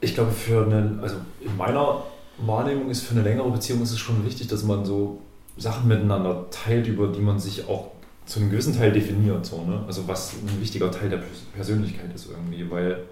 Ich 0.01 0.15
glaube, 0.15 0.31
für 0.31 0.63
einen, 0.63 0.99
also 0.99 1.17
in 1.41 1.55
meiner 1.55 2.03
Wahrnehmung 2.39 2.89
ist 2.89 3.03
für 3.03 3.13
eine 3.13 3.21
längere 3.21 3.49
Beziehung 3.51 3.81
ist 3.83 3.91
es 3.91 3.99
schon 3.99 4.25
wichtig, 4.25 4.47
dass 4.47 4.63
man 4.63 4.83
so 4.83 5.19
Sachen 5.57 5.87
miteinander 5.87 6.49
teilt, 6.51 6.87
über 6.87 7.07
die 7.07 7.21
man 7.21 7.39
sich 7.39 7.67
auch 7.67 7.91
zu 8.25 8.39
einem 8.39 8.49
gewissen 8.49 8.75
Teil 8.75 8.91
definiert. 8.91 9.45
So, 9.45 9.63
ne? 9.63 9.83
Also 9.87 10.07
was 10.07 10.33
ein 10.33 10.61
wichtiger 10.61 10.91
Teil 10.91 11.09
der 11.09 11.23
Persönlichkeit 11.53 12.13
ist 12.13 12.29
irgendwie, 12.29 12.69
weil 12.69 13.03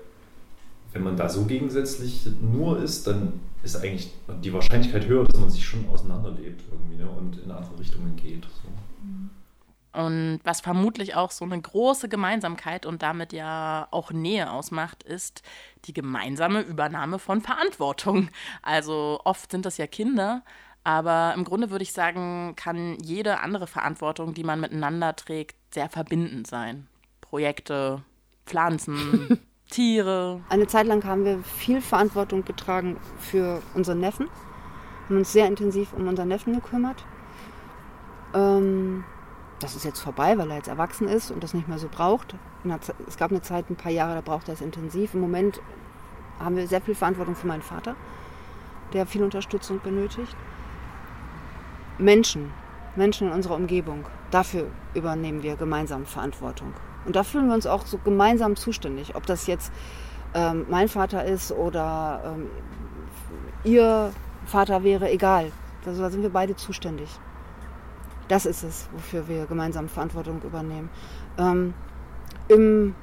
wenn 0.92 1.04
man 1.04 1.18
da 1.18 1.30
so 1.30 1.46
gegensätzlich 1.46 2.28
nur 2.42 2.82
ist, 2.82 3.08
dann 3.08 3.40
ist 3.64 3.76
eigentlich 3.78 4.12
die 4.44 4.54
Wahrscheinlichkeit 4.54 5.08
höher, 5.08 5.26
dass 5.26 5.40
man 5.40 5.50
sich 5.50 5.66
schon 5.66 5.88
auseinanderlebt 5.90 6.62
irgendwie 6.72 6.98
ne? 6.98 7.10
und 7.10 7.40
in 7.40 7.52
andere 7.52 7.80
Richtungen 7.80 8.16
geht. 8.16 8.44
So. 8.44 8.70
Und 9.94 10.40
was 10.44 10.62
vermutlich 10.62 11.16
auch 11.16 11.30
so 11.30 11.46
eine 11.46 11.60
große 11.60 12.10
Gemeinsamkeit 12.10 12.86
und 12.88 13.04
damit 13.04 13.32
ja 13.32 13.88
auch 13.92 14.12
Nähe 14.12 14.52
ausmacht, 14.52 15.04
ist 15.04 15.44
die 15.86 15.94
gemeinsame 15.94 16.62
Übernahme 16.62 17.20
von 17.20 17.42
Verantwortung. 17.42 18.30
Also 18.64 19.22
oft 19.24 19.52
sind 19.52 19.66
das 19.66 19.78
ja 19.78 19.86
Kinder, 19.86 20.44
aber 20.84 21.34
im 21.36 21.44
Grunde 21.46 21.72
würde 21.72 21.84
ich 21.84 21.94
sagen, 21.94 22.56
kann 22.56 22.98
jede 23.02 23.40
andere 23.40 23.68
Verantwortung, 23.68 24.34
die 24.34 24.44
man 24.44 24.60
miteinander 24.60 25.16
trägt, 25.16 25.56
sehr 25.74 25.90
verbindend 25.90 26.48
sein. 26.48 26.88
Projekte, 27.22 28.04
Pflanzen, 28.46 29.40
Tiere. 29.70 30.42
Eine 30.50 30.68
Zeit 30.68 30.86
lang 30.88 31.04
haben 31.06 31.26
wir 31.26 31.40
viel 31.44 31.82
Verantwortung 31.82 32.44
getragen 32.44 32.98
für 33.18 33.62
unseren 33.74 34.00
Neffen, 34.00 34.28
haben 35.06 35.18
uns 35.18 35.32
sehr 35.32 35.48
intensiv 35.48 35.94
um 35.94 36.08
unseren 36.08 36.28
Neffen 36.28 36.54
gekümmert. 36.54 37.06
Ähm, 38.34 39.06
das 39.60 39.76
ist 39.76 39.86
jetzt 39.86 40.02
vorbei, 40.02 40.38
weil 40.38 40.50
er 40.52 40.58
jetzt 40.58 40.68
erwachsen 40.68 41.08
ist 41.08 41.32
und 41.32 41.42
das 41.44 41.54
nicht 41.54 41.70
mehr 41.70 41.80
so 41.80 41.88
braucht. 41.88 42.36
Es 43.08 43.18
gab 43.18 43.32
eine 43.32 43.42
Zeit, 43.42 43.70
ein 43.70 43.78
paar 43.78 43.92
Jahre, 43.92 44.16
da 44.16 44.22
braucht 44.22 44.50
er 44.50 44.54
es 44.54 44.62
intensiv. 44.62 45.14
Im 45.14 45.22
Moment 45.22 45.62
haben 46.40 46.58
wir 46.58 46.68
sehr 46.68 46.82
viel 46.82 46.96
Verantwortung 46.96 47.36
für 47.36 47.48
meinen 47.48 47.62
Vater, 47.62 47.96
der 48.92 49.06
viel 49.06 49.24
Unterstützung 49.24 49.80
benötigt. 49.82 50.36
Menschen, 51.98 52.52
Menschen 52.96 53.28
in 53.28 53.34
unserer 53.34 53.56
Umgebung, 53.56 54.06
dafür 54.32 54.68
übernehmen 54.94 55.44
wir 55.44 55.56
gemeinsam 55.56 56.06
Verantwortung. 56.06 56.74
Und 57.06 57.16
da 57.16 57.24
fühlen 57.24 57.48
wir 57.48 57.54
uns 57.54 57.68
auch 57.68 57.86
so 57.86 57.98
gemeinsam 57.98 58.56
zuständig. 58.56 59.16
Ob 59.16 59.26
das 59.26 59.48
jetzt 59.48 59.72
ähm, 60.34 60.66
mein 60.70 60.88
Vater 60.88 61.26
ist 61.26 61.52
oder 61.52 62.22
ähm, 62.26 62.48
ihr 63.64 64.12
Vater 64.46 64.84
wäre, 64.84 65.12
egal. 65.12 65.52
Also 65.86 66.02
da 66.02 66.10
sind 66.10 66.22
wir 66.22 66.30
beide 66.30 66.56
zuständig. 66.56 67.10
Das 68.28 68.46
ist 68.46 68.64
es, 68.64 68.88
wofür 68.94 69.28
wir 69.28 69.46
gemeinsam 69.46 69.90
Verantwortung 69.90 70.42
übernehmen. 70.44 70.90
Ähm, 71.38 71.74
Im 72.48 72.96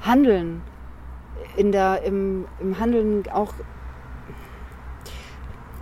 Handeln, 0.00 0.62
in 1.56 1.70
der, 1.70 2.02
im, 2.02 2.46
im 2.60 2.78
Handeln 2.78 3.24
auch 3.30 3.52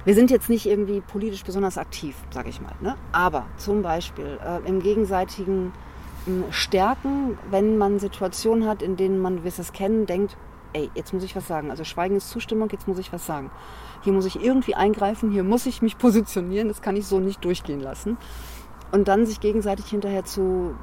wir 0.04 0.14
sind 0.14 0.30
jetzt 0.30 0.48
nicht 0.48 0.66
irgendwie 0.66 1.00
politisch 1.00 1.44
besonders 1.44 1.78
aktiv, 1.78 2.16
sage 2.30 2.48
ich 2.48 2.60
mal. 2.60 2.72
Ne? 2.80 2.96
Aber 3.12 3.46
zum 3.56 3.82
Beispiel 3.82 4.38
äh, 4.44 4.66
im 4.68 4.80
gegenseitigen 4.82 5.72
äh, 6.26 6.52
Stärken, 6.52 7.38
wenn 7.50 7.78
man 7.78 7.98
Situationen 7.98 8.66
hat, 8.66 8.82
in 8.82 8.96
denen 8.96 9.20
man 9.20 9.36
gewisses 9.36 9.72
Kennen 9.72 10.06
denkt, 10.06 10.36
ey, 10.72 10.90
jetzt 10.94 11.12
muss 11.12 11.24
ich 11.24 11.36
was 11.36 11.46
sagen. 11.46 11.70
Also 11.70 11.84
Schweigen 11.84 12.16
ist 12.16 12.30
Zustimmung, 12.30 12.68
jetzt 12.70 12.88
muss 12.88 12.98
ich 12.98 13.12
was 13.12 13.26
sagen. 13.26 13.50
Hier 14.02 14.12
muss 14.12 14.26
ich 14.26 14.42
irgendwie 14.42 14.74
eingreifen, 14.74 15.30
hier 15.30 15.44
muss 15.44 15.66
ich 15.66 15.82
mich 15.82 15.98
positionieren, 15.98 16.68
das 16.68 16.82
kann 16.82 16.96
ich 16.96 17.06
so 17.06 17.20
nicht 17.20 17.44
durchgehen 17.44 17.80
lassen. 17.80 18.16
Und 18.92 19.08
dann 19.08 19.26
sich 19.26 19.40
gegenseitig 19.40 19.86
hinterher 19.86 20.24
zu 20.24 20.74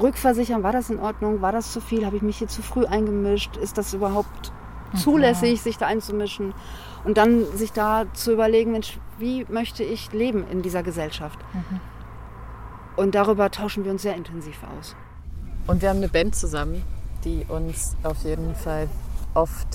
rückversichern, 0.00 0.62
war 0.62 0.72
das 0.72 0.90
in 0.90 0.98
Ordnung, 0.98 1.40
war 1.40 1.52
das 1.52 1.72
zu 1.72 1.80
viel, 1.80 2.04
habe 2.04 2.16
ich 2.16 2.22
mich 2.22 2.38
hier 2.38 2.48
zu 2.48 2.62
früh 2.62 2.84
eingemischt, 2.84 3.56
ist 3.56 3.78
das 3.78 3.94
überhaupt. 3.94 4.52
Zulässig, 4.94 5.62
sich 5.62 5.78
da 5.78 5.86
einzumischen? 5.86 6.54
Und 7.04 7.18
dann 7.18 7.44
sich 7.56 7.72
da 7.72 8.04
zu 8.14 8.32
überlegen, 8.32 8.72
Mensch, 8.72 8.98
wie 9.18 9.46
möchte 9.48 9.84
ich 9.84 10.12
leben 10.12 10.44
in 10.50 10.62
dieser 10.62 10.82
Gesellschaft? 10.82 11.38
Mhm. 11.52 11.80
Und 12.96 13.14
darüber 13.14 13.50
tauschen 13.50 13.84
wir 13.84 13.92
uns 13.92 14.02
sehr 14.02 14.16
intensiv 14.16 14.58
aus. 14.78 14.96
Und 15.66 15.82
wir 15.82 15.90
haben 15.90 15.98
eine 15.98 16.08
Band 16.08 16.34
zusammen, 16.34 16.82
die 17.24 17.44
uns 17.48 17.96
auf 18.02 18.24
jeden 18.24 18.54
Fall 18.54 18.88
oft 19.34 19.68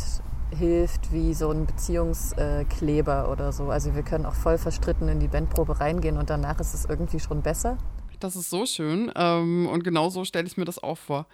hilft 0.57 1.13
wie 1.13 1.33
so 1.33 1.49
ein 1.51 1.65
Beziehungskleber 1.65 3.29
oder 3.31 3.51
so. 3.51 3.69
Also 3.69 3.95
wir 3.95 4.03
können 4.03 4.25
auch 4.25 4.33
voll 4.33 4.57
verstritten 4.57 5.07
in 5.07 5.19
die 5.19 5.27
Bandprobe 5.27 5.79
reingehen 5.79 6.17
und 6.17 6.29
danach 6.29 6.59
ist 6.59 6.73
es 6.73 6.85
irgendwie 6.85 7.19
schon 7.19 7.41
besser. 7.41 7.77
Das 8.21 8.35
ist 8.35 8.49
so 8.49 8.65
schön 8.65 9.11
ähm, 9.15 9.67
und 9.67 9.83
genau 9.83 10.09
so 10.09 10.23
stelle 10.23 10.47
ich 10.47 10.55
mir 10.55 10.65
das 10.65 10.81
auch 10.81 10.97
vor. 10.97 11.25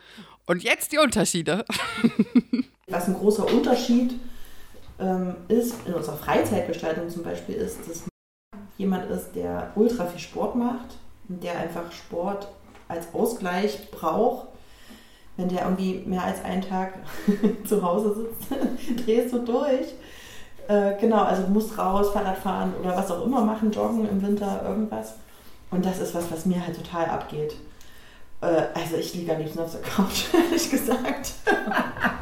Und 0.45 0.63
jetzt 0.63 0.91
die 0.91 0.97
Unterschiede. 0.97 1.65
Was 2.87 3.07
ein 3.07 3.13
großer 3.15 3.45
Unterschied 3.53 4.13
ist, 4.13 4.19
ähm, 4.99 5.35
ist, 5.47 5.75
in 5.85 5.93
unserer 5.93 6.17
Freizeitgestaltung 6.17 7.09
zum 7.09 7.23
Beispiel, 7.23 7.55
ist, 7.55 7.87
dass 7.87 8.03
jemand 8.77 9.09
ist, 9.09 9.35
der 9.35 9.71
ultra 9.75 10.05
viel 10.05 10.19
Sport 10.19 10.55
macht 10.55 10.97
und 11.29 11.43
der 11.43 11.57
einfach 11.57 11.91
Sport 11.91 12.47
als 12.87 13.13
Ausgleich 13.13 13.91
braucht. 13.91 14.47
Wenn 15.35 15.49
der 15.49 15.63
irgendwie 15.63 16.01
mehr 16.05 16.23
als 16.23 16.43
einen 16.43 16.63
Tag 16.63 16.93
zu 17.65 17.83
Hause 17.83 18.15
sitzt, 18.15 19.05
drehst 19.05 19.33
du 19.33 19.39
durch. 19.39 19.93
Äh, 20.67 20.99
genau, 20.99 21.23
also 21.23 21.43
du 21.43 21.49
musst 21.49 21.77
raus, 21.77 22.09
Fahrrad 22.11 22.37
fahren 22.37 22.73
oder 22.79 22.97
was 22.97 23.11
auch 23.11 23.23
immer 23.23 23.41
machen, 23.41 23.71
joggen 23.71 24.09
im 24.09 24.21
Winter, 24.21 24.63
irgendwas. 24.67 25.13
Und 25.71 25.85
das 25.85 25.99
ist 25.99 26.15
was, 26.15 26.31
was 26.31 26.45
mir 26.45 26.65
halt 26.65 26.75
total 26.75 27.05
abgeht. 27.05 27.55
Äh, 28.41 28.63
also 28.73 28.97
ich 28.97 29.13
liege 29.13 29.33
am 29.33 29.41
liebsten 29.41 29.59
auf 29.59 29.71
der 29.71 29.81
Couch, 29.81 30.25
ehrlich 30.33 30.69
gesagt. 30.69 31.33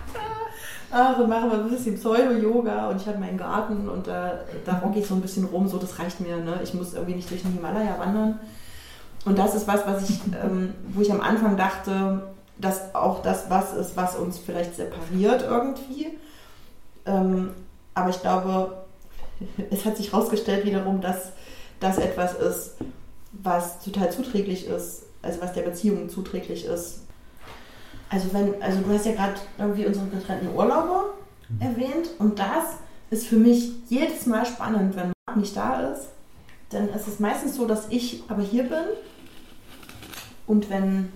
ach, 0.96 1.18
machen 1.28 1.52
wir 1.52 1.60
ein 1.60 1.70
bisschen 1.70 1.96
Pseudo-Yoga 1.96 2.90
und 2.90 3.02
ich 3.02 3.08
habe 3.08 3.20
meinen 3.20 3.38
Garten 3.38 3.90
und 3.90 4.08
da, 4.08 4.40
da 4.66 4.80
rocke 4.80 5.00
ich 5.00 5.08
so 5.08 5.16
ein 5.16 5.22
bisschen 5.22 5.46
rum, 5.46 5.68
so 5.68 5.78
das 5.78 6.00
reicht 6.00 6.22
mir, 6.22 6.38
ne? 6.38 6.60
ich 6.64 6.74
muss 6.74 6.94
irgendwie 6.94 7.16
nicht 7.16 7.30
durch 7.30 7.42
den 7.42 7.54
Himalaya 7.54 8.00
wandern. 8.00 8.40
Und 9.26 9.38
das 9.38 9.56
ist 9.56 9.68
was, 9.68 9.86
was 9.86 10.10
ich, 10.10 10.20
ähm, 10.44 10.74
wo 10.94 11.02
ich 11.02 11.12
am 11.12 11.22
Anfang 11.22 11.58
dachte, 11.58 12.22
dass 12.58 12.96
auch 12.96 13.22
das 13.22 13.50
was 13.50 13.74
ist, 13.74 13.98
was 13.98 14.16
uns 14.16 14.38
vielleicht 14.38 14.76
separiert 14.76 15.44
irgendwie. 15.44 16.08
Ähm, 17.06 17.52
aber 17.94 18.10
ich 18.10 18.22
glaube, 18.22 18.86
es 19.70 19.84
hat 19.84 19.98
sich 19.98 20.14
herausgestellt 20.14 20.66
wiederum, 20.66 21.02
dass 21.02 21.34
das 21.82 21.98
etwas 21.98 22.36
ist, 22.36 22.76
was 23.46 23.80
total 23.80 24.12
zuträglich 24.12 24.68
ist, 24.68 25.04
also 25.22 25.42
was 25.42 25.54
der 25.54 25.62
Beziehung 25.62 26.10
zuträglich 26.10 26.66
ist. 26.66 27.02
Also 28.10 28.34
wenn, 28.34 28.62
also 28.62 28.82
du 28.82 28.94
hast 28.94 29.06
ja 29.06 29.14
gerade 29.14 29.36
irgendwie 29.58 29.86
unsere 29.86 30.08
getrennten 30.08 30.54
Urlaube 30.54 31.14
erwähnt 31.60 32.10
und 32.20 32.40
das 32.40 32.78
ist 33.10 33.28
für 33.28 33.38
mich 33.38 33.72
jedes 33.88 34.26
Mal 34.26 34.46
spannend, 34.46 34.96
wenn 34.96 35.12
Marc 35.28 35.38
nicht 35.38 35.56
da 35.56 35.92
ist. 35.92 36.10
Dann 36.70 36.90
ist 36.90 37.08
es 37.08 37.20
meistens 37.20 37.56
so, 37.56 37.68
dass 37.68 37.88
ich 37.90 38.24
aber 38.28 38.42
hier 38.42 38.64
bin 38.64 38.86
und 40.48 40.70
wenn, 40.70 41.12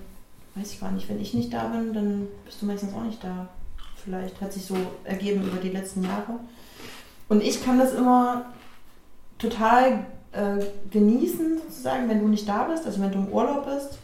weiß 0.55 0.73
ich 0.73 0.80
gar 0.80 0.91
nicht, 0.91 1.09
wenn 1.09 1.21
ich 1.21 1.34
nicht 1.34 1.53
da 1.53 1.67
bin, 1.67 1.93
dann 1.93 2.27
bist 2.45 2.61
du 2.61 2.65
meistens 2.65 2.93
auch 2.93 3.03
nicht 3.03 3.23
da. 3.23 3.49
Vielleicht 4.03 4.39
hat 4.39 4.53
sich 4.53 4.65
so 4.65 4.77
ergeben 5.03 5.43
über 5.43 5.57
die 5.57 5.69
letzten 5.69 6.03
Jahre. 6.03 6.39
Und 7.27 7.43
ich 7.43 7.63
kann 7.63 7.77
das 7.77 7.93
immer 7.93 8.45
total 9.38 10.05
äh, 10.32 10.63
genießen, 10.91 11.59
sozusagen, 11.67 12.09
wenn 12.09 12.19
du 12.19 12.27
nicht 12.27 12.47
da 12.47 12.63
bist, 12.63 12.86
also 12.86 13.01
wenn 13.01 13.11
du 13.11 13.19
im 13.19 13.27
Urlaub 13.30 13.65
bist, 13.65 13.99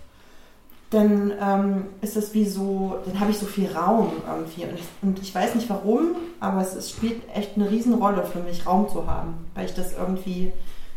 dann 0.91 1.33
ähm, 1.41 1.85
ist 2.01 2.15
das 2.15 2.33
wie 2.33 2.45
so, 2.45 2.99
dann 3.05 3.19
habe 3.19 3.31
ich 3.31 3.37
so 3.37 3.45
viel 3.45 3.69
Raum 3.71 4.11
irgendwie. 4.27 4.63
Und 4.63 4.75
ich, 4.75 4.85
und 5.01 5.19
ich, 5.19 5.33
weiß 5.33 5.55
nicht 5.55 5.69
warum, 5.69 6.15
aber 6.39 6.61
es, 6.61 6.75
es 6.75 6.89
spielt 6.89 7.21
echt 7.33 7.55
eine 7.55 7.69
Riesenrolle 7.69 8.23
für 8.23 8.39
mich, 8.39 8.65
Raum 8.65 8.87
zu 8.87 9.07
haben, 9.07 9.33
weil 9.55 9.65
ich 9.65 9.73
das 9.73 9.93
irgendwie 9.93 10.53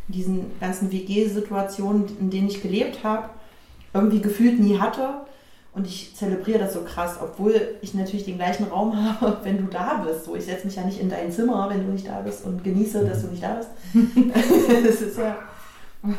in 0.09 0.15
diesen 0.15 0.61
ganzen 0.61 0.93
WG-Situationen, 0.93 2.05
in 2.21 2.31
denen 2.31 2.49
ich 2.49 2.63
gelebt 2.63 3.03
habe, 3.03 3.31
irgendwie 3.93 4.21
gefühlt 4.21 4.61
nie 4.61 4.79
hatte. 4.79 5.09
Und 5.79 5.87
ich 5.87 6.13
zelebriere 6.17 6.59
das 6.59 6.75
so 6.75 6.81
krass, 6.81 7.19
obwohl 7.23 7.55
ich 7.83 7.95
natürlich 7.95 8.25
den 8.25 8.37
gleichen 8.37 8.65
Raum 8.65 8.97
habe, 9.21 9.39
wenn 9.45 9.59
du 9.59 9.73
da 9.73 10.03
bist. 10.05 10.25
So, 10.25 10.35
ich 10.35 10.45
setze 10.45 10.67
mich 10.67 10.75
ja 10.75 10.83
nicht 10.83 11.01
in 11.01 11.09
dein 11.09 11.31
Zimmer, 11.31 11.71
wenn 11.71 11.87
du 11.87 11.93
nicht 11.93 12.09
da 12.09 12.21
bist 12.21 12.45
und 12.45 12.65
genieße, 12.65 13.05
dass 13.05 13.23
du 13.23 13.29
nicht 13.29 13.45
da 13.45 13.55
bist. 13.55 13.71
das 14.85 15.01
ist 15.01 15.19
ja, 15.19 15.39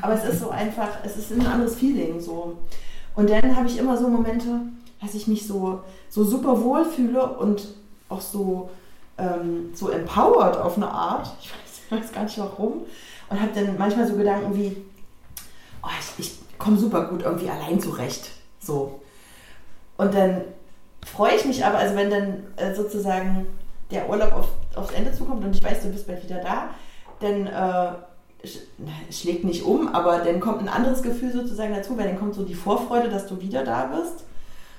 aber 0.02 0.14
es 0.14 0.24
ist 0.24 0.40
so 0.40 0.50
einfach, 0.50 0.88
es 1.04 1.18
ist 1.18 1.34
ein 1.34 1.46
anderes 1.46 1.76
Feeling. 1.76 2.22
So. 2.22 2.58
Und 3.18 3.30
dann 3.30 3.54
habe 3.54 3.68
ich 3.68 3.78
immer 3.78 3.98
so 3.98 4.08
Momente, 4.08 4.62
dass 5.02 5.14
ich 5.14 5.28
mich 5.28 5.46
so, 5.46 5.82
so 6.08 6.24
super 6.24 6.64
wohl 6.64 6.86
fühle 6.86 7.28
und 7.38 7.68
auch 8.08 8.22
so, 8.22 8.70
ähm, 9.18 9.72
so 9.74 9.90
empowered 9.90 10.56
auf 10.56 10.78
eine 10.78 10.90
Art. 10.90 11.30
Ich 11.42 11.52
weiß, 11.92 12.02
weiß 12.02 12.12
gar 12.14 12.24
nicht 12.24 12.38
warum. 12.38 12.86
Und 13.30 13.42
habe 13.42 13.52
dann 13.54 13.78
manchmal 13.78 14.08
so 14.08 14.16
Gedanken 14.16 14.56
wie, 14.56 14.78
oh, 15.84 15.90
ich, 16.00 16.26
ich 16.26 16.40
komme 16.58 16.78
super 16.78 17.10
gut 17.10 17.24
irgendwie 17.24 17.50
allein 17.50 17.82
zurecht. 17.82 18.32
So. 18.62 18.99
Und 20.00 20.14
dann 20.14 20.42
freue 21.06 21.36
ich 21.36 21.44
mich 21.44 21.66
aber, 21.66 21.78
also 21.78 21.94
wenn 21.98 22.10
dann 22.10 22.44
äh, 22.56 22.74
sozusagen 22.74 23.46
der 23.92 24.10
Urlaub 24.10 24.32
auf, 24.32 24.48
aufs 24.76 24.94
Ende 24.94 25.12
zukommt 25.12 25.44
und 25.44 25.54
ich 25.54 25.62
weiß, 25.62 25.82
du 25.82 25.90
bist 25.90 26.08
bald 26.08 26.24
wieder 26.24 26.40
da, 26.40 26.70
dann 27.20 27.48
äh, 27.48 29.12
schlägt 29.12 29.44
nicht 29.44 29.66
um, 29.66 29.94
aber 29.94 30.20
dann 30.20 30.40
kommt 30.40 30.62
ein 30.62 30.70
anderes 30.70 31.04
Gefühl 31.04 31.34
sozusagen 31.34 31.74
dazu, 31.74 31.98
weil 31.98 32.08
dann 32.08 32.18
kommt 32.18 32.34
so 32.34 32.44
die 32.44 32.54
Vorfreude, 32.54 33.10
dass 33.10 33.28
du 33.28 33.42
wieder 33.42 33.66
da 33.66 33.88
bist. 33.88 34.24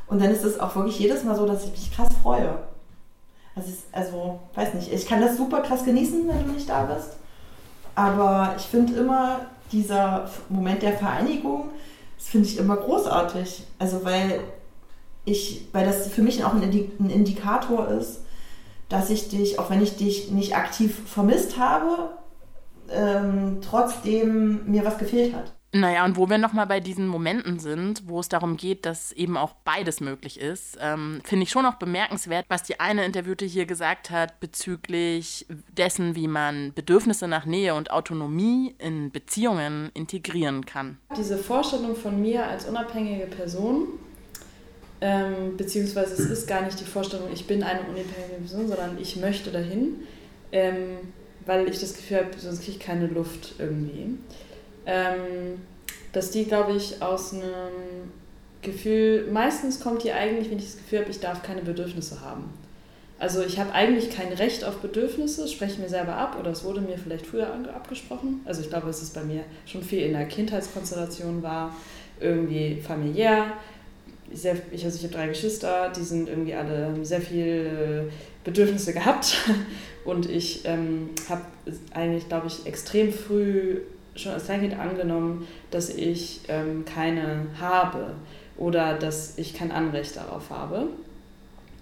Und 0.07 0.23
dann 0.23 0.31
ist 0.31 0.43
es 0.43 0.59
auch 0.59 0.75
wirklich 0.75 0.99
jedes 0.99 1.23
Mal 1.23 1.37
so, 1.37 1.45
dass 1.45 1.67
ich 1.67 1.73
mich 1.73 1.95
krass 1.95 2.09
freue. 2.23 2.55
Also, 3.55 3.73
also, 3.93 4.41
weiß 4.55 4.73
nicht, 4.73 4.91
ich 4.91 5.07
kann 5.07 5.21
das 5.21 5.37
super 5.37 5.61
krass 5.61 5.85
genießen, 5.85 6.27
wenn 6.27 6.47
du 6.47 6.53
nicht 6.53 6.71
da 6.71 6.85
bist. 6.85 7.11
Aber 7.95 8.55
ich 8.57 8.65
finde 8.65 8.95
immer, 8.95 9.41
dieser 9.71 10.31
Moment 10.49 10.81
der 10.81 10.95
Vereinigung, 10.95 11.69
das 12.17 12.29
finde 12.29 12.49
ich 12.49 12.57
immer 12.57 12.79
großartig. 12.79 13.65
Also, 13.79 14.03
weil 14.03 14.41
ich, 15.31 15.69
weil 15.73 15.85
das 15.87 16.09
für 16.09 16.23
mich 16.23 16.45
auch 16.45 16.55
ein 16.55 16.63
Indikator 17.11 17.89
ist, 17.89 18.21
dass 18.89 19.11
ich 19.11 19.29
dich, 19.29 19.59
auch 19.59 19.71
wenn 19.71 19.83
ich 19.83 19.97
dich 19.97 20.31
nicht 20.31 20.57
aktiv 20.57 21.01
vermisst 21.07 21.59
habe, 21.59 22.11
ähm, 22.91 23.59
trotzdem 23.63 24.71
mir 24.71 24.85
was 24.85 24.99
gefehlt 24.99 25.35
hat. 25.35 25.53
Naja, 25.73 26.05
und 26.05 26.17
wo 26.17 26.29
wir 26.29 26.39
nochmal 26.39 26.67
bei 26.67 26.81
diesen 26.81 27.07
Momenten 27.07 27.61
sind, 27.61 28.09
wo 28.09 28.19
es 28.19 28.29
darum 28.29 28.57
geht, 28.57 28.85
dass 28.87 29.13
eben 29.13 29.37
auch 29.37 29.53
beides 29.65 30.01
möglich 30.01 30.41
ist, 30.41 30.77
ähm, 30.81 31.21
finde 31.23 31.45
ich 31.45 31.51
schon 31.51 31.65
auch 31.65 31.75
bemerkenswert, 31.77 32.47
was 32.49 32.65
die 32.65 32.81
eine 32.81 33.05
Interviewte 33.05 33.45
hier 33.45 33.67
gesagt 33.67 34.11
hat 34.11 34.41
bezüglich 34.41 35.47
dessen, 35.71 36.17
wie 36.17 36.27
man 36.27 36.73
Bedürfnisse 36.75 37.29
nach 37.29 37.47
Nähe 37.47 37.77
und 37.77 37.93
Autonomie 37.93 38.75
in 38.79 39.13
Beziehungen 39.13 39.91
integrieren 39.95 40.67
kann. 40.67 40.99
Diese 41.17 41.39
Vorstellung 41.39 41.95
von 41.95 42.21
mir 42.21 42.47
als 42.47 42.65
unabhängige 42.65 43.27
Person, 43.27 43.87
ähm, 45.01 45.57
beziehungsweise 45.57 46.15
es 46.15 46.31
ist 46.31 46.47
gar 46.47 46.63
nicht 46.63 46.79
die 46.81 46.85
Vorstellung, 46.85 47.29
ich 47.33 47.47
bin 47.47 47.63
eine 47.63 47.81
unabhängige 47.81 48.41
Person, 48.41 48.69
sondern 48.69 48.99
ich 49.01 49.17
möchte 49.17 49.51
dahin. 49.51 50.01
Ähm, 50.53 50.99
weil 51.47 51.69
ich 51.69 51.81
das 51.81 51.95
Gefühl 51.95 52.19
habe, 52.19 52.29
sonst 52.37 52.61
kriege 52.63 52.73
ich 52.73 52.79
keine 52.79 53.07
Luft 53.07 53.55
irgendwie. 53.59 54.19
Ähm, 54.87 55.61
dass 56.13 56.31
die, 56.31 56.45
glaube 56.45 56.73
ich, 56.73 57.03
aus 57.03 57.33
einem 57.33 58.13
Gefühl, 58.63 59.29
meistens 59.33 59.81
kommt 59.81 60.05
die 60.05 60.13
eigentlich, 60.13 60.51
wenn 60.51 60.59
ich 60.59 60.67
das 60.67 60.77
Gefühl 60.77 61.01
habe, 61.01 61.11
ich 61.11 61.21
darf 61.21 61.43
keine 61.43 61.63
Bedürfnisse 61.63 62.21
haben. 62.21 62.45
Also 63.19 63.43
ich 63.43 63.59
habe 63.59 63.73
eigentlich 63.73 64.11
kein 64.11 64.33
Recht 64.33 64.65
auf 64.65 64.77
Bedürfnisse, 64.77 65.47
spreche 65.47 65.81
mir 65.81 65.89
selber 65.89 66.15
ab 66.15 66.37
oder 66.41 66.51
es 66.51 66.65
wurde 66.65 66.81
mir 66.81 66.97
vielleicht 66.97 67.27
früher 67.27 67.53
abgesprochen. 67.75 68.41
Also 68.47 68.63
ich 68.63 68.71
glaube, 68.71 68.89
es 68.89 69.11
bei 69.11 69.23
mir 69.23 69.45
schon 69.67 69.83
viel 69.83 70.01
in 70.01 70.13
der 70.13 70.27
Kindheitskonstellation 70.27 71.43
war, 71.43 71.77
irgendwie 72.19 72.81
familiär. 72.81 73.53
Sehr, 74.33 74.57
ich, 74.71 74.85
also 74.85 74.97
ich 74.97 75.03
habe 75.05 75.15
drei 75.15 75.29
Geschwister, 75.29 75.91
die 75.91 76.03
sind 76.03 76.29
irgendwie 76.29 76.55
alle 76.55 76.95
sehr 77.05 77.21
viel 77.21 78.09
äh, 78.09 78.13
Bedürfnisse 78.45 78.93
gehabt 78.93 79.37
und 80.05 80.31
ich 80.31 80.65
ähm, 80.65 81.11
habe 81.29 81.43
eigentlich, 81.93 82.29
glaube 82.29 82.47
ich, 82.47 82.65
extrem 82.67 83.13
früh 83.13 83.79
schon 84.15 84.33
als 84.33 84.45
Kleinkind 84.45 84.79
angenommen, 84.79 85.47
dass 85.71 85.91
ich 85.91 86.41
ähm, 86.49 86.85
keine 86.85 87.47
habe 87.59 88.15
oder 88.57 88.95
dass 88.95 89.39
ich 89.39 89.55
kein 89.55 89.73
Anrecht 89.73 90.17
darauf 90.17 90.51
habe. 90.51 90.89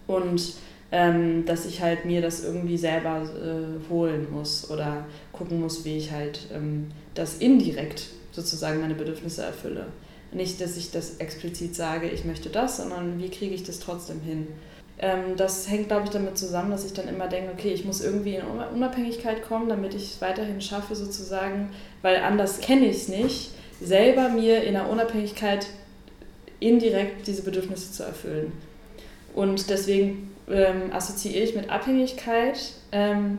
Und 0.06 0.54
ähm, 0.90 1.44
dass 1.44 1.66
ich 1.66 1.82
halt 1.82 2.06
mir 2.06 2.22
das 2.22 2.42
irgendwie 2.42 2.78
selber 2.78 3.22
äh, 3.22 3.90
holen 3.90 4.26
muss 4.32 4.70
oder 4.70 5.04
gucken 5.32 5.60
muss, 5.60 5.84
wie 5.84 5.98
ich 5.98 6.12
halt 6.12 6.48
ähm, 6.52 6.86
das 7.14 7.38
indirekt 7.38 8.06
sozusagen 8.32 8.80
meine 8.80 8.94
Bedürfnisse 8.94 9.42
erfülle. 9.42 9.86
Nicht, 10.32 10.60
dass 10.60 10.76
ich 10.76 10.90
das 10.90 11.16
explizit 11.16 11.74
sage, 11.74 12.08
ich 12.08 12.24
möchte 12.24 12.50
das, 12.50 12.76
sondern 12.78 13.18
wie 13.18 13.30
kriege 13.30 13.54
ich 13.54 13.62
das 13.62 13.78
trotzdem 13.78 14.20
hin. 14.20 14.48
Ähm, 14.98 15.36
das 15.36 15.68
hängt, 15.70 15.88
glaube 15.88 16.04
ich, 16.04 16.10
damit 16.10 16.36
zusammen, 16.36 16.70
dass 16.70 16.84
ich 16.84 16.92
dann 16.92 17.08
immer 17.08 17.28
denke, 17.28 17.52
okay, 17.52 17.72
ich 17.72 17.84
muss 17.84 18.02
irgendwie 18.02 18.34
in 18.34 18.42
Unabhängigkeit 18.42 19.42
kommen, 19.42 19.68
damit 19.68 19.94
ich 19.94 20.14
es 20.14 20.20
weiterhin 20.20 20.60
schaffe, 20.60 20.96
sozusagen, 20.96 21.70
weil 22.02 22.16
anders 22.16 22.60
kenne 22.60 22.86
ich 22.86 22.96
es 22.96 23.08
nicht, 23.08 23.52
selber 23.80 24.28
mir 24.28 24.64
in 24.64 24.74
der 24.74 24.90
Unabhängigkeit 24.90 25.66
indirekt 26.60 27.26
diese 27.26 27.42
Bedürfnisse 27.42 27.92
zu 27.92 28.02
erfüllen. 28.02 28.52
Und 29.34 29.70
deswegen 29.70 30.34
ähm, 30.50 30.92
assoziiere 30.92 31.44
ich 31.44 31.54
mit 31.54 31.70
Abhängigkeit 31.70 32.58
ähm, 32.90 33.38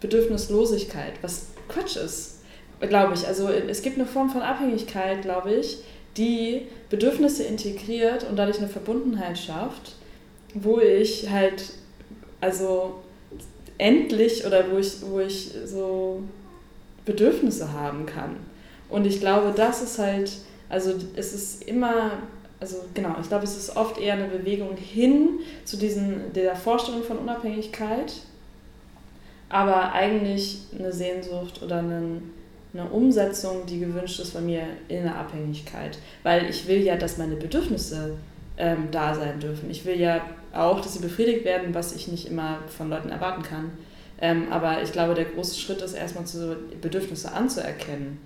Bedürfnislosigkeit, 0.00 1.14
was 1.22 1.48
Quatsch 1.68 1.96
ist, 1.96 2.40
glaube 2.80 3.14
ich. 3.14 3.26
Also 3.26 3.48
es 3.48 3.82
gibt 3.82 3.98
eine 3.98 4.06
Form 4.06 4.30
von 4.30 4.42
Abhängigkeit, 4.42 5.22
glaube 5.22 5.54
ich, 5.54 5.78
die 6.16 6.62
Bedürfnisse 6.90 7.44
integriert 7.44 8.28
und 8.28 8.36
dadurch 8.36 8.58
eine 8.58 8.68
Verbundenheit 8.68 9.38
schafft 9.38 9.96
wo 10.62 10.78
ich 10.80 11.28
halt, 11.30 11.72
also 12.40 12.96
endlich 13.78 14.46
oder 14.46 14.70
wo 14.70 14.78
ich, 14.78 15.02
wo 15.02 15.20
ich 15.20 15.52
so 15.64 16.22
Bedürfnisse 17.04 17.72
haben 17.72 18.06
kann. 18.06 18.36
Und 18.88 19.06
ich 19.06 19.20
glaube, 19.20 19.52
das 19.54 19.82
ist 19.82 19.98
halt, 19.98 20.30
also 20.68 20.94
es 21.14 21.34
ist 21.34 21.64
immer, 21.64 22.12
also 22.58 22.84
genau, 22.94 23.16
ich 23.20 23.28
glaube, 23.28 23.44
es 23.44 23.56
ist 23.56 23.76
oft 23.76 23.98
eher 23.98 24.14
eine 24.14 24.28
Bewegung 24.28 24.76
hin 24.76 25.40
zu 25.64 25.76
diesen, 25.76 26.32
der 26.32 26.56
Vorstellung 26.56 27.02
von 27.02 27.18
Unabhängigkeit, 27.18 28.14
aber 29.48 29.92
eigentlich 29.92 30.60
eine 30.76 30.92
Sehnsucht 30.92 31.62
oder 31.62 31.78
eine, 31.78 32.22
eine 32.72 32.88
Umsetzung, 32.88 33.66
die 33.66 33.80
gewünscht 33.80 34.20
ist 34.20 34.32
von 34.32 34.46
mir 34.46 34.64
in 34.88 35.04
der 35.04 35.16
Abhängigkeit. 35.16 35.98
Weil 36.22 36.48
ich 36.50 36.66
will 36.66 36.82
ja, 36.82 36.96
dass 36.96 37.18
meine 37.18 37.36
Bedürfnisse 37.36 38.16
ähm, 38.58 38.88
da 38.90 39.14
sein 39.14 39.40
dürfen. 39.40 39.70
Ich 39.70 39.84
will 39.84 39.98
ja 39.98 40.20
auch, 40.52 40.80
dass 40.80 40.94
sie 40.94 41.00
befriedigt 41.00 41.44
werden, 41.44 41.74
was 41.74 41.94
ich 41.94 42.08
nicht 42.08 42.26
immer 42.26 42.58
von 42.68 42.88
Leuten 42.90 43.10
erwarten 43.10 43.42
kann. 43.42 43.72
Ähm, 44.20 44.50
aber 44.50 44.82
ich 44.82 44.92
glaube, 44.92 45.14
der 45.14 45.26
große 45.26 45.58
Schritt 45.58 45.82
ist 45.82 45.92
erstmal, 45.92 46.24
zu 46.26 46.56
Bedürfnisse 46.80 47.32
anzuerkennen. 47.32 48.18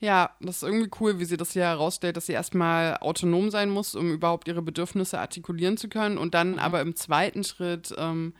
Ja, 0.00 0.30
das 0.40 0.58
ist 0.58 0.62
irgendwie 0.62 0.90
cool, 1.00 1.18
wie 1.18 1.24
sie 1.24 1.36
das 1.36 1.52
hier 1.52 1.64
herausstellt, 1.64 2.16
dass 2.16 2.26
sie 2.26 2.32
erstmal 2.32 2.98
autonom 2.98 3.50
sein 3.50 3.68
muss, 3.68 3.96
um 3.96 4.12
überhaupt 4.12 4.46
ihre 4.46 4.62
Bedürfnisse 4.62 5.18
artikulieren 5.18 5.76
zu 5.76 5.88
können 5.88 6.18
und 6.18 6.34
dann 6.34 6.52
mhm. 6.52 6.58
aber 6.58 6.80
im 6.80 6.94
zweiten 6.94 7.42
Schritt 7.42 7.94
ähm, 7.98 8.32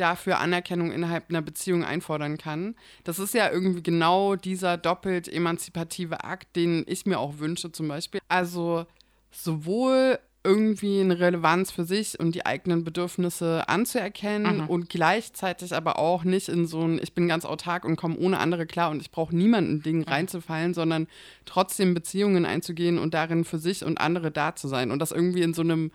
dafür 0.00 0.38
Anerkennung 0.38 0.90
innerhalb 0.92 1.28
einer 1.30 1.42
Beziehung 1.42 1.84
einfordern 1.84 2.38
kann. 2.38 2.74
Das 3.04 3.18
ist 3.18 3.34
ja 3.34 3.50
irgendwie 3.50 3.82
genau 3.82 4.36
dieser 4.36 4.76
doppelt 4.76 5.28
emanzipative 5.32 6.24
Akt, 6.24 6.56
den 6.56 6.84
ich 6.86 7.06
mir 7.06 7.18
auch 7.18 7.38
wünsche 7.38 7.70
zum 7.72 7.88
Beispiel. 7.88 8.20
Also 8.28 8.86
sowohl 9.30 10.18
irgendwie 10.42 11.00
eine 11.00 11.20
Relevanz 11.20 11.70
für 11.70 11.84
sich 11.84 12.18
und 12.18 12.34
die 12.34 12.46
eigenen 12.46 12.82
Bedürfnisse 12.82 13.68
anzuerkennen 13.68 14.62
Mhm. 14.62 14.66
und 14.68 14.88
gleichzeitig 14.88 15.74
aber 15.74 15.98
auch 15.98 16.24
nicht 16.24 16.48
in 16.48 16.66
so 16.66 16.80
ein, 16.80 16.98
ich 17.02 17.12
bin 17.12 17.28
ganz 17.28 17.44
autark 17.44 17.84
und 17.84 17.96
komme 17.96 18.16
ohne 18.16 18.38
andere 18.38 18.64
klar 18.64 18.90
und 18.90 19.02
ich 19.02 19.10
brauche 19.10 19.36
niemanden 19.36 19.82
Ding 19.82 20.02
reinzufallen, 20.02 20.72
sondern 20.72 21.08
trotzdem 21.44 21.92
Beziehungen 21.92 22.46
einzugehen 22.46 22.98
und 22.98 23.12
darin 23.12 23.44
für 23.44 23.58
sich 23.58 23.84
und 23.84 24.00
andere 24.00 24.30
da 24.30 24.56
zu 24.56 24.66
sein 24.66 24.90
und 24.90 24.98
das 25.00 25.12
irgendwie 25.12 25.42
in 25.42 25.52
so 25.52 25.60
einem 25.60 25.92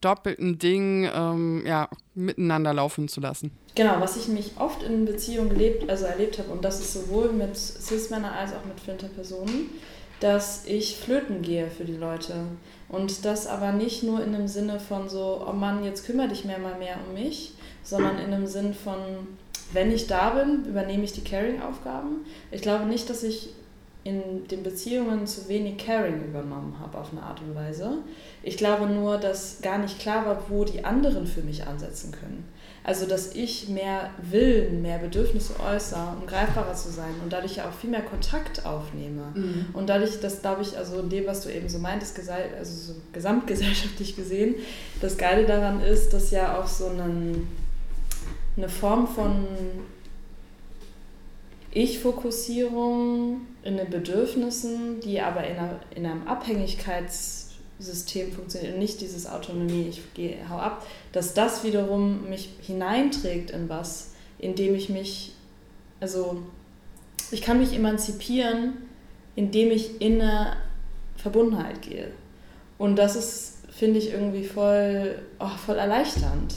doppelten 0.00 0.58
Ding 0.58 1.08
ähm, 1.12 1.64
ja, 1.66 1.88
miteinander 2.14 2.72
laufen 2.72 3.08
zu 3.08 3.20
lassen. 3.20 3.50
Genau, 3.74 4.00
was 4.00 4.16
ich 4.16 4.28
mich 4.28 4.52
oft 4.58 4.82
in 4.82 5.04
Beziehungen 5.04 5.50
gelebt, 5.50 5.88
also 5.88 6.04
erlebt 6.04 6.38
habe, 6.38 6.50
und 6.50 6.64
das 6.64 6.80
ist 6.80 6.92
sowohl 6.92 7.32
mit 7.32 7.56
Cis-Männern 7.56 8.32
als 8.32 8.52
auch 8.52 8.64
mit 8.64 8.80
Flinter-Personen, 8.80 9.70
dass 10.20 10.66
ich 10.66 10.96
flöten 10.96 11.42
gehe 11.42 11.68
für 11.68 11.84
die 11.84 11.96
Leute. 11.96 12.34
Und 12.88 13.24
das 13.24 13.46
aber 13.46 13.72
nicht 13.72 14.02
nur 14.02 14.22
in 14.22 14.32
dem 14.32 14.48
Sinne 14.48 14.80
von 14.80 15.08
so, 15.08 15.44
oh 15.48 15.52
Mann, 15.52 15.84
jetzt 15.84 16.06
kümmere 16.06 16.28
dich 16.28 16.44
mehr 16.44 16.58
mal 16.58 16.78
mehr 16.78 16.96
um 17.06 17.14
mich, 17.14 17.54
sondern 17.84 18.18
in 18.18 18.30
dem 18.30 18.46
Sinn 18.46 18.74
von, 18.74 18.98
wenn 19.72 19.92
ich 19.92 20.06
da 20.06 20.30
bin, 20.30 20.64
übernehme 20.64 21.04
ich 21.04 21.12
die 21.12 21.24
Caring-Aufgaben. 21.24 22.24
Ich 22.50 22.62
glaube 22.62 22.86
nicht, 22.86 23.08
dass 23.10 23.22
ich 23.22 23.50
in 24.08 24.48
den 24.48 24.62
Beziehungen 24.62 25.26
zu 25.26 25.48
wenig 25.48 25.78
Caring 25.78 26.24
übernommen 26.24 26.76
habe 26.80 26.98
auf 26.98 27.12
eine 27.12 27.22
Art 27.22 27.40
und 27.40 27.54
Weise. 27.54 27.98
Ich 28.42 28.56
glaube 28.56 28.86
nur, 28.86 29.18
dass 29.18 29.60
gar 29.60 29.78
nicht 29.78 29.98
klar 29.98 30.24
war, 30.26 30.42
wo 30.48 30.64
die 30.64 30.84
anderen 30.84 31.26
für 31.26 31.42
mich 31.42 31.66
ansetzen 31.66 32.12
können. 32.12 32.44
Also, 32.84 33.04
dass 33.06 33.34
ich 33.34 33.68
mehr 33.68 34.08
Willen, 34.30 34.80
mehr 34.80 34.98
Bedürfnisse 34.98 35.54
äußere, 35.60 36.16
um 36.18 36.26
greifbarer 36.26 36.74
zu 36.74 36.90
sein 36.90 37.14
und 37.22 37.30
dadurch 37.30 37.56
ja 37.56 37.68
auch 37.68 37.72
viel 37.74 37.90
mehr 37.90 38.00
Kontakt 38.02 38.64
aufnehme. 38.64 39.24
Und 39.74 39.90
dadurch, 39.90 40.20
dass, 40.20 40.40
glaube 40.40 40.62
ich, 40.62 40.78
also 40.78 41.00
in 41.00 41.10
dem, 41.10 41.26
was 41.26 41.42
du 41.42 41.52
eben 41.52 41.68
so 41.68 41.78
meintest, 41.78 42.18
also 42.58 42.92
so 42.94 42.98
gesamtgesellschaftlich 43.12 44.16
gesehen, 44.16 44.54
das 45.02 45.18
Geile 45.18 45.44
daran 45.44 45.82
ist, 45.82 46.14
dass 46.14 46.30
ja 46.30 46.58
auch 46.58 46.66
so 46.66 46.86
einen, 46.86 47.46
eine 48.56 48.70
Form 48.70 49.06
von 49.06 49.44
Ich-Fokussierung 51.70 53.42
in 53.62 53.76
den 53.76 53.90
Bedürfnissen, 53.90 55.00
die 55.00 55.20
aber 55.20 55.46
in, 55.46 55.56
einer, 55.56 55.80
in 55.94 56.06
einem 56.06 56.26
Abhängigkeitssystem 56.26 58.32
funktioniert 58.32 58.74
und 58.74 58.78
nicht 58.78 59.00
dieses 59.00 59.28
Autonomie, 59.28 59.88
ich 59.88 60.14
gehe, 60.14 60.36
hau 60.48 60.56
ab, 60.56 60.86
dass 61.12 61.34
das 61.34 61.64
wiederum 61.64 62.28
mich 62.28 62.50
hineinträgt 62.62 63.50
in 63.50 63.68
was, 63.68 64.12
in 64.38 64.54
dem 64.54 64.74
ich 64.74 64.88
mich, 64.88 65.34
also 66.00 66.42
ich 67.30 67.42
kann 67.42 67.58
mich 67.58 67.74
emanzipieren, 67.74 68.74
indem 69.36 69.70
ich 69.70 70.00
in 70.00 70.22
eine 70.22 70.56
Verbundenheit 71.16 71.82
gehe. 71.82 72.10
Und 72.78 72.96
das 72.96 73.16
ist, 73.16 73.58
finde 73.70 73.98
ich, 73.98 74.12
irgendwie 74.12 74.44
voll, 74.44 75.18
oh, 75.38 75.50
voll 75.64 75.76
erleichternd. 75.76 76.54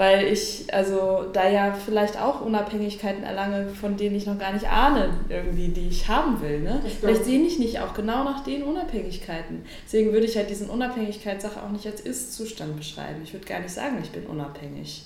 Weil 0.00 0.32
ich, 0.32 0.64
also 0.72 1.26
da 1.30 1.46
ja 1.46 1.74
vielleicht 1.74 2.18
auch 2.18 2.40
Unabhängigkeiten 2.40 3.22
erlange, 3.22 3.68
von 3.68 3.98
denen 3.98 4.16
ich 4.16 4.24
noch 4.24 4.38
gar 4.38 4.54
nicht 4.54 4.66
ahne, 4.66 5.10
irgendwie, 5.28 5.68
die 5.68 5.88
ich 5.88 6.08
haben 6.08 6.40
will. 6.40 6.60
Ne? 6.60 6.80
Vielleicht 6.98 7.26
sehne 7.26 7.46
ich 7.46 7.58
nicht 7.58 7.80
auch 7.80 7.92
genau 7.92 8.24
nach 8.24 8.42
den 8.42 8.62
Unabhängigkeiten. 8.62 9.62
Deswegen 9.84 10.14
würde 10.14 10.24
ich 10.24 10.38
halt 10.38 10.48
diesen 10.48 10.70
Unabhängigkeitssache 10.70 11.62
auch 11.62 11.68
nicht 11.68 11.84
als 11.84 12.00
Ist-Zustand 12.00 12.78
beschreiben. 12.78 13.20
Ich 13.22 13.34
würde 13.34 13.44
gar 13.44 13.60
nicht 13.60 13.74
sagen, 13.74 13.98
ich 14.02 14.08
bin 14.08 14.24
unabhängig. 14.24 15.02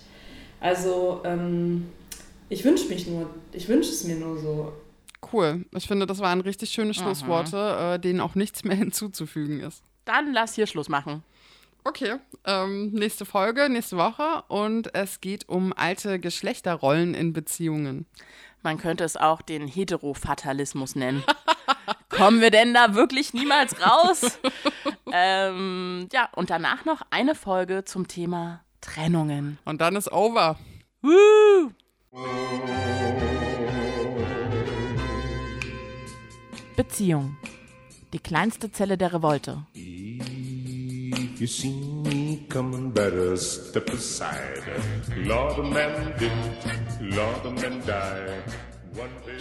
Also, 0.60 1.22
ähm, 1.24 1.88
ich 2.48 2.64
wünsche 2.64 2.86
mich 2.86 3.08
nur, 3.08 3.28
ich 3.50 3.68
wünsche 3.68 3.90
es 3.90 4.04
mir 4.04 4.14
nur 4.14 4.38
so. 4.38 4.72
Cool. 5.32 5.64
Ich 5.74 5.88
finde, 5.88 6.06
das 6.06 6.20
waren 6.20 6.40
richtig 6.40 6.70
schöne 6.70 6.92
Aha. 6.92 7.02
Schlussworte, 7.02 7.94
äh, 7.94 7.98
denen 7.98 8.20
auch 8.20 8.36
nichts 8.36 8.62
mehr 8.62 8.76
hinzuzufügen 8.76 9.58
ist. 9.58 9.82
Dann 10.04 10.32
lass 10.32 10.54
hier 10.54 10.68
Schluss 10.68 10.88
machen. 10.88 11.24
Okay, 11.86 12.16
ähm, 12.46 12.92
nächste 12.92 13.26
Folge, 13.26 13.68
nächste 13.68 13.98
Woche 13.98 14.42
und 14.48 14.94
es 14.94 15.20
geht 15.20 15.50
um 15.50 15.74
alte 15.76 16.18
Geschlechterrollen 16.18 17.12
in 17.12 17.34
Beziehungen. 17.34 18.06
Man 18.62 18.78
könnte 18.78 19.04
es 19.04 19.18
auch 19.18 19.42
den 19.42 19.68
Heterofatalismus 19.68 20.96
nennen. 20.96 21.22
Kommen 22.08 22.40
wir 22.40 22.50
denn 22.50 22.72
da 22.72 22.94
wirklich 22.94 23.34
niemals 23.34 23.76
raus? 23.84 24.38
ähm, 25.12 26.08
ja, 26.10 26.30
und 26.34 26.48
danach 26.48 26.86
noch 26.86 27.02
eine 27.10 27.34
Folge 27.34 27.84
zum 27.84 28.08
Thema 28.08 28.64
Trennungen. 28.80 29.58
Und 29.66 29.82
dann 29.82 29.94
ist 29.94 30.10
over. 30.10 30.58
Woo! 31.02 31.70
Beziehung. 36.76 37.36
Die 38.14 38.18
kleinste 38.20 38.72
Zelle 38.72 38.96
der 38.96 39.12
Revolte. 39.12 39.66
You 41.44 41.48
see 41.48 41.74
me 41.74 42.46
coming, 42.48 42.90
better 42.90 43.36
step 43.36 43.90
aside. 43.90 44.62
Lord, 45.14 45.58
a 45.58 45.62
man 45.62 46.14
did, 46.18 46.32
Lord, 47.14 47.44
a 47.44 47.50
man 47.50 47.80
day 47.84 48.42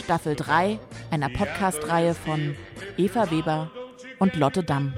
Staffel 0.04 0.36
3 0.36 0.80
einer 1.12 1.30
Podcast-Reihe 1.30 2.14
von 2.14 2.58
Eva 2.98 3.32
Weber 3.32 3.72
und 4.20 4.36
Lotte 4.36 4.64
Damm. 4.64 4.94